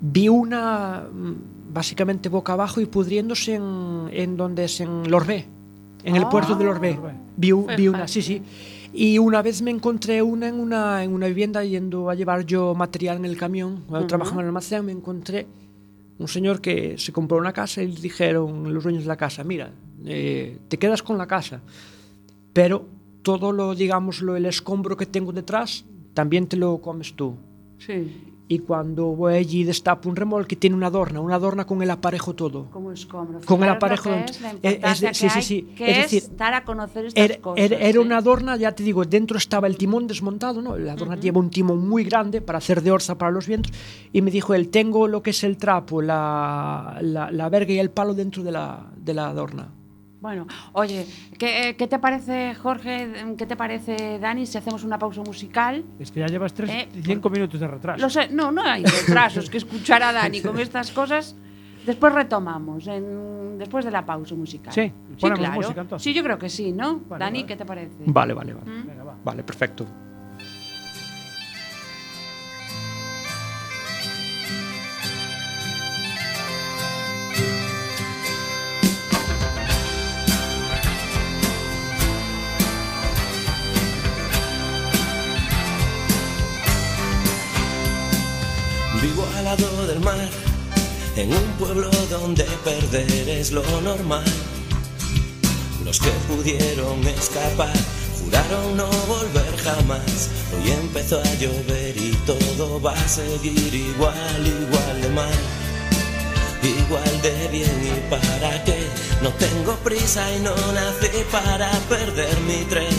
vi 0.01 0.27
una 0.29 1.05
mm, 1.11 1.73
básicamente 1.73 2.27
boca 2.29 2.53
abajo 2.53 2.81
y 2.81 2.85
pudriéndose 2.87 3.55
en, 3.55 4.07
en 4.11 4.35
donde 4.37 4.65
es 4.65 4.79
en 4.81 5.09
Lorbé, 5.11 5.45
en 6.03 6.15
el 6.15 6.23
Ah, 6.23 6.29
puerto 6.29 6.55
de 6.55 6.63
Lorbé. 6.65 6.93
Lorbé. 6.95 7.13
Vi, 7.37 7.51
una, 7.87 8.07
sí, 8.07 8.21
sí. 8.21 8.41
Y 8.93 9.17
una 9.19 9.41
vez 9.41 9.61
me 9.61 9.71
encontré 9.71 10.21
una 10.21 10.47
en 10.47 10.59
una, 10.59 11.03
en 11.03 11.13
una 11.13 11.27
vivienda 11.27 11.63
yendo 11.63 12.09
a 12.09 12.15
llevar 12.15 12.45
yo 12.45 12.73
material 12.73 13.17
en 13.17 13.25
el 13.25 13.37
camión, 13.37 13.83
cuando 13.87 14.07
trabajaba 14.07 14.37
en 14.37 14.45
el 14.45 14.47
almacén, 14.47 14.85
me 14.85 14.91
encontré 14.91 15.45
un 16.19 16.27
señor 16.27 16.61
que 16.61 16.97
se 16.97 17.11
compró 17.11 17.37
una 17.37 17.53
casa 17.53 17.83
y 17.83 17.91
le 17.91 18.01
dijeron 18.01 18.73
los 18.73 18.83
dueños 18.83 19.03
de 19.03 19.07
la 19.07 19.17
casa, 19.17 19.43
mira, 19.43 19.69
eh, 20.05 20.57
te 20.67 20.77
quedas 20.79 21.03
con 21.03 21.17
la 21.17 21.27
casa, 21.27 21.61
pero 22.53 22.85
todo 23.21 23.51
lo, 23.51 23.75
digamos, 23.75 24.21
lo, 24.21 24.35
el 24.35 24.45
escombro 24.47 24.97
que 24.97 25.05
tengo 25.05 25.31
detrás, 25.31 25.85
también 26.15 26.47
te 26.47 26.57
lo 26.57 26.79
comes 26.79 27.13
tú. 27.13 27.35
Sí, 27.77 28.33
Y 28.49 28.59
cuando 28.59 29.07
voy 29.07 29.33
allí 29.35 29.65
destapo 29.65 30.07
un 30.07 30.15
remolque 30.15 30.55
tiene 30.55 30.73
una 30.75 30.87
adorna, 30.87 31.19
una 31.19 31.35
adorna 31.35 31.65
con 31.65 31.81
el 31.81 31.91
aparejo 31.91 32.33
todo. 32.33 32.67
como 32.71 32.93
escombro. 32.93 33.41
Con 33.45 33.61
el 33.61 33.69
aparejo 33.69 34.09
es 34.11 34.39
la 34.39 34.51
es 34.51 34.61
de- 34.61 34.69
importancia 34.71 35.13
sí, 35.13 35.25
que 35.25 35.29
sí, 35.29 35.37
hay, 35.37 35.43
sí. 35.43 35.61
que 35.75 35.91
Es 35.91 35.97
es, 35.97 36.11
decir, 36.11 36.37
dar 36.37 36.53
a 36.53 36.63
conocer 36.63 37.07
estas 37.07 37.25
Era, 37.25 37.37
cosas. 37.41 37.65
era- 37.65 37.77
era 37.77 37.99
una 37.99 38.17
adorna, 38.19 38.55
ya 38.55 38.71
te 38.71 38.83
digo, 38.83 39.03
dentro 39.03 39.37
estaba 39.37 39.67
el 39.67 39.75
timón 39.77 40.07
desmontado, 40.07 40.61
¿no? 40.61 40.77
La 40.77 40.93
adorna 40.93 41.17
lleva 41.17 41.39
un 41.41 41.49
timón 41.49 41.89
muy 41.89 42.05
grande 42.05 42.39
para 42.39 42.59
hacer 42.59 42.81
de 42.81 42.91
orza 42.91 43.17
para 43.17 43.31
los 43.31 43.47
vientos. 43.47 43.73
Y 44.13 44.21
me 44.21 44.31
dijo 44.31 44.53
él, 44.53 44.69
tengo 44.69 45.09
lo 45.09 45.21
que 45.21 45.31
es 45.31 45.43
el 45.43 45.57
trapo, 45.57 46.01
la, 46.01 46.99
la, 47.01 47.29
la 47.31 47.49
verga 47.49 47.73
y 47.73 47.79
el 47.79 47.89
palo 47.89 48.13
dentro 48.13 48.43
de 48.43 48.53
la, 48.53 48.87
de 48.95 49.13
la 49.13 49.27
adorna. 49.27 49.73
Bueno, 50.19 50.47
oye, 50.73 51.05
¿qué, 51.37 51.75
qué 51.77 51.87
te 51.87 51.99
parece, 51.99 52.55
Jorge? 52.55 53.35
¿Qué 53.37 53.45
te 53.45 53.55
parece, 53.55 54.17
Dani, 54.19 54.47
si 54.47 54.57
hacemos 54.57 54.83
una 54.83 54.97
pausa 54.97 55.21
musical? 55.21 55.83
Es 55.99 56.11
que 56.11 56.21
ya 56.21 56.27
llevas 56.27 56.53
tres, 56.53 56.69
Eh, 56.69 56.89
cinco 57.03 57.29
minutos 57.29 57.59
de 57.59 57.67
retraso. 57.67 58.01
Lo 58.01 58.09
sé, 58.09 58.27
no, 58.29 58.51
no 58.51 58.63
hay 58.63 58.83
retrasos 58.83 59.49
que 59.49 59.57
escuchar 59.57 60.01
a 60.01 60.11
Dani 60.11 60.41
con 60.41 60.59
estas 60.59 60.91
cosas. 60.91 61.35
Después 61.85 62.13
retomamos, 62.13 62.87
en, 62.87 63.57
después 63.59 63.85
de 63.85 63.91
la 63.91 64.05
pausa 64.05 64.35
musical. 64.35 64.73
Sí, 64.73 64.91
sí 65.17 65.29
claro. 65.29 65.51
música. 65.53 65.85
Sí, 65.99 66.13
yo 66.13 66.23
creo 66.23 66.37
que 66.37 66.49
sí, 66.49 66.71
¿no? 66.73 66.99
Vale, 67.07 67.23
Dani, 67.23 67.39
vale. 67.39 67.47
¿qué 67.47 67.55
te 67.55 67.65
parece? 67.65 68.03
Vale, 68.07 68.33
vale, 68.33 68.53
vale. 68.53 68.69
¿Mm? 68.69 68.87
Venga, 68.87 69.03
va. 69.03 69.15
Vale, 69.23 69.43
perfecto. 69.43 69.85
Del 89.55 90.01
mar, 90.01 90.29
en 91.15 91.31
un 91.31 91.51
pueblo 91.57 91.89
donde 92.09 92.43
perder 92.65 93.29
es 93.29 93.53
lo 93.53 93.63
normal. 93.79 94.25
Los 95.85 96.01
que 96.01 96.09
pudieron 96.27 97.01
escapar 97.07 97.71
juraron 98.19 98.75
no 98.75 98.89
volver 99.07 99.57
jamás. 99.63 100.29
Hoy 100.51 100.71
empezó 100.71 101.21
a 101.21 101.33
llover 101.35 101.95
y 101.95 102.11
todo 102.25 102.81
va 102.81 102.91
a 102.91 103.07
seguir 103.07 103.73
igual, 103.73 104.45
igual 104.45 105.01
de 105.01 105.09
mal. 105.11 105.39
Igual 106.61 107.21
de 107.21 107.47
bien 107.47 107.81
y 107.85 108.09
para 108.09 108.63
qué 108.65 108.85
No 109.21 109.29
tengo 109.29 109.75
prisa 109.77 110.29
y 110.35 110.39
no 110.39 110.53
nací 110.73 111.23
para 111.31 111.71
perder 111.87 112.37
mi 112.41 112.65
tren 112.65 112.89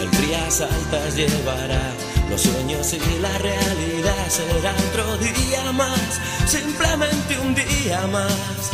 El 0.00 0.10
rías 0.10 0.60
altas 0.62 1.14
llevará 1.14 1.92
los 2.28 2.40
sueños 2.40 2.92
y 2.92 3.18
la 3.20 3.36
realidad 3.38 4.28
será 4.28 4.74
otro 4.88 5.16
día 5.18 5.72
más, 5.72 6.20
simplemente 6.46 7.38
un 7.38 7.54
día 7.54 8.06
más. 8.06 8.70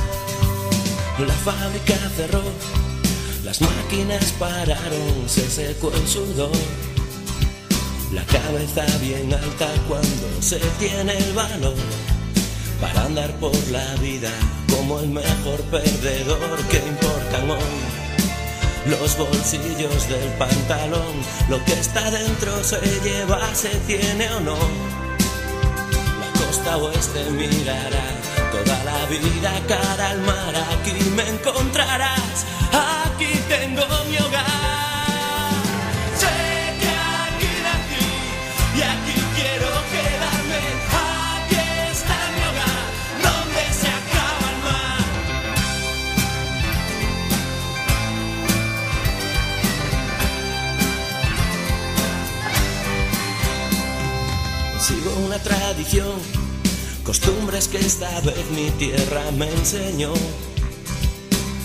La 1.19 1.35
fábrica 1.35 1.95
cerró, 2.17 2.43
las 3.45 3.61
máquinas 3.61 4.33
pararon, 4.39 5.29
se 5.29 5.49
secó 5.49 5.93
el 5.95 6.07
sudor. 6.07 6.51
La 8.13 8.25
cabeza 8.25 8.85
bien 9.01 9.33
alta 9.33 9.69
cuando 9.87 10.43
se 10.43 10.59
tiene 10.79 11.17
el 11.17 11.33
valor 11.33 11.77
para 12.81 13.05
andar 13.05 13.33
por 13.39 13.55
la 13.69 13.95
vida 13.97 14.31
como 14.71 14.99
el 15.01 15.09
mejor 15.11 15.61
perdedor 15.71 16.59
que 16.71 16.79
importan 16.79 17.51
hoy. 17.51 18.10
Los 18.87 19.17
bolsillos 19.17 20.09
del 20.09 20.29
pantalón, 20.39 21.15
lo 21.49 21.63
que 21.65 21.73
está 21.75 22.11
dentro 22.11 22.65
se 22.65 22.81
lleva, 23.05 23.55
se 23.55 23.69
tiene 23.87 24.29
o 24.31 24.41
no. 24.41 24.57
La 26.21 26.41
costa 26.41 26.77
oeste 26.79 27.31
mirará 27.31 28.03
toda 28.51 28.85
la 28.85 29.07
vida 29.07 29.53
cara 29.69 30.11
al 30.11 30.21
mar, 30.23 30.55
aquí 30.73 30.93
me 31.11 31.29
encontrarás, 31.29 32.47
aquí 33.07 33.41
tengo 33.49 33.85
mi 34.09 34.17
Sigo 54.81 55.15
una 55.27 55.39
tradición, 55.39 56.19
costumbres 57.05 57.69
que 57.69 57.77
esta 57.77 58.09
vez 58.23 58.51
mi 58.51 58.71
tierra 58.71 59.31
me 59.33 59.47
enseñó. 59.47 60.15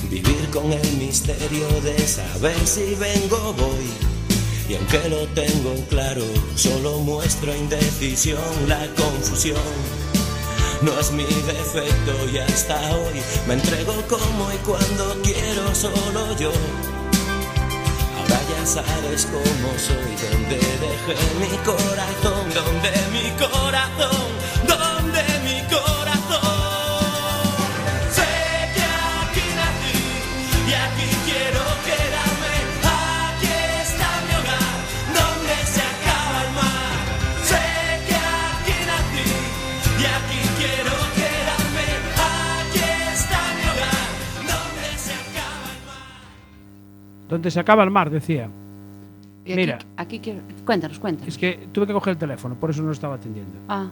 Vivir 0.10 0.50
con 0.52 0.74
el 0.74 0.98
misterio 0.98 1.66
de 1.82 1.98
saber 2.06 2.68
si 2.68 2.94
vengo 2.96 3.54
voy. 3.54 3.90
Y 4.68 4.76
aunque 4.76 5.08
lo 5.08 5.26
tengo 5.30 5.76
claro, 5.88 6.26
solo 6.56 7.00
muestro 7.00 7.56
indecisión, 7.56 8.42
la 8.68 8.86
confusión. 8.96 9.64
No 10.82 11.00
es 11.00 11.12
mi 11.12 11.24
defecto 11.24 12.30
y 12.34 12.38
hasta 12.40 12.76
hoy 12.98 13.22
me 13.48 13.54
entrego 13.54 13.94
como 14.10 14.52
y 14.52 14.58
cuando 14.58 15.16
quiero 15.24 15.74
solo 15.74 16.38
yo. 16.38 16.52
Sabes 18.66 19.28
cómo 19.28 19.78
soy, 19.78 20.16
donde 20.32 20.56
dejé 20.56 21.16
mi 21.40 21.56
corazón, 21.64 22.50
donde 22.52 22.92
mi 23.14 23.30
corazón, 23.38 24.28
donde 24.68 25.22
mi 25.44 25.62
corazón. 25.70 25.95
Donde 47.36 47.52
se 47.52 47.60
acaba 47.60 47.84
el 47.84 47.92
mar, 47.92 48.10
decía. 48.10 48.48
Y 49.44 49.52
aquí- 49.52 49.60
Mira. 49.60 49.78
Aquí, 49.98 50.20
quiero... 50.20 50.40
Cuéntanos, 50.66 51.00
cuéntanos. 51.00 51.28
Es 51.28 51.38
que 51.38 51.68
tuve 51.74 51.86
que 51.86 51.92
coger 51.92 52.12
el 52.14 52.18
teléfono, 52.18 52.56
por 52.56 52.70
eso 52.70 52.80
no 52.82 52.88
lo 52.88 52.94
estaba 52.94 53.16
atendiendo. 53.16 53.52
Ah, 53.68 53.88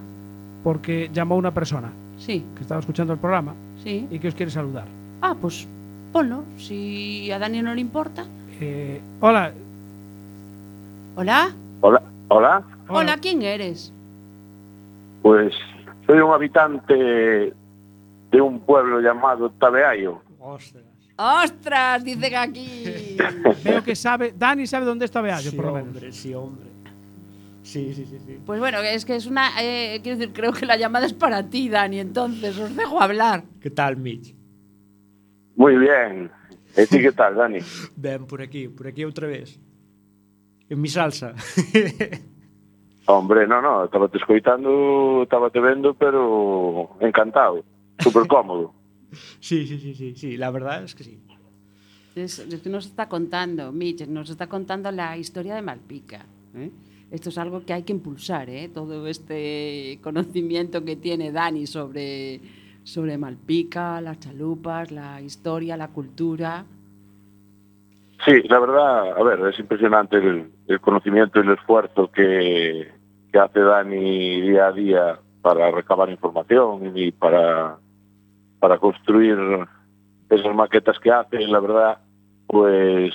Porque 0.62 1.10
llamó 1.12 1.36
una 1.36 1.52
persona 1.52 1.92
sí, 2.16 2.42
que 2.56 2.62
estaba 2.62 2.80
escuchando 2.80 3.12
el 3.12 3.18
programa 3.18 3.52
sí. 3.82 4.08
y 4.10 4.18
que 4.18 4.28
os 4.28 4.34
quiere 4.34 4.50
saludar. 4.50 4.86
Ah, 5.20 5.36
pues 5.38 5.68
ponlo. 6.10 6.44
Si 6.56 7.30
a 7.30 7.38
Dani 7.38 7.60
no 7.60 7.74
le 7.74 7.82
importa. 7.82 8.24
Eh, 8.62 8.98
hola, 9.20 9.52
Hola. 11.16 11.50
Hola, 11.82 12.02
hola, 12.28 12.62
Hola, 12.88 13.18
¿quién 13.20 13.42
eres? 13.42 13.92
pues 15.20 15.52
soy 16.06 16.18
un 16.18 16.32
habitante 16.32 16.94
de 16.94 18.40
un 18.40 18.60
pueblo 18.60 19.00
llamado 19.00 19.50
Tabeayo. 19.50 20.22
¡Ostras! 21.16 22.04
Dicen 22.04 22.34
aquí. 22.34 23.16
Veo 23.64 23.82
que 23.84 23.94
sabe, 23.94 24.34
Dani 24.36 24.66
sabe 24.66 24.84
dónde 24.84 25.04
está 25.04 25.20
Beallo, 25.20 25.50
sí, 25.50 25.56
por 25.56 25.66
lo 25.66 25.72
menos. 25.74 25.88
hombre, 25.88 26.12
sí, 26.12 26.34
hombre. 26.34 26.66
Sí, 27.62 27.94
sí, 27.94 28.04
sí, 28.04 28.18
sí. 28.26 28.38
Pues 28.44 28.60
bueno, 28.60 28.78
es 28.80 29.04
que 29.04 29.16
es 29.16 29.26
una. 29.26 29.50
eh, 29.62 30.00
quiero 30.02 30.18
decir, 30.18 30.34
creo 30.34 30.52
que 30.52 30.66
la 30.66 30.76
llamada 30.76 31.06
es 31.06 31.14
para 31.14 31.48
ti, 31.48 31.68
Dani. 31.68 31.98
Entonces, 32.00 32.58
os 32.58 32.76
dejo 32.76 33.00
hablar. 33.00 33.44
¿Qué 33.60 33.70
tal, 33.70 33.96
Mitch? 33.96 34.34
Muy 35.56 35.76
bien. 35.78 36.30
¿Y 36.76 36.86
ti 36.86 37.00
qué 37.00 37.12
tal, 37.12 37.36
Dani? 37.36 37.60
Ven 37.96 38.26
por 38.26 38.42
aquí, 38.42 38.68
por 38.68 38.86
aquí 38.88 39.04
outra 39.04 39.26
vez. 39.28 39.58
En 40.68 40.80
mi 40.80 40.88
salsa. 40.88 41.34
Hombre, 43.06 43.46
no, 43.46 43.60
no, 43.60 43.84
estaba 43.84 44.08
te 44.08 44.16
escoitando, 44.18 45.22
estaba 45.22 45.50
te 45.50 45.60
vendo, 45.60 45.92
pero 45.94 46.96
encantado, 47.00 47.62
súper 47.98 48.26
cómodo. 48.26 48.74
Sí, 49.40 49.66
sí, 49.66 49.78
sí, 49.78 49.94
sí, 49.94 50.14
sí, 50.16 50.36
la 50.36 50.50
verdad 50.50 50.84
es 50.84 50.94
que 50.94 51.04
sí. 51.04 51.18
Es, 52.14 52.38
es 52.38 52.60
que 52.60 52.68
nos 52.70 52.86
está 52.86 53.08
contando, 53.08 53.72
Mitch, 53.72 54.06
nos 54.06 54.30
está 54.30 54.46
contando 54.46 54.90
la 54.92 55.16
historia 55.16 55.54
de 55.54 55.62
Malpica. 55.62 56.24
¿eh? 56.54 56.70
Esto 57.10 57.30
es 57.30 57.38
algo 57.38 57.64
que 57.64 57.72
hay 57.72 57.82
que 57.82 57.92
impulsar, 57.92 58.48
¿eh? 58.48 58.70
todo 58.72 59.06
este 59.08 59.98
conocimiento 60.02 60.84
que 60.84 60.96
tiene 60.96 61.32
Dani 61.32 61.66
sobre, 61.66 62.40
sobre 62.84 63.18
Malpica, 63.18 64.00
las 64.00 64.20
chalupas, 64.20 64.92
la 64.92 65.20
historia, 65.20 65.76
la 65.76 65.88
cultura. 65.88 66.64
Sí, 68.24 68.42
la 68.48 68.58
verdad, 68.60 69.18
a 69.18 69.22
ver, 69.22 69.48
es 69.48 69.58
impresionante 69.58 70.16
el, 70.16 70.50
el 70.68 70.80
conocimiento 70.80 71.40
y 71.40 71.42
el 71.42 71.54
esfuerzo 71.54 72.10
que, 72.10 72.92
que 73.32 73.38
hace 73.38 73.60
Dani 73.60 74.40
día 74.40 74.68
a 74.68 74.72
día 74.72 75.18
para 75.42 75.70
recabar 75.70 76.08
información 76.08 76.96
y 76.96 77.12
para 77.12 77.76
para 78.64 78.78
construir 78.78 79.36
esas 80.30 80.54
maquetas 80.54 80.98
que 80.98 81.10
hace, 81.10 81.42
y 81.42 81.46
la 81.48 81.60
verdad, 81.60 81.98
pues 82.46 83.12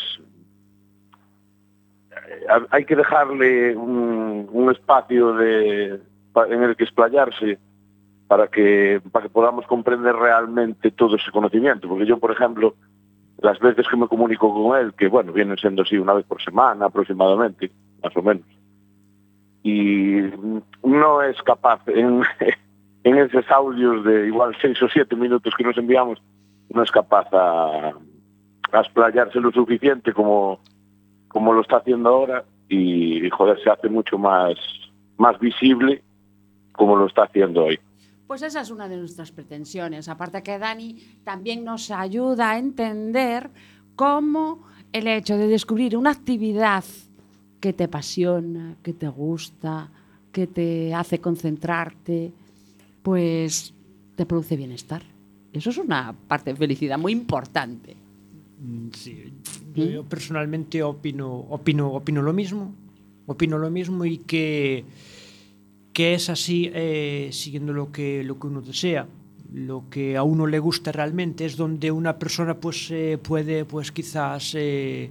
eh, 2.11 2.45
hay 2.69 2.85
que 2.85 2.95
dejarle 2.95 3.75
un, 3.75 4.69
espacio 4.69 5.33
de, 5.33 5.99
en 6.49 6.63
el 6.63 6.75
que 6.75 6.83
explayarse 6.83 7.57
para 8.27 8.47
que, 8.47 9.01
para 9.11 9.23
que 9.23 9.31
podamos 9.31 9.65
comprender 9.65 10.15
realmente 10.15 10.91
todo 10.91 11.15
ese 11.15 11.31
conocimiento. 11.31 11.89
Porque 11.89 12.05
yo, 12.05 12.19
por 12.19 12.31
ejemplo, 12.31 12.75
las 13.39 13.57
veces 13.57 13.87
que 13.89 13.97
me 13.97 14.07
comunico 14.07 14.53
con 14.53 14.77
él, 14.77 14.93
que 14.93 15.07
bueno, 15.07 15.33
vienen 15.33 15.57
siendo 15.57 15.81
así 15.81 15.97
una 15.97 16.13
vez 16.13 16.27
por 16.27 16.43
semana 16.43 16.85
aproximadamente, 16.85 17.71
más 18.03 18.15
o 18.15 18.21
menos, 18.21 18.45
y 19.63 20.29
no 20.83 21.23
es 21.23 21.41
capaz 21.41 21.81
en, 21.87 22.21
en 23.03 23.17
esos 23.17 23.49
audios 23.49 24.03
de 24.03 24.27
igual 24.27 24.55
seis 24.61 24.81
o 24.81 24.87
siete 24.89 25.15
minutos 25.15 25.53
que 25.57 25.63
nos 25.63 25.77
enviamos, 25.77 26.21
no 26.69 26.83
es 26.83 26.91
capaz 26.91 27.27
a, 27.33 27.93
a 28.71 28.79
explayarse 28.81 29.39
lo 29.39 29.51
suficiente 29.51 30.13
como, 30.13 30.59
como 31.27 31.53
lo 31.53 31.61
está 31.61 31.77
haciendo 31.77 32.09
ahora 32.09 32.45
y, 32.67 33.27
joder, 33.29 33.61
se 33.63 33.69
hace 33.69 33.89
mucho 33.89 34.17
más, 34.17 34.55
más 35.17 35.39
visible 35.39 36.03
como 36.71 36.95
lo 36.95 37.07
está 37.07 37.23
haciendo 37.23 37.65
hoy. 37.65 37.79
Pues 38.27 38.43
esa 38.43 38.61
es 38.61 38.69
una 38.69 38.87
de 38.87 38.97
nuestras 38.97 39.31
pretensiones. 39.31 40.07
Aparte 40.07 40.43
que 40.43 40.59
Dani 40.59 40.95
también 41.23 41.63
nos 41.63 41.89
ayuda 41.89 42.51
a 42.51 42.59
entender 42.59 43.49
cómo 43.95 44.67
el 44.93 45.07
hecho 45.07 45.35
de 45.35 45.47
descubrir 45.47 45.97
una 45.97 46.11
actividad 46.11 46.83
que 47.59 47.73
te 47.73 47.85
apasiona, 47.85 48.75
que 48.83 48.93
te 48.93 49.07
gusta, 49.07 49.89
que 50.31 50.47
te 50.47 50.93
hace 50.93 51.19
concentrarte, 51.19 52.31
pues 53.01 53.73
te 54.15 54.25
produce 54.25 54.55
bienestar. 54.55 55.03
Eso 55.53 55.69
es 55.69 55.77
una 55.77 56.15
parte 56.27 56.51
de 56.51 56.57
felicidad 56.57 56.97
muy 56.97 57.11
importante. 57.11 57.95
Mm, 58.59 58.89
Sí, 58.93 59.33
yo, 59.75 59.85
yo 59.85 60.03
personalmente 60.03 60.83
opino, 60.83 61.31
opino, 61.31 61.91
opino 61.93 62.21
lo 62.21 62.33
mismo, 62.33 62.73
opino 63.25 63.57
lo 63.57 63.69
mismo 63.71 64.05
y 64.05 64.17
que, 64.19 64.83
que 65.93 66.13
es 66.13 66.29
así 66.29 66.69
eh, 66.73 67.29
siguiendo 67.31 67.73
lo 67.73 67.91
que, 67.91 68.23
lo 68.23 68.39
que 68.39 68.47
uno 68.47 68.61
desea. 68.61 69.07
Lo 69.51 69.89
que 69.89 70.15
a 70.15 70.23
uno 70.23 70.45
le 70.45 70.59
gusta 70.59 70.91
realmente 70.91 71.45
es 71.45 71.57
donde 71.57 71.91
una 71.91 72.19
persona 72.19 72.59
pues 72.59 72.91
eh, 72.91 73.17
puede 73.21 73.65
pues 73.65 73.91
quizás 73.91 74.53
eh, 74.55 75.09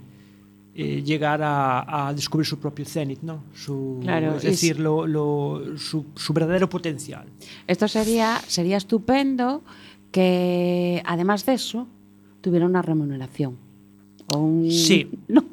eh, 0.81 1.03
llegar 1.03 1.43
a, 1.43 2.07
a 2.09 2.15
descubrir 2.15 2.47
su 2.47 2.59
propio 2.61 2.85
cenit, 2.85 3.21
¿no? 3.23 3.43
Su, 3.53 3.99
Claro, 4.01 4.37
es 4.37 4.43
decir, 4.43 4.77
si- 4.77 4.81
lo, 4.83 5.07
lo- 5.09 5.77
su, 5.77 6.07
su 6.15 6.33
verdadero 6.33 6.69
potencial. 6.71 7.27
Esto 7.67 7.89
sería, 7.89 8.41
sería 8.47 8.77
estupendo 8.77 9.63
que, 10.13 11.03
además 11.05 11.45
de 11.47 11.55
eso, 11.55 11.87
tuviera 12.41 12.67
una 12.67 12.83
remuneración. 12.83 13.57
O 14.35 14.39
un- 14.39 14.71
Sí. 14.71 15.11
¿no? 15.29 15.45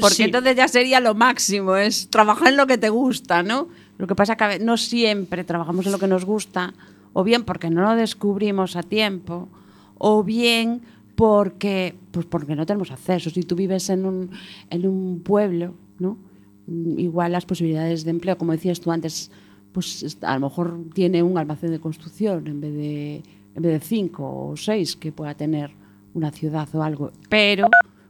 Porque 0.00 0.14
Sí. 0.16 0.22
entonces 0.24 0.56
ya 0.56 0.66
sería 0.68 0.98
lo 1.00 1.14
máximo, 1.14 1.76
es 1.76 2.08
trabajar 2.08 2.48
en 2.48 2.56
lo 2.56 2.66
que 2.66 2.78
te 2.78 2.88
gusta, 2.88 3.42
¿no? 3.42 3.68
Lo 3.98 4.06
que 4.06 4.14
pasa 4.14 4.36
que 4.36 4.44
a 4.44 4.48
ve- 4.48 4.58
no 4.60 4.76
siempre 4.76 5.44
trabajamos 5.44 5.86
en 5.86 5.92
lo 5.92 5.98
que 5.98 6.06
nos 6.08 6.24
gusta, 6.24 6.72
o 7.12 7.22
bien 7.24 7.44
porque 7.44 7.70
no 7.70 7.82
lo 7.82 7.94
descubrimos 7.96 8.76
a 8.76 8.82
tiempo, 8.82 9.48
o 9.98 10.24
bien 10.24 10.80
porque, 11.20 11.94
pues 12.12 12.24
porque 12.24 12.56
no 12.56 12.64
tenemos 12.64 12.90
acceso. 12.90 13.28
Si 13.28 13.42
tú 13.42 13.54
vives 13.54 13.90
en 13.90 14.06
un, 14.06 14.30
en 14.70 14.86
un 14.86 15.20
pueblo, 15.20 15.74
¿no? 15.98 16.16
Igual 16.96 17.32
las 17.32 17.44
posibilidades 17.44 18.04
de 18.04 18.10
empleo, 18.10 18.38
como 18.38 18.52
decías 18.52 18.80
tú 18.80 18.90
antes, 18.90 19.30
pues 19.70 20.16
a 20.22 20.32
lo 20.38 20.48
mejor 20.48 20.82
tiene 20.94 21.22
un 21.22 21.36
almacén 21.36 21.72
de 21.72 21.78
construcción 21.78 22.46
en 22.46 22.62
vez 22.62 22.72
de, 22.72 23.16
en 23.54 23.62
vez 23.62 23.72
de 23.72 23.80
cinco 23.80 24.48
o 24.48 24.56
seis 24.56 24.96
que 24.96 25.12
pueda 25.12 25.34
tener 25.34 25.72
una 26.14 26.30
ciudad 26.30 26.66
o 26.74 26.82
algo. 26.82 27.12
Pero, 27.28 27.68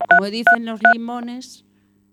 como 0.08 0.30
dicen 0.30 0.64
los 0.64 0.78
limones, 0.94 1.64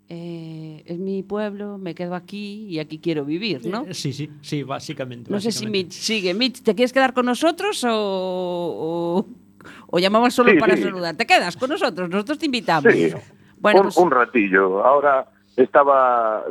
eh, 0.09 0.81
es 0.87 0.97
mi 0.97 1.21
pueblo, 1.21 1.77
me 1.77 1.93
quedo 1.93 2.15
aquí 2.15 2.65
y 2.69 2.79
aquí 2.79 2.97
quiero 2.97 3.23
vivir, 3.23 3.67
¿no? 3.67 3.85
Eh, 3.85 3.93
Sí, 3.93 4.13
sí, 4.13 4.31
sí, 4.41 4.63
básicamente. 4.63 5.29
No 5.29 5.39
sé 5.39 5.51
si. 5.51 5.67
Mitch 5.67 5.91
sigue. 5.91 6.33
Mitch, 6.33 6.63
¿te 6.63 6.73
quieres 6.73 6.91
quedar 6.91 7.13
con 7.13 7.27
nosotros 7.27 7.83
o, 7.83 7.91
o, 7.91 9.25
o 9.87 9.99
llamamos 9.99 10.33
solo 10.33 10.51
Sí, 10.51 10.57
para 10.57 10.75
sí. 10.75 10.83
saludar? 10.83 11.15
¿Te 11.15 11.25
quedas 11.25 11.55
con 11.57 11.69
nosotros? 11.69 12.09
Nosotros 12.09 12.37
te 12.39 12.45
invitamos. 12.45 12.91
Sí, 12.93 13.13
Bueno, 13.59 13.79
un, 13.79 13.83
pues- 13.85 13.97
un 13.97 14.11
ratillo. 14.11 14.83
Ahora 14.85 15.25
estaba 15.55 16.43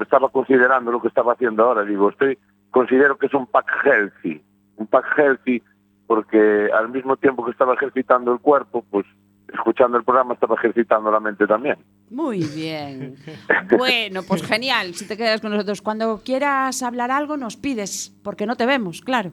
estaba 0.00 0.28
considerando 0.30 0.90
lo 0.90 1.00
que 1.00 1.08
estaba 1.08 1.32
haciendo 1.34 1.64
ahora. 1.64 1.84
Digo, 1.84 2.10
estoy 2.10 2.38
considero 2.70 3.16
que 3.18 3.26
es 3.26 3.34
un 3.34 3.46
pack 3.46 3.66
healthy, 3.84 4.42
un 4.76 4.86
pack 4.86 5.04
healthy 5.18 5.62
porque 6.06 6.68
al 6.76 6.88
mismo 6.90 7.16
tiempo 7.16 7.44
que 7.44 7.50
estaba 7.50 7.74
ejercitando 7.74 8.32
el 8.32 8.38
cuerpo, 8.40 8.84
pues 8.90 9.06
escuchando 9.52 9.96
el 9.96 10.04
programa 10.04 10.34
estaba 10.34 10.56
ejercitando 10.56 11.10
la 11.10 11.20
mente 11.20 11.46
también. 11.46 11.76
Muy 12.10 12.40
bien. 12.54 13.14
Bueno, 13.78 14.22
pues 14.26 14.42
genial. 14.42 14.94
Si 14.94 15.06
te 15.06 15.16
quedas 15.16 15.40
con 15.40 15.50
nosotros. 15.52 15.80
Cuando 15.82 16.20
quieras 16.24 16.82
hablar 16.82 17.10
algo, 17.10 17.36
nos 17.36 17.56
pides, 17.56 18.12
porque 18.22 18.46
no 18.46 18.56
te 18.56 18.66
vemos, 18.66 19.00
claro. 19.00 19.32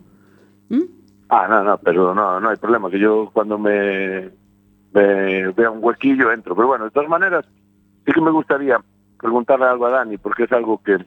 ¿Mm? 0.70 0.84
Ah, 1.34 1.48
no, 1.48 1.64
no, 1.64 1.78
pero 1.78 2.14
no, 2.14 2.42
no 2.42 2.50
hay 2.50 2.58
problema, 2.58 2.90
que 2.90 3.00
yo 3.00 3.30
cuando 3.32 3.58
me, 3.58 4.30
me 4.94 5.48
vea 5.54 5.72
un 5.72 5.82
huequillo 5.82 6.30
entro. 6.30 6.54
Pero 6.56 6.68
bueno, 6.68 6.84
de 6.86 6.92
todas 6.92 7.08
maneras, 7.10 7.46
sí 8.06 8.12
que 8.12 8.20
me 8.20 8.32
gustaría 8.32 8.78
preguntarle 9.18 9.66
algo 9.66 9.86
a 9.86 9.92
Dani, 9.92 10.18
porque 10.18 10.44
es 10.44 10.52
algo 10.52 10.82
que 10.84 10.98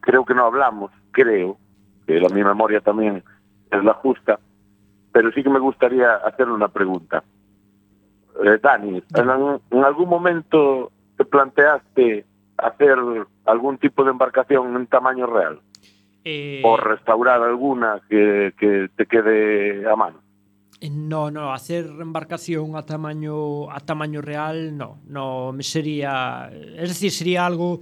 creo 0.00 0.24
que 0.24 0.34
no 0.34 0.46
hablamos, 0.46 0.90
creo, 1.12 1.58
que 2.08 2.18
la, 2.20 2.28
mi 2.28 2.42
memoria 2.42 2.80
también 2.80 3.22
es 3.70 3.84
la 3.84 3.94
justa, 3.94 4.40
pero 5.12 5.30
sí 5.30 5.44
que 5.44 5.50
me 5.50 5.60
gustaría 5.60 6.14
hacerle 6.16 6.54
una 6.54 6.68
pregunta. 6.68 7.22
Eh, 8.42 8.58
Dani, 8.60 9.00
¿en, 9.14 9.30
algún- 9.30 9.60
en 9.70 9.84
algún 9.84 10.08
momento 10.08 10.90
te 11.16 11.24
planteaste 11.24 12.24
hacer 12.56 12.98
algún 13.46 13.78
tipo 13.78 14.02
de 14.02 14.10
embarcación 14.10 14.74
en 14.74 14.86
tamaño 14.88 15.26
real? 15.26 15.60
Eh... 16.24 16.60
Por 16.62 16.86
restaurar 16.86 17.42
alguna 17.42 18.00
que, 18.08 18.52
que 18.58 18.88
te 18.96 19.06
quede 19.06 19.88
a 19.88 19.96
mano. 19.96 20.18
Eh, 20.80 20.90
no, 20.90 21.30
no, 21.30 21.52
hacer 21.52 21.86
embarcación 22.00 22.74
a 22.76 22.86
tamaño 22.86 23.70
a 23.70 23.80
tamaño 23.80 24.22
real 24.22 24.76
no, 24.76 24.98
no 25.06 25.52
me 25.52 25.62
sería, 25.62 26.50
es 26.52 26.88
decir, 26.88 27.10
sería 27.10 27.44
algo 27.44 27.80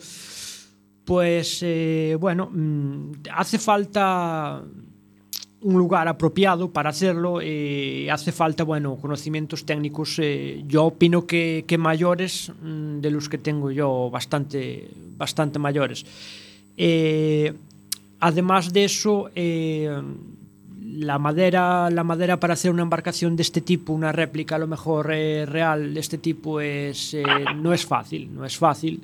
pues 1.05 1.61
eh, 1.63 2.17
bueno, 2.19 2.51
mm, 2.53 3.13
hace 3.33 3.59
falta 3.59 4.63
un 5.61 5.75
lugar 5.75 6.07
apropiado 6.07 6.73
para 6.73 6.91
hacerlo 6.91 7.41
eh, 7.43 8.11
hace 8.11 8.33
falta, 8.33 8.65
bueno, 8.65 8.97
conocimientos 8.97 9.65
técnicos, 9.65 10.19
eh, 10.21 10.63
yo 10.67 10.85
opino 10.85 11.27
que, 11.27 11.65
que 11.67 11.79
mayores 11.79 12.53
mm, 12.63 13.01
de 13.01 13.11
los 13.11 13.29
que 13.29 13.39
tengo 13.39 13.71
yo, 13.71 14.11
bastante, 14.11 14.89
bastante 15.17 15.59
mayores. 15.59 16.05
Eh, 16.77 17.53
Además 18.21 18.73
de 18.73 18.85
eso, 18.85 19.31
eh, 19.35 20.03
la 20.99 21.19
madera 21.19 21.91
la 21.91 22.03
madera 22.03 22.41
para 22.41 22.55
hacer 22.55 22.71
una 22.71 22.83
embarcación 22.83 23.37
de 23.37 23.43
este 23.43 23.61
tipo, 23.61 23.93
una 23.93 24.11
réplica 24.11 24.57
a 24.57 24.59
lo 24.59 24.67
mejor 24.67 25.13
eh, 25.13 25.47
real 25.47 25.95
de 25.95 26.01
este 26.01 26.19
tipo 26.19 26.61
es 26.61 27.15
eh, 27.15 27.25
no 27.57 27.73
es 27.73 27.87
fácil, 27.87 28.35
no 28.35 28.45
es 28.45 28.57
fácil 28.57 29.03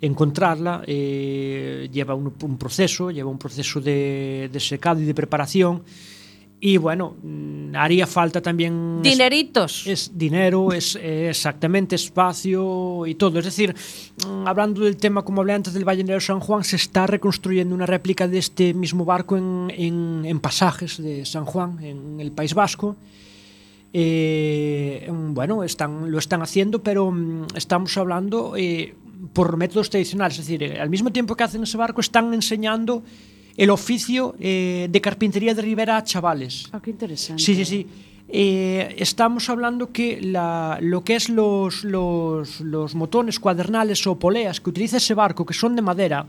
encontrarla. 0.00 0.82
Eh, 0.86 1.88
lleva 1.92 2.14
un, 2.14 2.32
un, 2.42 2.56
proceso, 2.56 3.10
lleva 3.10 3.28
un 3.30 3.38
proceso 3.38 3.80
de, 3.80 4.48
de 4.50 4.60
secado 4.60 5.00
y 5.00 5.04
de 5.04 5.14
preparación 5.14 5.82
Y 6.62 6.76
bueno, 6.76 7.16
mm, 7.22 7.74
haría 7.74 8.06
falta 8.06 8.42
también... 8.42 9.00
es- 9.02 9.12
Dineritos. 9.12 9.86
es 9.86 10.10
dinero, 10.14 10.72
es 10.72 10.94
eh, 10.96 11.30
exactamente 11.30 11.94
espacio 11.96 13.06
y 13.06 13.14
todo. 13.14 13.38
Es 13.38 13.46
decir, 13.46 13.74
mm, 14.26 14.46
hablando 14.46 14.82
del 14.82 14.98
tema, 14.98 15.22
como 15.22 15.40
hablé 15.40 15.54
antes 15.54 15.72
del 15.72 15.86
Ballenero 15.86 16.20
San 16.20 16.38
Juan, 16.40 16.62
se 16.62 16.76
está 16.76 17.06
reconstruyendo 17.06 17.74
una 17.74 17.86
réplica 17.86 18.28
de 18.28 18.36
este 18.38 18.74
mismo 18.74 19.06
barco 19.06 19.38
en, 19.38 19.72
en- 19.74 20.22
en 20.26 20.38
pasajes 20.40 21.02
de 21.02 21.24
San 21.24 21.46
Juan, 21.46 21.82
en 21.82 22.20
el 22.20 22.30
País 22.32 22.52
Vasco. 22.52 22.94
Eh, 23.92 25.08
mm, 25.10 25.34
bueno, 25.34 25.64
están, 25.64 26.10
lo 26.10 26.18
están 26.18 26.42
haciendo, 26.42 26.82
pero 26.82 27.12
estamos 27.54 27.96
hablando 27.96 28.54
eh, 28.56 28.94
por 29.32 29.56
métodos 29.56 29.90
tradicionales. 29.90 30.38
Es 30.38 30.46
decir, 30.46 30.62
eh, 30.62 30.80
al 30.80 30.90
mismo 30.90 31.10
tiempo 31.10 31.34
que 31.36 31.44
hacen 31.44 31.62
ese 31.62 31.76
barco, 31.76 32.00
están 32.00 32.32
enseñando 32.34 33.02
el 33.56 33.70
oficio 33.70 34.34
eh, 34.40 34.88
de 34.90 35.00
carpintería 35.00 35.54
de 35.54 35.62
Rivera 35.62 35.96
a 35.96 36.04
chavales. 36.04 36.64
Ah, 36.72 36.80
qué 36.82 36.90
interesante. 36.90 37.42
Sí, 37.42 37.54
sí, 37.54 37.64
sí. 37.64 37.86
Eh, 38.32 38.94
estamos 38.98 39.50
hablando 39.50 39.90
que 39.92 40.20
la- 40.20 40.78
lo 40.80 41.02
que 41.02 41.16
es 41.16 41.28
los, 41.28 41.82
los, 41.84 42.60
los 42.60 42.94
motones 42.94 43.40
cuadernales 43.40 44.06
o 44.06 44.18
poleas 44.18 44.60
que 44.60 44.70
utiliza 44.70 44.98
ese 44.98 45.14
barco, 45.14 45.44
que 45.44 45.52
son 45.54 45.74
de 45.74 45.82
madera, 45.82 46.26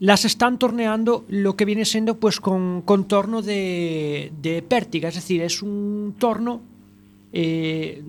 las 0.00 0.24
están 0.24 0.58
torneando 0.58 1.24
lo 1.28 1.54
que 1.56 1.64
viene 1.66 1.84
siendo 1.84 2.16
pues 2.18 2.40
con, 2.40 2.80
con 2.82 3.06
torno 3.08 3.42
de, 3.42 4.32
de 4.40 4.62
pértiga, 4.62 5.08
es 5.10 5.16
decir, 5.16 5.42
es 5.42 5.60
un 5.62 6.14
torno 6.18 6.62
eh, 7.32 8.02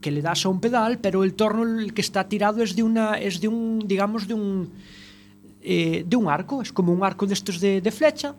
que 0.00 0.10
le 0.12 0.22
das 0.22 0.46
a 0.46 0.48
un 0.48 0.60
pedal, 0.60 0.98
pero 0.98 1.24
el 1.24 1.34
torno 1.34 1.64
el 1.80 1.92
que 1.92 2.02
está 2.02 2.28
tirado 2.28 2.62
es 2.62 2.76
de 2.76 2.82
una, 2.84 3.14
es 3.18 3.40
de 3.40 3.48
un, 3.48 3.82
digamos, 3.86 4.28
de 4.28 4.34
un, 4.34 4.70
eh, 5.62 6.04
de 6.06 6.16
un 6.16 6.28
arco, 6.28 6.62
es 6.62 6.72
como 6.72 6.92
un 6.92 7.02
arco 7.02 7.26
de 7.26 7.34
estos 7.34 7.60
de, 7.60 7.80
de 7.80 7.90
flecha, 7.90 8.34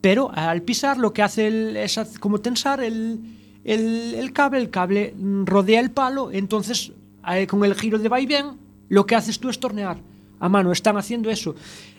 pero 0.00 0.30
al 0.32 0.62
pisar 0.62 0.98
lo 0.98 1.12
que 1.12 1.22
hace 1.22 1.46
el, 1.46 1.76
es 1.76 1.98
como 2.20 2.38
tensar 2.38 2.80
el, 2.80 3.20
el, 3.64 4.14
el, 4.14 4.32
cable, 4.32 4.58
el 4.58 4.70
cable 4.70 5.14
rodea 5.44 5.80
el 5.80 5.90
palo, 5.90 6.30
entonces 6.32 6.92
eh, 7.30 7.46
con 7.46 7.64
el 7.64 7.74
giro 7.74 7.98
de 7.98 8.08
vaivén 8.08 8.56
lo 8.88 9.06
que 9.06 9.14
haces 9.16 9.38
tú 9.38 9.48
es 9.48 9.58
tornear 9.58 9.98
a 10.40 10.48
mano, 10.48 10.72
están 10.72 10.96
haciendo 10.96 11.30
eso. 11.30 11.54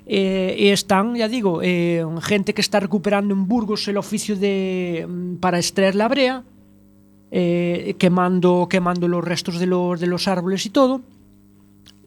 Eh, 0.06 0.56
e 0.58 0.72
están, 0.72 1.16
ya 1.16 1.28
digo, 1.28 1.62
eh, 1.62 2.04
gente 2.22 2.54
que 2.54 2.62
está 2.62 2.80
recuperando 2.80 3.34
en 3.34 3.48
Burgos 3.48 3.88
el 3.88 3.98
oficio 3.98 4.36
de, 4.36 5.06
mm, 5.08 5.36
para 5.36 5.60
extraer 5.60 5.96
la 5.96 6.08
brea, 6.08 6.44
eh, 7.32 7.96
quemando, 8.00 8.68
quemando 8.70 9.08
los 9.08 9.24
restos 9.24 9.60
de 9.60 9.68
los, 9.68 10.00
de 10.00 10.08
los 10.08 10.28
árboles 10.28 10.66
y 10.66 10.70
todo. 10.72 11.02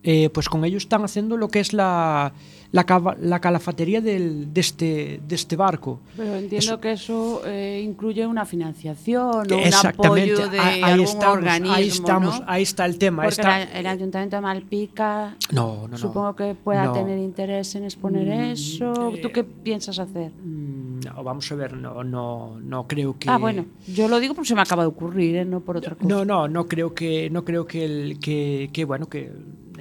Eh, 0.04 0.30
pues 0.30 0.48
con 0.48 0.64
ellos 0.64 0.82
están 0.82 1.04
haciendo 1.04 1.36
lo 1.36 1.46
que 1.46 1.60
es 1.60 1.72
la, 1.72 2.32
la, 2.72 2.84
cava- 2.84 3.16
la 3.20 3.38
calafatería 3.40 4.00
del- 4.00 4.52
de, 4.52 4.60
este, 4.60 5.20
de 5.28 5.34
este 5.36 5.54
barco. 5.54 6.00
Pero 6.16 6.34
entiendo 6.34 6.56
Eso- 6.58 6.80
que 6.80 6.90
eso 6.92 7.42
eh, 7.46 7.80
incluye 7.84 8.26
una 8.26 8.44
financiación 8.44 9.46
o 9.52 9.56
un 9.56 9.74
apoyo 9.86 10.48
de 10.48 10.58
ahí, 10.58 10.82
algún 10.82 11.06
estamos, 11.06 11.36
organismo, 11.36 11.72
ahí 11.72 11.86
estamos, 11.88 12.40
¿no? 12.40 12.44
ahí 12.48 12.62
está 12.64 12.84
el 12.86 12.98
tema. 12.98 13.22
Porque 13.22 13.40
está- 13.42 13.62
el 13.62 13.86
Ayuntamiento 13.86 14.34
de 14.36 14.42
Malpica 14.42 15.36
No, 15.52 15.82
no, 15.82 15.88
no. 15.88 15.98
supongo 15.98 16.34
que 16.34 16.56
pueda 16.56 16.92
tener 16.92 17.18
interés 17.18 17.72
en 17.76 17.84
exponer 17.84 18.26
Mm, 18.26 18.50
eso. 18.52 18.92
¿Tú 19.22 19.28
eh, 19.28 19.32
qué 19.32 19.44
piensas 19.44 20.00
hacer? 20.00 20.32
Mm, 20.32 20.82
No, 21.04 21.22
vamos 21.24 21.50
a 21.52 21.54
ver, 21.54 21.74
no, 21.74 22.02
no, 22.02 22.58
no 22.60 22.86
creo 22.88 23.16
que. 23.18 23.28
Ah, 23.30 23.36
bueno, 23.38 23.66
yo 23.86 24.08
lo 24.08 24.18
digo 24.18 24.34
porque 24.34 24.48
se 24.48 24.54
me 24.56 24.62
acaba 24.62 24.82
de 24.82 24.88
ocurrir, 24.88 25.36
¿eh? 25.36 25.44
no 25.44 25.60
por 25.60 25.76
otra 25.76 25.94
cosa. 25.94 26.08
No, 26.08 26.24
no, 26.24 26.48
no 26.48 26.66
creo 26.66 26.92
que, 26.94 27.28
no 27.30 27.44
creo 27.44 27.66
que 27.66 27.84
el, 27.84 28.18
que, 28.20 28.70
que, 28.72 28.84
bueno, 28.84 29.08
que 29.08 29.30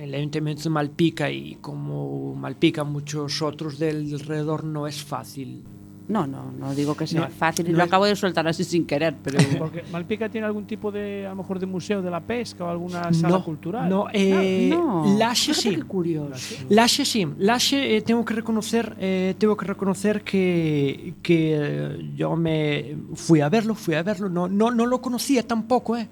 el 0.01 0.13
Ayuntamiento 0.15 0.63
de 0.63 0.69
Malpica 0.69 1.29
y 1.29 1.55
como 1.61 2.35
Malpica 2.35 2.83
muchos 2.83 3.41
otros 3.41 3.77
del 3.79 4.11
alrededor 4.13 4.63
no 4.63 4.87
es 4.87 5.03
fácil. 5.03 5.63
No, 6.07 6.27
no, 6.27 6.51
no 6.51 6.73
digo 6.75 6.93
que 6.97 7.07
sea 7.07 7.21
No, 7.21 7.27
fácil, 7.29 7.67
y 7.67 7.71
no 7.71 7.77
lo 7.77 7.83
es- 7.83 7.87
acabo 7.87 8.05
de 8.05 8.15
soltar 8.17 8.45
así 8.45 8.65
sin 8.65 8.85
querer, 8.85 9.15
pero... 9.23 9.37
Porque 9.59 9.83
Malpica 9.93 10.27
tiene 10.27 10.45
algún 10.47 10.65
tipo 10.65 10.91
de, 10.91 11.25
a 11.25 11.29
lo 11.29 11.37
mejor, 11.37 11.57
de 11.59 11.67
museo 11.67 12.01
de 12.01 12.09
la 12.11 12.19
pesca 12.19 12.65
o 12.65 12.69
alguna 12.69 13.13
sala 13.13 13.37
no, 13.37 13.45
cultural. 13.45 13.87
no, 13.89 14.07
eh, 14.11 14.69
no, 14.69 15.03
fíjate 15.05 15.53
sí. 15.53 15.75
qué 15.75 15.83
curioso. 15.83 16.55
Laxe 16.69 17.05
sí, 17.05 17.25
Laxe 17.37 17.95
eh, 17.95 18.01
tengo 18.01 18.25
que 18.25 18.33
reconocer, 18.33 18.97
eh, 18.99 19.35
tengo 19.37 19.55
que 19.55 19.65
reconocer 19.65 20.21
que, 20.23 21.13
que 21.21 21.55
eh, 21.57 22.11
yo 22.17 22.35
me 22.35 22.97
fui 23.13 23.39
a 23.39 23.47
verlo, 23.47 23.75
fui 23.75 23.93
a 23.95 24.03
verlo, 24.03 24.27
no, 24.27 24.49
no, 24.49 24.69
no 24.71 24.85
lo 24.87 24.99
conocía 25.01 25.47
tampoco, 25.47 25.95
eh. 25.95 26.09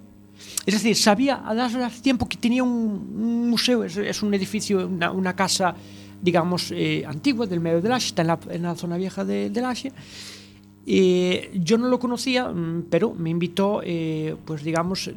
Es 0.66 0.74
decir, 0.74 0.96
sabía 0.96 1.36
a 1.36 1.54
las 1.54 2.02
tiempo 2.02 2.28
que 2.28 2.38
tenía 2.38 2.64
un, 2.64 2.72
un 2.72 3.50
museo, 3.50 3.84
es, 3.84 3.98
es, 3.98 4.22
un 4.22 4.34
edificio, 4.34 4.88
una, 4.88 5.12
una 5.12 5.36
casa, 5.36 5.76
digamos, 6.22 6.72
eh, 6.72 7.04
antigua 7.08 7.46
del 7.48 7.60
medio 7.60 7.82
del 7.82 7.92
Laxe, 7.92 8.08
está 8.08 8.22
en 8.22 8.28
la, 8.28 8.40
en 8.50 8.64
la, 8.64 8.76
zona 8.76 8.98
vieja 8.98 9.24
de, 9.24 9.50
del 9.50 9.64
Laxe. 9.64 9.92
Eh, 10.86 11.52
yo 11.54 11.78
no 11.78 11.88
lo 11.88 12.00
conocía, 12.00 12.50
mm, 12.50 12.88
pero 12.90 13.14
me 13.14 13.30
invitó, 13.30 13.82
eh, 13.84 14.36
pues 14.46 14.64
digamos, 14.64 15.10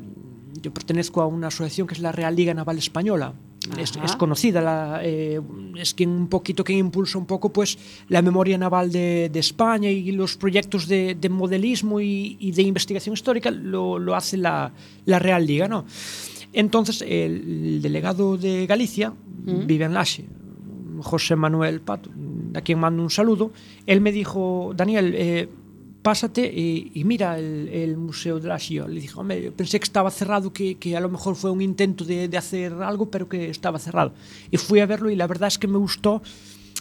yo 0.60 0.72
pertenezco 0.72 1.22
a 1.22 1.26
una 1.26 1.48
asociación 1.48 1.86
que 1.86 1.94
es 1.94 2.00
la 2.00 2.12
Real 2.12 2.36
Liga 2.36 2.54
Naval 2.54 2.78
Española, 2.78 3.34
Es, 3.78 4.16
conocida, 4.16 4.60
la, 4.60 5.00
eh, 5.02 5.40
es 5.76 5.94
quien 5.94 6.10
un 6.10 6.28
poquito 6.28 6.64
que 6.64 6.72
impulsa 6.72 7.18
un 7.18 7.26
poco 7.26 7.52
pues 7.52 7.78
la 8.08 8.22
memoria 8.22 8.58
naval 8.58 8.90
de, 8.90 9.30
de 9.32 9.40
España 9.40 9.90
y 9.90 10.10
los 10.12 10.36
proyectos 10.36 10.88
de, 10.88 11.14
de 11.14 11.28
modelismo 11.28 12.00
y, 12.00 12.36
y 12.40 12.52
de 12.52 12.62
investigación 12.62 13.14
histórica 13.14 13.50
lo, 13.50 13.98
lo 13.98 14.14
hace 14.14 14.36
la, 14.36 14.72
la 15.04 15.18
Real 15.18 15.46
Liga, 15.46 15.68
¿no? 15.68 15.84
Entonces 16.52 17.02
el, 17.06 17.80
delegado 17.80 18.36
de 18.36 18.66
Galicia 18.66 19.14
vive 19.44 19.84
en 19.84 19.94
Laxe, 19.94 20.26
José 21.00 21.34
Manuel 21.36 21.80
Pato, 21.80 22.10
a 22.54 22.60
quien 22.60 22.78
mando 22.78 23.02
un 23.02 23.10
saludo, 23.10 23.52
él 23.86 24.00
me 24.00 24.12
dijo, 24.12 24.72
Daniel, 24.76 25.14
eh, 25.16 25.48
pásate 26.02 26.44
y, 26.44 27.02
mira 27.04 27.38
el, 27.38 27.96
Museo 27.96 28.40
de 28.40 28.48
la 28.48 28.58
Xio. 28.58 28.88
Le 28.88 29.00
dije, 29.00 29.14
hombre, 29.16 29.52
pensé 29.52 29.78
que 29.78 29.84
estaba 29.84 30.10
cerrado, 30.10 30.52
que, 30.52 30.76
que 30.76 30.96
a 30.96 31.00
lo 31.00 31.08
mejor 31.08 31.36
fue 31.36 31.50
un 31.50 31.62
intento 31.62 32.04
de, 32.04 32.28
de 32.28 32.36
hacer 32.36 32.72
algo, 32.74 33.10
pero 33.10 33.28
que 33.28 33.48
estaba 33.48 33.78
cerrado. 33.78 34.12
Y 34.50 34.56
fui 34.56 34.80
a 34.80 34.86
verlo 34.86 35.10
y 35.10 35.16
la 35.16 35.26
verdad 35.26 35.48
es 35.48 35.58
que 35.58 35.68
me 35.68 35.78
gustó, 35.78 36.22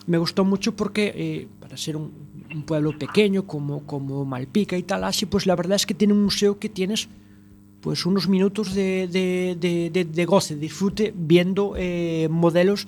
me 0.08 0.18
gustó 0.18 0.44
mucho 0.44 0.76
porque 0.76 1.14
eh, 1.16 1.48
para 1.60 1.78
ser 1.78 1.96
un, 1.96 2.32
pueblo 2.66 2.98
pequeño 3.00 3.48
como, 3.48 3.86
como 3.86 4.26
Malpica 4.26 4.76
y 4.78 4.84
tal, 4.84 5.06
así, 5.06 5.26
pues 5.26 5.46
la 5.46 5.56
verdad 5.56 5.78
es 5.78 5.86
que 5.86 5.94
tiene 5.94 6.14
un 6.14 6.24
museo 6.24 6.60
que 6.60 6.68
tienes 6.68 7.08
pues 7.80 8.06
unos 8.06 8.28
minutos 8.28 8.76
de, 8.76 9.08
de, 9.08 10.06
de, 10.06 10.26
goce, 10.26 10.58
disfrute, 10.58 11.14
viendo 11.16 11.76
eh, 11.78 12.28
modelos 12.30 12.88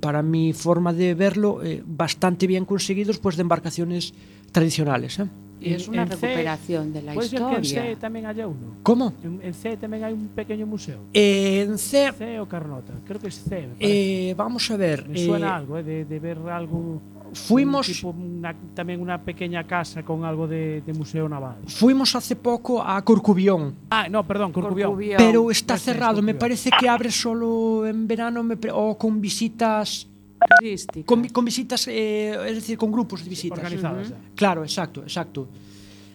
para 0.00 0.22
mi 0.22 0.52
forma 0.54 0.92
de 0.92 1.14
verlo, 1.14 1.62
eh, 1.62 1.82
bastante 1.86 2.46
bien 2.46 2.64
conseguidos, 2.64 3.18
pues 3.18 3.36
de 3.36 3.42
embarcaciones 3.42 4.14
tradicionales, 4.52 5.18
eh? 5.18 5.28
E 5.60 5.76
es 5.76 5.88
una 5.88 6.08
en 6.08 6.08
recuperación 6.08 6.84
C, 6.88 6.92
de 6.96 7.00
la 7.04 7.12
historia. 7.12 7.52
Pois 7.52 7.68
que 7.68 7.84
en 7.84 7.92
C 7.92 8.00
tamén 8.00 8.24
haya 8.24 8.48
uno. 8.48 8.80
Como? 8.80 9.12
En, 9.20 9.44
en 9.44 9.52
C 9.52 9.76
tamén 9.76 10.00
hai 10.00 10.16
un 10.16 10.32
pequeño 10.32 10.64
museo. 10.64 11.12
Eh, 11.12 11.68
en 11.68 11.76
C... 11.76 12.08
C 12.16 12.40
o 12.40 12.48
Carnota, 12.48 12.96
creo 13.04 13.20
que 13.20 13.28
es 13.28 13.44
C. 13.44 13.68
Me 13.68 13.76
eh, 13.76 14.32
vamos 14.32 14.64
a 14.72 14.80
ver... 14.80 15.04
Me 15.04 15.20
suena 15.20 15.52
eh, 15.52 15.58
algo, 15.60 15.76
eh, 15.76 15.84
de, 15.84 15.96
de 16.08 16.16
ver 16.16 16.40
algo... 16.48 17.04
Fuimos... 17.36 17.86
Un 17.86 17.94
tipo, 17.94 18.08
una, 18.10 18.50
tamén 18.72 18.98
unha 18.98 19.20
pequeña 19.20 19.62
casa 19.68 20.00
con 20.00 20.24
algo 20.24 20.48
de, 20.48 20.80
de 20.82 20.92
museo 20.96 21.28
naval. 21.28 21.60
Fuimos 21.68 22.16
hace 22.16 22.34
pouco 22.34 22.82
a 22.82 22.96
Corcubión. 23.06 23.86
Ah, 23.92 24.10
no, 24.10 24.26
perdón, 24.26 24.50
Corcubión. 24.56 24.96
Corcubión. 24.96 25.20
Pero 25.20 25.46
está 25.52 25.76
no 25.76 25.84
cerrado, 25.84 26.18
es 26.18 26.26
me 26.26 26.34
parece 26.34 26.74
que 26.74 26.90
abre 26.90 27.12
solo 27.12 27.86
en 27.86 28.08
verano 28.08 28.42
me 28.42 28.56
pre... 28.58 28.72
o 28.74 28.98
con 28.98 29.20
visitas 29.22 30.09
Turística. 30.58 31.06
con, 31.06 31.28
con 31.28 31.44
visitas, 31.44 31.86
eh, 31.88 32.32
es 32.48 32.54
decir, 32.54 32.76
con 32.78 32.90
grupos 32.92 33.22
de 33.24 33.30
visitas. 33.30 33.58
Organizadas. 33.58 34.08
ya. 34.10 34.16
Claro, 34.34 34.62
exacto, 34.62 35.02
exacto. 35.02 35.48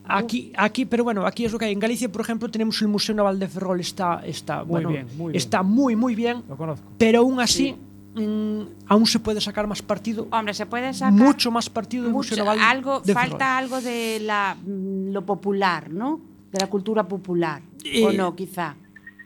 Aquí, 0.08 0.52
aquí, 0.56 0.86
pero 0.86 1.04
bueno, 1.04 1.26
aquí 1.26 1.46
es 1.46 1.52
lo 1.52 1.58
que 1.58 1.66
hay. 1.66 1.74
En 1.74 1.80
Galicia, 1.80 2.12
por 2.12 2.22
ejemplo, 2.22 2.50
tenemos 2.50 2.80
el 2.82 2.88
Museo 2.90 3.16
Naval 3.16 3.40
de 3.40 3.48
Ferrol, 3.48 3.80
está, 3.80 4.22
está, 4.24 4.58
Muy 4.60 4.68
bueno, 4.68 4.90
bien, 4.90 5.08
muy 5.18 5.32
bien. 5.32 5.36
está 5.36 5.64
muy, 5.64 5.96
muy 5.96 6.14
bien, 6.14 6.44
Lo 6.48 6.56
conozco. 6.56 6.86
pero 7.00 7.20
aún 7.22 7.40
así, 7.40 7.76
mm, 8.16 8.62
aún 8.88 9.08
se 9.08 9.18
puede 9.20 9.42
sacar 9.42 9.66
más 9.66 9.82
partido, 9.82 10.28
Hombre, 10.32 10.54
se 10.54 10.68
puede 10.68 10.94
sacar 10.94 11.12
mucho 11.12 11.50
más 11.50 11.72
partido 11.72 12.04
del 12.04 12.14
mucho- 12.14 12.30
Museo 12.36 12.46
Naval 12.46 12.60
algo, 12.60 13.00
de 13.00 13.14
falta 13.16 13.38
Ferrol. 13.38 13.42
algo 13.64 13.82
de 13.82 14.20
la, 14.22 14.56
mm, 14.64 15.12
lo 15.12 15.26
popular, 15.26 15.90
¿no? 15.90 16.20
De 16.52 16.60
la 16.60 16.68
cultura 16.68 17.08
popular. 17.08 17.62
o 17.64 18.10
Eh, 18.12 18.14
no, 18.16 18.36
quizá. 18.36 18.76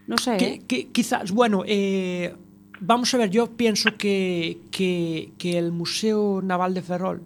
No 0.08 0.18
sé. 0.18 0.38
Que, 0.38 0.46
¿eh? 0.54 0.62
que 0.66 0.88
quizás, 0.88 1.32
bueno, 1.32 1.64
eh, 1.68 2.34
vamos 2.80 3.14
a 3.14 3.18
ver, 3.18 3.30
yo 3.30 3.48
pienso 3.48 3.96
que, 3.98 4.60
que, 4.72 5.32
que 5.38 5.58
el 5.58 5.72
Museo 5.72 6.42
Naval 6.42 6.74
de 6.74 6.82
Ferrol 6.82 7.22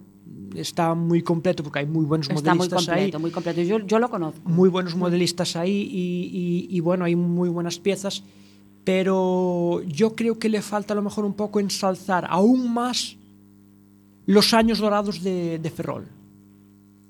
está 0.54 0.94
muy 0.94 1.22
completo 1.22 1.62
porque 1.64 1.80
hay 1.80 1.86
muy 1.86 2.04
buenos 2.04 2.28
Está 2.28 2.54
muy 2.54 2.58
modelistas 2.68 2.86
completo, 2.86 3.16
ahí. 3.16 3.20
muy 3.20 3.30
completo. 3.30 3.60
Yo, 3.62 3.78
yo 3.80 3.98
lo 3.98 4.08
conozco. 4.08 4.40
muy 4.48 4.68
buenos 4.68 4.94
modelistas 4.96 5.56
ahí 5.56 5.72
y, 5.90 6.66
y- 6.70 6.76
y, 6.76 6.80
bueno, 6.80 7.04
hay 7.04 7.16
muy 7.16 7.48
buenas 7.48 7.78
piezas, 7.78 8.22
pero 8.84 9.82
yo 9.86 10.14
creo 10.14 10.38
que 10.38 10.48
le 10.48 10.62
falta 10.62 10.92
a 10.92 10.96
lo 10.96 11.02
mejor 11.02 11.24
un 11.24 11.34
poco 11.34 11.58
ensalzar 11.60 12.26
aún 12.28 12.72
más 12.72 13.16
los 14.26 14.54
años 14.54 14.78
dorados 14.78 15.22
de, 15.22 15.58
de 15.58 15.70
Ferrol. 15.70 16.06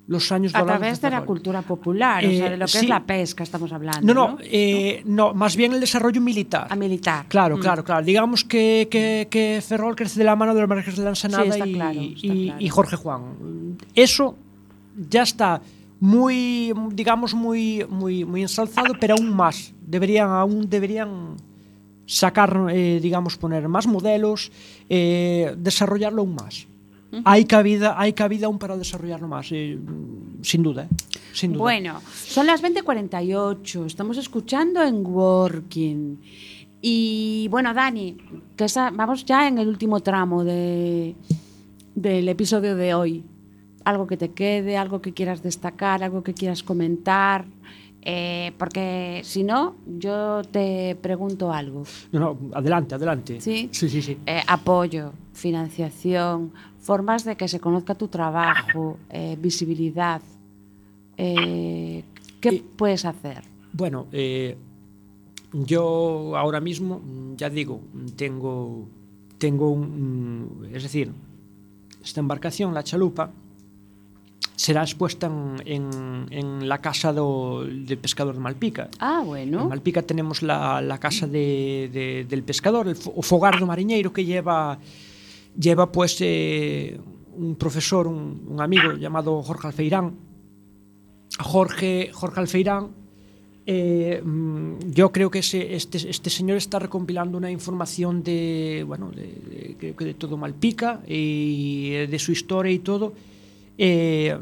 Los 0.06 0.30
años 0.32 0.54
A 0.54 0.62
través 0.66 1.00
de 1.00 1.08
la 1.08 1.16
Ferrol. 1.16 1.26
cultura 1.26 1.62
popular, 1.62 2.22
o 2.26 2.30
sea, 2.30 2.46
Eh, 2.46 2.50
de 2.50 2.56
lo 2.58 2.66
que 2.66 2.72
sí. 2.72 2.78
es 2.78 2.88
la 2.90 3.04
pesca 3.06 3.42
estamos 3.42 3.72
hablando. 3.72 4.06
No, 4.06 4.12
No, 4.14 4.28
no, 4.32 4.38
eh, 4.42 5.02
no, 5.06 5.32
más 5.32 5.56
bien 5.56 5.72
el 5.72 5.80
desarrollo 5.80 6.20
militar. 6.20 6.66
A 6.68 6.76
militar. 6.76 7.24
Claro, 7.28 7.56
Mm. 7.56 7.60
claro, 7.60 7.84
claro. 7.84 8.04
Digamos 8.04 8.44
que, 8.44 8.86
que, 8.90 9.28
que 9.30 9.62
Ferrol 9.66 9.96
crece 9.96 10.18
de 10.18 10.24
la 10.24 10.36
mano 10.36 10.54
de 10.54 10.60
los 10.60 10.68
Marqués 10.68 10.96
de 10.96 11.04
la 11.04 11.08
Ensenada 11.10 11.44
Sí, 11.44 11.48
y, 11.70 11.72
claro, 11.72 11.92
y- 12.02 12.14
claro. 12.20 12.60
y 12.60 12.68
Jorge 12.68 12.96
Juan. 12.96 13.78
Eso 13.94 14.36
ya 15.10 15.22
está 15.22 15.62
muy, 16.00 16.74
digamos, 16.92 17.32
muy, 17.32 17.86
muy, 17.88 18.26
muy 18.26 18.42
ensalzado, 18.42 18.92
pero 19.00 19.14
aún 19.14 19.34
más. 19.34 19.72
Deberían, 19.86 20.28
aún 20.28 20.68
deberían 20.68 21.36
sacar, 22.04 22.66
eh, 22.70 23.00
digamos, 23.02 23.38
poner 23.38 23.66
más 23.68 23.86
modelos, 23.86 24.52
eh, 24.90 25.54
desarrollarlo 25.56 26.20
aún 26.20 26.34
más. 26.34 26.66
Hay 27.24 27.44
cabida, 27.44 27.94
hay 28.00 28.12
cabida 28.12 28.46
aún 28.46 28.58
para 28.58 28.76
desarrollarlo 28.76 29.28
más, 29.28 29.48
eh, 29.52 29.78
sin 30.42 30.62
duda, 30.62 30.84
¿eh? 30.84 30.88
sin 31.32 31.52
duda. 31.52 31.62
Bueno, 31.62 32.00
son 32.26 32.46
las 32.46 32.62
20.48, 32.62 33.86
estamos 33.86 34.16
escuchando 34.18 34.82
en 34.82 35.04
Working. 35.06 36.18
Y 36.80 37.48
bueno, 37.50 37.72
Dani, 37.72 38.16
que 38.56 38.64
esa- 38.64 38.90
vamos 38.90 39.24
ya 39.24 39.48
en 39.48 39.58
el 39.58 39.68
último 39.68 40.00
tramo 40.00 40.44
de, 40.44 41.14
del 41.94 42.28
episodio 42.28 42.76
de 42.76 42.94
hoy. 42.94 43.24
Algo 43.84 44.06
que 44.06 44.16
te 44.16 44.30
quede, 44.32 44.76
algo 44.76 45.00
que 45.02 45.12
quieras 45.12 45.42
destacar, 45.42 46.02
algo 46.02 46.22
que 46.22 46.34
quieras 46.34 46.62
comentar. 46.62 47.44
eh, 48.06 48.52
porque 48.58 49.22
si 49.24 49.42
no, 49.44 49.76
yo 49.98 50.42
te 50.50 50.94
pregunto 51.00 51.50
algo. 51.50 51.84
No, 52.12 52.20
no, 52.20 52.38
adelante, 52.54 52.94
adelante. 52.96 53.40
¿Sí? 53.40 53.70
Sí, 53.72 53.88
sí, 53.88 54.02
sí. 54.02 54.18
Eh, 54.26 54.42
apoyo, 54.46 55.14
financiación, 55.32 56.52
formas 56.88 57.24
de 57.24 57.34
que 57.36 57.48
se 57.48 57.58
conozca 57.60 57.94
tu 57.96 58.08
trabajo, 58.08 58.98
eh, 59.10 59.36
visibilidad. 59.40 60.20
Eh, 61.16 62.04
¿Qué 62.40 62.62
puedes 62.76 63.04
hacer? 63.04 63.42
Bueno, 63.72 64.06
eh, 64.12 64.56
yo 65.52 66.36
ahora 66.36 66.60
mismo, 66.60 67.00
ya 67.36 67.48
digo, 67.48 67.80
tengo, 68.16 68.86
tengo 69.38 69.70
un, 69.70 70.68
es 70.72 70.82
decir, 70.82 71.10
esta 72.04 72.20
embarcación, 72.20 72.74
la 72.74 72.82
chalupa, 72.84 73.30
será 74.56 74.82
expuesta 74.82 75.26
en, 75.26 75.56
en, 75.64 76.26
en 76.30 76.68
la 76.68 76.78
casa 76.78 77.12
do, 77.12 77.64
del 77.64 77.98
pescador 77.98 78.34
de 78.34 78.40
Malpica. 78.40 78.88
Ah, 79.00 79.20
En 79.22 79.26
bueno. 79.26 79.68
Malpica 79.68 80.02
tenemos 80.02 80.42
la, 80.42 80.80
la 80.82 80.98
casa 80.98 81.26
de, 81.26 81.88
de- 81.92 82.26
del 82.28 82.42
pescador, 82.44 82.88
el, 82.88 82.96
o 83.16 83.22
fogar 83.22 83.58
do 83.58 83.66
mariñeiro 83.66 84.12
que 84.12 84.24
lleva 84.24 84.78
lleva 85.58 85.90
pues 85.90 86.16
eh, 86.20 87.00
un 87.36 87.56
profesor, 87.56 88.06
un, 88.06 88.46
un, 88.48 88.60
amigo 88.60 88.94
llamado 88.94 89.42
Jorge 89.42 89.68
Alfeirán. 89.68 90.14
Jorge, 91.38 92.10
Jorge 92.12 92.40
Alfeirán, 92.40 92.90
eh, 93.66 94.20
mm, 94.22 94.90
yo 94.90 95.10
creo 95.10 95.30
que 95.30 95.38
ese, 95.38 95.74
este, 95.74 95.96
este, 96.10 96.28
señor 96.28 96.58
está 96.58 96.78
recompilando 96.78 97.38
una 97.38 97.50
información 97.50 98.22
de, 98.22 98.84
bueno, 98.86 99.10
de, 99.10 99.22
de, 99.22 99.76
creo 99.78 99.96
que 99.96 100.04
de 100.04 100.14
todo 100.14 100.36
Malpica 100.36 101.00
y 101.06 101.90
eh, 101.92 102.06
de 102.06 102.18
su 102.18 102.32
historia 102.32 102.72
y 102.72 102.80
todo. 102.80 103.14
Eh, 103.78 104.38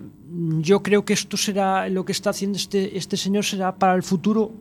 yo 0.60 0.82
creo 0.82 1.04
que 1.04 1.12
esto 1.12 1.36
será, 1.36 1.88
lo 1.88 2.04
que 2.04 2.12
está 2.12 2.30
haciendo 2.30 2.56
este, 2.56 2.96
este 2.98 3.16
señor 3.16 3.44
será 3.44 3.76
para 3.76 3.94
el 3.94 4.02
futuro, 4.02 4.52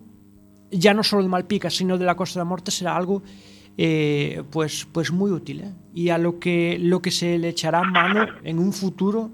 ya 0.69 0.93
no 0.93 1.03
solo 1.03 1.23
de 1.23 1.29
Malpica, 1.29 1.69
sino 1.69 1.97
de 1.97 2.05
la 2.05 2.15
Costa 2.15 2.39
de 2.39 2.41
la 2.41 2.49
Muerte, 2.49 2.71
será 2.71 2.95
algo 2.95 3.23
eh, 3.77 4.43
pues, 4.51 4.87
pues 4.91 5.11
muy 5.11 5.31
útil. 5.31 5.61
¿eh? 5.61 5.71
Y 5.93 6.09
a 6.09 6.17
lo 6.17 6.39
que, 6.39 6.77
lo 6.79 7.01
que 7.01 7.11
se 7.11 7.37
le 7.37 7.49
echará 7.49 7.83
mano 7.83 8.25
en 8.43 8.59
un 8.59 8.73
futuro 8.73 9.29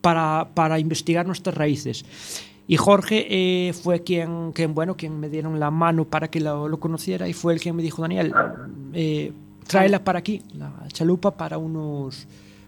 para, 0.00 0.50
para 0.54 0.78
investigar 0.78 1.26
nuestras 1.26 1.54
raíces. 1.56 2.04
Y 2.66 2.76
Jorge 2.76 3.26
eh, 3.30 3.72
fue 3.72 4.02
quien, 4.02 4.52
quien, 4.52 4.74
bueno, 4.74 4.96
quien 4.96 5.18
me 5.18 5.28
dieron 5.30 5.58
la 5.58 5.70
mano 5.70 6.04
para 6.04 6.28
que 6.28 6.40
lo, 6.40 6.68
lo 6.68 6.78
conociera 6.78 7.26
y 7.28 7.32
fue 7.32 7.54
el 7.54 7.60
quien 7.60 7.74
me 7.74 7.82
dijo, 7.82 8.02
Daniel, 8.02 8.32
eh, 8.92 9.32
tráela 9.66 10.04
para 10.04 10.18
aquí, 10.18 10.42
la 10.54 10.72
chalupa, 10.88 11.36
para 11.36 11.58
unos 11.58 12.26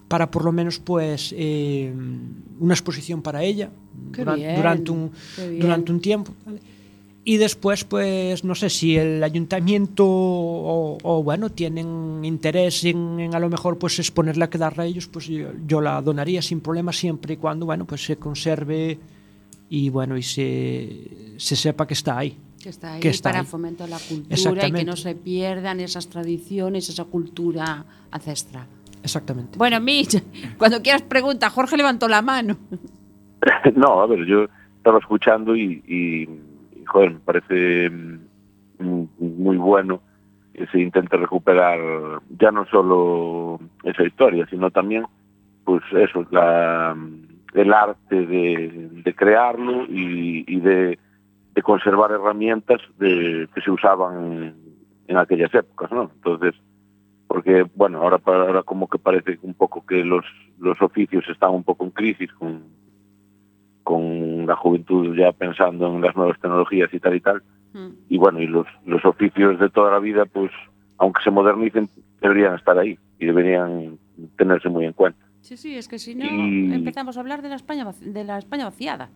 para 0.08 0.28
por 0.28 0.44
lo 0.44 0.50
menos 0.50 0.80
pues 0.80 1.32
eh, 1.38 1.94
una 2.58 2.74
exposición 2.74 3.22
para 3.22 3.44
ella 3.44 3.70
Qué 4.12 4.22
duran- 4.22 4.34
bien, 4.36 4.56
durante 4.56 4.90
un 4.90 5.10
durante 5.60 5.92
un 5.92 6.00
tiempo 6.00 6.34
¿vale? 6.44 6.60
Y 7.24 7.36
después 7.36 7.84
pues 7.84 8.44
no 8.44 8.54
sé 8.54 8.70
si 8.70 8.96
el 8.96 9.22
ayuntamiento 9.22 10.04
o, 10.06 10.98
o, 11.02 11.22
bueno 11.22 11.50
tienen 11.50 12.24
interés 12.24 12.84
en, 12.84 13.20
en 13.20 13.34
a 13.34 13.38
lo 13.38 13.50
mejor 13.50 13.78
pues 13.78 13.98
exponerla 13.98 14.46
a 14.46 14.50
quedarla 14.50 14.84
a 14.84 14.86
ellos 14.86 15.06
pues 15.06 15.26
yo, 15.26 15.48
yo 15.66 15.80
la 15.82 16.00
donaría 16.00 16.40
sin 16.40 16.60
problema 16.60 16.92
siempre 16.92 17.34
y 17.34 17.36
cuando 17.36 17.66
bueno 17.66 17.84
pues 17.84 18.04
se 18.04 18.16
conserve 18.16 18.98
y 19.68 19.90
bueno 19.90 20.16
y 20.16 20.22
se, 20.22 21.34
se 21.36 21.56
sepa 21.56 21.86
que 21.86 21.94
está 21.94 22.16
ahí 22.18 22.36
Que 22.62 22.70
está 22.70 22.94
ahí 22.94 23.00
que 23.00 23.10
está 23.10 23.28
para 23.30 23.40
ahí. 23.40 23.46
fomentar 23.46 23.88
la 23.88 23.98
cultura 23.98 24.24
y 24.24 24.28
que 24.28 24.34
Exactamente. 24.34 24.84
no 24.84 24.96
se 24.96 25.14
pierdan 25.14 25.80
esas 25.80 26.08
tradiciones, 26.08 26.88
esa 26.88 27.04
cultura 27.04 27.84
ancestral. 28.10 28.66
exactamente 29.02 29.58
Bueno, 29.58 29.78
Mitch, 29.80 30.22
cuando 30.58 30.80
quieras 30.82 31.02
pregunta, 31.02 31.50
Jorge 31.50 31.76
levantó 31.76 32.08
la 32.08 32.22
mano. 32.22 32.56
no, 33.76 34.00
a 34.00 34.06
ver, 34.06 34.26
yo 34.26 34.46
estaba 34.78 34.98
escuchando 34.98 35.54
y, 35.54 35.82
y, 35.86 36.28
me 36.94 37.18
parece 37.20 37.90
mm, 37.90 39.04
muy 39.18 39.56
bueno 39.56 40.00
que 40.52 40.66
se 40.66 40.80
intente 40.80 41.16
recuperar 41.16 41.78
ya 42.38 42.50
no 42.50 42.66
solo 42.66 43.60
esa 43.84 44.02
historia, 44.02 44.46
sino 44.50 44.70
también, 44.70 45.04
pues 45.64 45.82
eso, 45.92 46.26
la, 46.30 46.96
el 47.54 47.72
arte 47.72 48.26
de, 48.26 49.14
crearlo 49.16 49.84
y, 49.84 50.44
y 50.46 50.60
de, 50.60 50.98
conservar 51.62 52.10
herramientas 52.10 52.80
de, 52.98 53.46
que 53.54 53.60
se 53.60 53.70
usaban 53.70 54.54
en 55.06 55.16
aquellas 55.16 55.54
épocas, 55.54 55.92
¿no? 55.92 56.10
Entonces, 56.14 56.54
porque, 57.26 57.66
bueno, 57.74 58.00
ahora, 58.00 58.18
ahora 58.24 58.62
como 58.62 58.88
que 58.88 58.98
parece 58.98 59.38
un 59.42 59.54
poco 59.54 59.84
que 59.84 60.04
los, 60.04 60.24
los 60.58 60.80
oficios 60.80 61.22
están 61.28 61.50
un 61.50 61.62
poco 61.62 61.84
en 61.84 61.90
crisis 61.90 62.32
con, 62.32 62.62
con 63.90 64.46
la 64.46 64.54
juventud 64.54 65.16
ya 65.16 65.32
pensando 65.32 65.88
en 65.88 66.00
las 66.00 66.14
nuevas 66.14 66.38
tecnologías 66.40 66.92
y 66.94 67.00
tal 67.00 67.16
y 67.16 67.20
tal. 67.20 67.42
Mm. 67.72 67.88
Y 68.08 68.18
bueno, 68.18 68.40
y 68.40 68.46
los, 68.46 68.66
los 68.86 69.04
oficios 69.04 69.58
de 69.58 69.68
toda 69.68 69.90
la 69.90 69.98
vida, 69.98 70.24
pues, 70.26 70.52
aunque 70.98 71.22
se 71.24 71.30
modernicen, 71.32 71.88
deberían 72.20 72.54
estar 72.54 72.78
ahí 72.78 72.96
y 73.18 73.26
deberían 73.26 73.98
tenerse 74.36 74.68
muy 74.68 74.84
en 74.84 74.92
cuenta. 74.92 75.18
Sí, 75.40 75.56
sí, 75.56 75.76
es 75.76 75.88
que 75.88 75.98
si 75.98 76.14
no 76.14 76.24
Y- 76.24 76.72
empezamos 76.72 77.16
a 77.16 77.20
hablar 77.20 77.42
de 77.42 77.48
la 77.48 77.56
España 77.56 77.84
de 78.00 78.24
la 78.24 78.38
España 78.38 78.64
vaciada. 78.66 79.08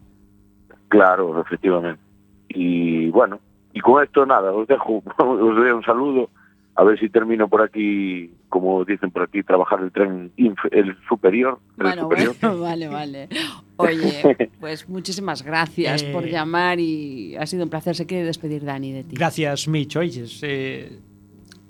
Claro, 0.88 1.40
efectivamente. 1.40 2.00
Y 2.48 3.10
bueno, 3.10 3.38
y 3.72 3.80
con 3.80 4.02
esto 4.02 4.26
nada, 4.26 4.52
os 4.52 4.66
dejo, 4.66 5.02
os 5.18 5.56
doy 5.56 5.70
un 5.70 5.82
saludo, 5.84 6.30
a 6.76 6.82
ver 6.82 6.98
si 6.98 7.08
termino 7.08 7.48
por 7.48 7.62
aquí, 7.62 8.32
como 8.48 8.84
dicen 8.84 9.10
por 9.10 9.22
aquí, 9.22 9.42
trabajar 9.42 9.80
el 9.80 9.92
tren 9.92 10.32
el 10.36 10.96
superior. 11.08 11.60
El 11.78 11.84
bueno, 11.84 12.02
superior. 12.02 12.36
bueno, 12.40 12.60
vale, 12.60 12.88
vale. 12.88 13.28
Oye, 13.76 14.50
pues 14.60 14.88
muchísimas 14.88 15.42
gracias 15.42 16.02
eh, 16.02 16.10
por 16.12 16.24
llamar 16.24 16.80
y 16.80 17.36
ha 17.36 17.46
sido 17.46 17.64
un 17.64 17.70
placer. 17.70 17.94
Se 17.94 18.06
quiere 18.06 18.24
despedir 18.24 18.64
Dani 18.64 18.92
de 18.92 19.04
ti. 19.04 19.16
Gracias, 19.16 19.68
Micho. 19.68 20.00
Oyes, 20.00 20.40
eh, 20.42 20.98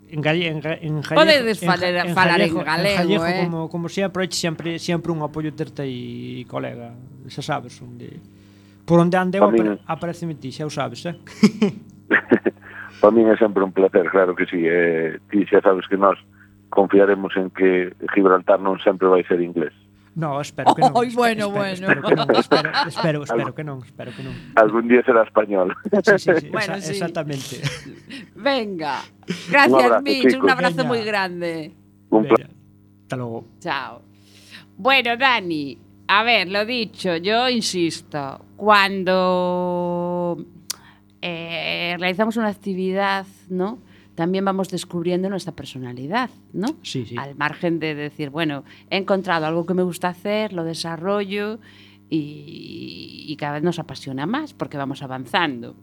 en, 0.08 0.20
galle, 0.22 0.48
en, 0.48 0.56
en 0.56 1.02
Jallejo, 1.02 1.26
Podedes 1.26 1.60
falar 1.60 1.94
en, 1.94 2.08
en 2.08 2.14
galego, 2.14 2.60
en 2.60 2.66
Jallejo, 2.66 3.26
eh? 3.26 3.40
como, 3.44 3.68
como 3.68 3.88
sempre, 3.90 4.30
sempre, 4.30 4.78
sempre 4.78 5.12
un 5.12 5.22
apoio 5.22 5.52
terte 5.52 5.82
aí, 5.82 6.46
colega. 6.48 6.94
Xa 7.28 7.42
sabes, 7.42 7.80
onde, 7.80 8.20
por 8.84 9.00
onde 9.00 9.16
andeu, 9.16 9.44
apare, 9.44 9.80
aparece 9.86 10.28
ti, 10.36 10.52
xa 10.52 10.64
o 10.64 10.70
sabes, 10.70 11.04
eh? 11.08 11.16
Para 13.04 13.12
mí 13.12 13.20
é 13.28 13.36
sempre 13.36 13.60
un 13.60 13.68
placer, 13.76 14.08
claro 14.08 14.32
que 14.32 14.48
sí. 14.48 14.64
Eh, 14.64 15.20
ti 15.28 15.44
xa 15.44 15.60
sabes 15.60 15.84
que 15.92 16.00
nós 16.00 16.16
confiaremos 16.72 17.36
en 17.36 17.52
que 17.52 17.92
Gibraltar 18.16 18.56
non 18.64 18.80
sempre 18.80 19.12
vai 19.12 19.20
ser 19.28 19.44
inglés. 19.44 19.76
No, 20.16 20.40
espero 20.40 20.72
que 20.72 20.80
non. 20.80 20.94
Espe- 21.04 21.12
bueno, 21.20 21.44
espero, 21.52 21.52
bueno. 21.52 21.84
Espero, 21.84 22.00
que 22.00 22.14
non, 22.16 22.28
espero, 22.32 22.70
espero, 22.88 23.18
espero 23.28 23.52
que 23.52 23.64
non, 23.66 23.78
espero 23.84 24.08
que 24.16 24.22
non. 24.24 24.32
Algún 24.56 24.88
día 24.88 25.04
será 25.04 25.20
español. 25.28 25.76
Sí, 26.00 26.16
sí, 26.16 26.32
sí, 26.38 26.48
Bueno, 26.48 26.80
esa- 26.80 26.86
sí. 26.86 26.96
Exactamente. 26.96 27.60
Venga. 28.40 29.04
Gracias, 29.52 29.84
abrazo, 29.84 30.00
Mitch. 30.00 30.32
Un 30.40 30.48
abrazo 30.48 30.82
muy 30.88 31.04
grande. 31.04 31.76
un 32.08 32.24
placer. 32.24 32.48
Hasta 33.04 33.16
logo. 33.20 33.44
Chao. 33.60 34.00
Bueno, 34.80 35.12
Dani, 35.20 35.76
a 36.08 36.22
ver, 36.24 36.48
lo 36.48 36.64
dicho, 36.64 37.16
yo 37.20 37.50
insisto, 37.50 38.40
cuando 38.56 40.38
eh, 41.26 41.96
realizamos 41.98 42.36
una 42.36 42.48
actividad, 42.48 43.26
¿no? 43.48 43.78
También 44.14 44.44
vamos 44.44 44.68
descubriendo 44.68 45.30
nuestra 45.30 45.54
personalidad, 45.54 46.28
¿no? 46.52 46.68
Sí, 46.82 47.06
sí. 47.06 47.16
Al 47.18 47.34
margen 47.34 47.80
de 47.80 47.94
decir, 47.94 48.28
bueno, 48.28 48.62
he 48.90 48.98
encontrado 48.98 49.46
algo 49.46 49.64
que 49.64 49.72
me 49.72 49.82
gusta 49.82 50.08
hacer, 50.08 50.52
lo 50.52 50.64
desarrollo 50.64 51.60
y, 52.10 53.24
y 53.26 53.36
cada 53.36 53.54
vez 53.54 53.62
nos 53.62 53.78
apasiona 53.78 54.26
más 54.26 54.52
porque 54.52 54.76
vamos 54.76 55.02
avanzando. 55.02 55.74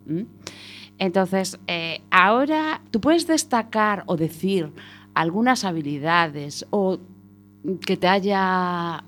Entonces, 0.99 1.59
eh, 1.65 2.01
ahora 2.11 2.81
tú 2.91 3.01
puedes 3.01 3.25
destacar 3.25 4.03
o 4.05 4.17
decir 4.17 4.71
algunas 5.15 5.65
habilidades 5.65 6.67
o 6.69 6.99
que 7.83 7.97
te 7.97 8.07
haya 8.07 9.03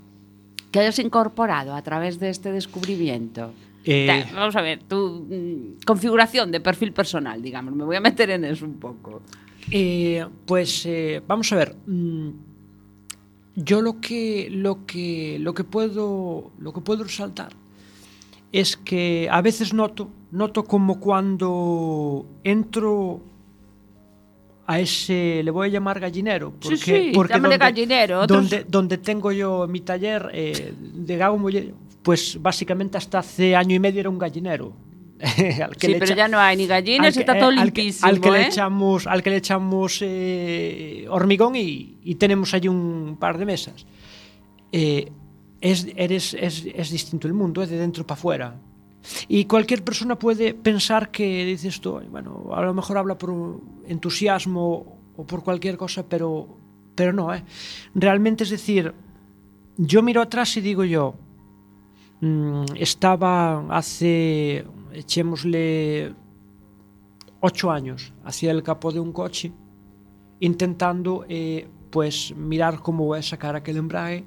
que 0.72 0.80
hayas 0.80 0.98
incorporado 0.98 1.76
a 1.76 1.84
través 1.84 2.20
de 2.20 2.30
este 2.30 2.52
descubrimiento. 2.52 3.54
Eh, 3.86 4.26
Vamos 4.34 4.56
a 4.56 4.62
ver, 4.62 4.80
tu 4.84 5.26
mm, 5.30 5.84
configuración 5.86 6.52
de 6.52 6.60
perfil 6.62 6.94
personal, 6.94 7.42
digamos. 7.42 7.74
Me 7.76 7.84
voy 7.84 7.96
a 7.98 8.02
meter 8.02 8.30
en 8.30 8.46
eso 8.46 8.66
un 8.66 8.76
poco. 8.80 9.22
Eh, 9.72 10.26
pues 10.46 10.86
eh, 10.86 11.22
vamos 11.28 11.52
a 11.52 11.56
ver. 11.56 11.76
mm, 11.86 12.30
yo 13.56 13.82
lo 13.82 14.00
que 14.02 14.48
lo 14.52 14.86
que 14.86 15.38
lo 15.40 15.54
que 15.54 15.64
puedo 15.64 16.52
lo 16.58 16.74
que 16.74 16.82
puedo 16.82 17.04
resaltar 17.04 17.50
es 18.52 18.78
que 18.78 19.28
a 19.32 19.42
veces 19.42 19.74
noto 19.76 20.10
noto 20.32 20.64
como 20.64 21.00
cuando 21.00 22.26
entro 22.44 23.22
a 24.66 24.80
ese 24.80 25.42
le 25.44 25.52
voy 25.52 25.68
a 25.68 25.72
llamar 25.72 26.00
gallinero 26.00 26.52
porque 26.60 26.78
sí, 26.78 27.12
porque 27.14 27.34
llámale 27.34 27.58
gallinero, 27.58 28.22
otros- 28.22 28.50
donde 28.50 28.64
donde 28.68 28.98
tengo 28.98 29.32
yo 29.32 29.68
mi 29.68 29.82
taller 29.82 30.32
de 30.32 31.18
gago 31.18 31.38
muller, 31.38 31.74
pues 32.04 32.38
básicamente 32.42 32.98
hasta 32.98 33.20
hace 33.20 33.56
año 33.56 33.76
y 33.76 33.80
medio 33.80 34.00
era 34.02 34.10
un 34.10 34.20
gallinero 34.20 34.74
Al 35.24 35.76
que 35.78 35.88
Sí, 35.88 35.94
le 35.94 36.00
pero 36.00 36.06
echa- 36.12 36.16
ya 36.16 36.28
no 36.28 36.38
hay 36.38 36.58
ni 36.58 36.68
gallinas, 36.68 37.08
al 37.08 37.14
que- 37.14 37.20
está 37.22 37.40
todo 37.40 37.52
eh, 37.52 37.60
al 37.60 37.72
que- 37.72 37.82
limpísimo, 37.82 38.08
Al 38.10 38.20
que, 38.20 38.32
le 38.32 38.42
¿eh? 38.42 38.48
echamos, 38.48 39.08
al 39.08 39.24
que 39.24 39.30
le 39.30 39.38
echamos 39.38 40.00
eh, 40.02 41.06
hormigón 41.10 41.56
y, 41.56 41.98
y 42.04 42.16
tenemos 42.16 42.54
allí 42.54 42.68
un 42.68 43.16
par 43.20 43.38
de 43.38 43.46
mesas. 43.46 43.86
Eh, 44.74 45.10
es, 45.62 45.88
eres, 45.96 46.34
es, 46.34 46.66
es 46.66 46.90
distinto 46.92 47.28
el 47.28 47.34
mundo, 47.34 47.64
es 47.64 47.70
de 47.70 47.78
dentro 47.78 48.06
para 48.06 48.20
afuera. 48.20 48.60
Y 49.30 49.46
cualquier 49.46 49.84
persona 49.84 50.18
puede 50.20 50.54
pensar 50.54 51.10
que 51.10 51.46
dices 51.46 51.80
tú, 51.80 52.02
bueno, 52.10 52.50
a 52.54 52.62
lo 52.62 52.74
mejor 52.74 52.98
habla 52.98 53.18
por 53.18 53.62
entusiasmo 53.88 54.98
o 55.16 55.26
por 55.26 55.44
cualquier 55.44 55.78
cosa, 55.78 56.06
pero, 56.08 56.58
pero 56.96 57.14
no, 57.14 57.34
¿eh? 57.34 57.44
Realmente 57.96 58.44
es 58.44 58.50
decir, 58.50 58.94
yo 59.78 60.02
miro 60.02 60.22
atrás 60.22 60.58
y 60.58 60.62
digo 60.62 60.84
yo, 60.84 61.16
estaba 62.76 63.68
hace, 63.76 64.66
echémosle, 64.94 66.16
ocho 67.42 67.72
años 67.72 68.14
hacia 68.24 68.52
el 68.52 68.64
capó 68.64 68.92
de 68.94 69.02
un 69.02 69.12
coche 69.12 69.52
intentando 70.40 71.26
eh, 71.28 71.68
pues 71.90 72.34
mirar 72.36 72.80
cómo 72.80 73.06
voy 73.06 73.20
a 73.20 73.22
sacar 73.22 73.56
aquel 73.56 73.78
embrague 73.78 74.26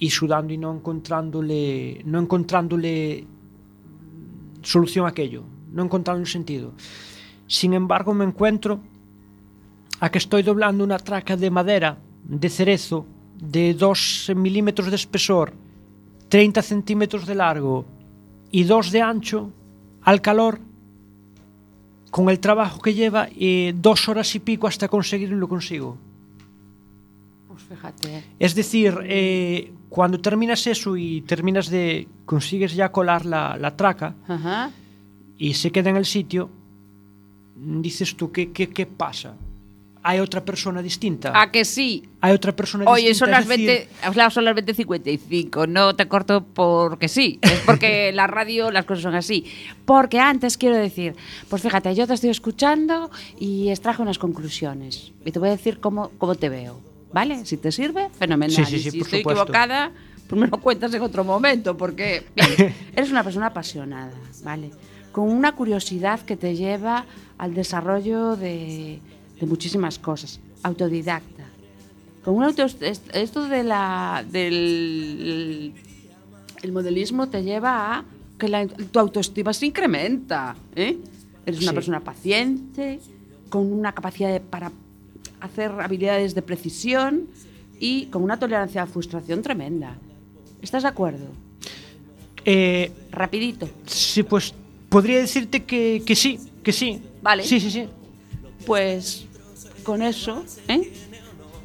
e 0.00 0.08
sudando 0.08 0.52
e 0.52 0.58
non 0.58 0.80
encontrándole 0.80 2.00
non 2.08 2.24
encontrándole 2.26 3.28
solución 4.64 5.04
a 5.06 5.12
aquello, 5.12 5.44
non 5.70 5.86
encontrándole 5.86 6.26
sentido. 6.26 6.74
Sin 7.46 7.76
embargo, 7.76 8.16
me 8.16 8.24
encuentro 8.24 8.80
a 10.00 10.10
que 10.10 10.18
estoy 10.18 10.42
doblando 10.42 10.82
unha 10.82 10.98
traca 10.98 11.36
de 11.36 11.52
madera 11.52 12.00
de 12.24 12.48
cerezo 12.48 13.06
de 13.36 13.76
2 13.76 14.34
milímetros 14.34 14.88
de 14.88 14.96
espesor, 14.96 15.54
30 16.32 16.62
centímetros 16.62 17.26
de 17.26 17.34
largo 17.34 17.84
y 18.50 18.64
2 18.64 18.90
de 18.90 19.02
ancho 19.02 19.52
al 20.00 20.22
calor 20.22 20.60
con 22.10 22.30
el 22.30 22.40
trabajo 22.40 22.80
que 22.80 22.94
lleva 22.94 23.28
eh, 23.38 23.74
dos 23.76 24.08
horas 24.08 24.34
y 24.34 24.38
pico 24.38 24.66
hasta 24.66 24.88
conseguirlo 24.88 25.36
lo 25.36 25.46
consigo. 25.46 25.98
Pues 27.48 27.62
fíjate. 27.64 28.24
Es 28.38 28.54
decir, 28.54 28.98
eh, 29.02 29.74
cuando 29.90 30.22
terminas 30.22 30.66
eso 30.66 30.96
y 30.96 31.20
terminas 31.20 31.68
de 31.68 32.08
consigues 32.24 32.74
ya 32.74 32.90
colar 32.90 33.26
la, 33.26 33.58
la 33.58 33.76
traca 33.76 34.14
Ajá. 34.26 34.70
y 35.36 35.52
se 35.52 35.70
queda 35.70 35.90
en 35.90 35.96
el 35.96 36.06
sitio, 36.06 36.48
dices 37.56 38.16
tú, 38.16 38.32
¿qué, 38.32 38.52
qué, 38.52 38.70
qué 38.70 38.86
pasa? 38.86 39.36
¿Hay 40.04 40.18
otra 40.18 40.44
persona 40.44 40.82
distinta? 40.82 41.32
¿A 41.40 41.52
que 41.52 41.64
sí? 41.64 42.08
¿Hay 42.20 42.32
otra 42.32 42.50
persona 42.56 42.84
Oye, 42.88 43.08
distinta? 43.08 43.18
son 43.18 43.30
las 43.30 43.42
Es 43.42 43.48
decir, 43.48 43.66
20, 43.68 44.08
o 44.08 44.12
sea, 44.12 44.30
son 44.30 44.44
las 44.44 44.56
20.55, 44.56 45.68
no 45.68 45.94
te 45.94 46.08
corto 46.08 46.44
porque 46.44 47.08
sí, 47.08 47.38
es 47.40 47.60
porque 47.64 48.10
la 48.14 48.26
radio 48.26 48.70
las 48.72 48.84
cosas 48.84 49.02
son 49.02 49.14
así. 49.14 49.44
Porque 49.84 50.18
antes 50.18 50.58
quiero 50.58 50.76
decir, 50.76 51.14
pues 51.48 51.62
fíjate, 51.62 51.94
yo 51.94 52.06
te 52.06 52.14
estoy 52.14 52.30
escuchando 52.30 53.10
y 53.38 53.68
extraje 53.70 54.02
unas 54.02 54.18
conclusiones. 54.18 55.12
Y 55.24 55.30
te 55.30 55.38
voy 55.38 55.48
a 55.50 55.52
decir 55.52 55.78
cómo, 55.78 56.10
cómo 56.18 56.34
te 56.34 56.48
veo, 56.48 56.80
¿vale? 57.12 57.44
Si 57.46 57.56
te 57.56 57.70
sirve, 57.70 58.08
fenomenal. 58.18 58.56
Sí, 58.56 58.64
sí, 58.64 58.76
Y 58.76 58.78
sí, 58.80 58.90
si 58.90 58.98
por 58.98 59.06
estoy 59.06 59.20
supuesto. 59.20 59.42
equivocada, 59.42 59.92
pues 60.26 60.40
me 60.40 60.48
lo 60.48 60.58
cuentas 60.58 60.92
en 60.94 61.02
otro 61.02 61.22
momento, 61.22 61.76
porque 61.76 62.24
bien, 62.34 62.74
eres 62.96 63.10
una 63.12 63.22
persona 63.22 63.46
apasionada, 63.46 64.12
¿vale? 64.42 64.70
Con 65.12 65.28
una 65.30 65.52
curiosidad 65.52 66.20
que 66.20 66.36
te 66.36 66.56
lleva 66.56 67.04
al 67.38 67.54
desarrollo 67.54 68.34
de, 68.36 68.98
de 69.42 69.46
muchísimas 69.48 69.98
cosas, 69.98 70.38
autodidacta. 70.62 71.42
Con 72.24 72.36
un 72.36 72.44
auto, 72.44 72.64
esto 72.64 73.48
de 73.48 73.64
la, 73.64 74.24
del 74.30 75.72
el 76.62 76.70
modelismo 76.72 77.28
te 77.28 77.42
lleva 77.42 77.96
a 77.98 78.04
que 78.38 78.46
la- 78.48 78.68
tu 78.68 78.98
autoestima 79.00 79.52
se 79.52 79.66
incrementa. 79.66 80.54
¿eh? 80.76 80.96
Eres 81.44 81.60
una 81.60 81.70
Sí. 81.72 81.74
persona 81.74 81.98
paciente, 82.00 83.00
con 83.48 83.72
una 83.72 83.90
capacidad 83.92 84.30
de- 84.32 84.38
para 84.38 84.70
hacer 85.40 85.72
habilidades 85.72 86.36
de 86.36 86.42
precisión 86.42 87.26
y 87.80 88.06
con 88.06 88.22
una 88.22 88.38
tolerancia 88.38 88.82
a 88.82 88.86
la 88.86 88.92
frustración 88.92 89.42
tremenda. 89.42 89.96
¿Estás 90.62 90.84
de 90.84 90.88
acuerdo? 90.88 91.26
eh, 92.44 92.90
Rapidito. 93.10 93.68
sí, 93.86 94.22
pues 94.22 94.52
podría 94.88 95.18
decirte 95.18 95.64
que, 95.64 96.02
que 96.06 96.14
sí, 96.14 96.38
que 96.62 96.72
sí. 96.72 97.00
Vale. 97.22 97.42
Sí, 97.44 97.58
sí, 97.60 97.70
sí. 97.72 97.84
Pues 98.66 99.26
con 99.82 100.02
eso, 100.02 100.44
¿eh? 100.68 100.92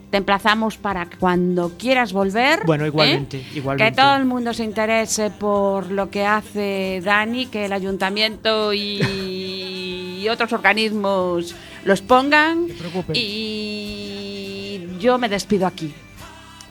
Te 0.09 0.17
emplazamos 0.17 0.77
para 0.77 1.09
cuando 1.19 1.73
quieras 1.77 2.13
volver. 2.13 2.65
Bueno, 2.65 2.85
igualmente, 2.85 3.39
¿eh? 3.39 3.47
igualmente. 3.55 3.91
Que 3.91 4.01
todo 4.01 4.15
el 4.15 4.25
mundo 4.25 4.53
se 4.53 4.63
interese 4.63 5.31
por 5.31 5.91
lo 5.91 6.09
que 6.09 6.25
hace 6.25 7.01
Dani, 7.03 7.47
que 7.47 7.65
el 7.65 7.73
ayuntamiento 7.73 8.73
y, 8.73 9.01
y 10.21 10.29
otros 10.29 10.53
organismos 10.53 11.53
los 11.83 12.01
pongan. 12.01 12.67
Y 13.13 14.87
yo 14.99 15.17
me 15.17 15.27
despido 15.27 15.67
aquí. 15.67 15.93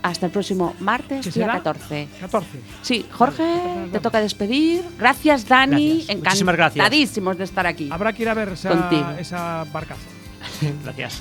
Hasta 0.03 0.27
el 0.27 0.33
próximo 0.33 0.75
martes, 0.79 1.25
¿Qué 1.27 1.33
día 1.33 1.47
será? 1.47 1.53
14. 1.55 2.09
14. 2.21 2.49
Sí, 2.83 3.05
Jorge, 3.11 3.43
Vale, 3.43 3.89
te 3.91 3.99
toca 3.99 4.21
despedir. 4.21 4.85
Gracias, 4.99 5.49
Dani. 5.49 6.05
Gracias. 6.07 6.41
Encantadísimos 6.41 7.37
de 7.37 7.45
estar 7.45 7.67
aquí. 7.67 7.89
Habrá 7.91 8.13
que 8.13 8.23
ir 8.23 8.29
a 8.29 8.35
ver 8.35 8.51
esa, 8.51 8.69
Contigo. 8.69 9.11
esa 9.19 9.67
barcaza. 9.73 10.01
Gracias. 10.85 11.21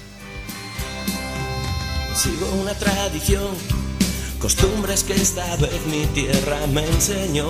Sigo 2.16 2.47
una 2.61 2.74
tradición, 2.74 3.53
costumbres 4.39 5.03
que 5.03 5.16
esta 5.16 5.43
vez 5.57 5.86
mi 5.88 6.05
tierra 6.07 6.66
me 6.68 6.86
enseñó. 6.86 7.49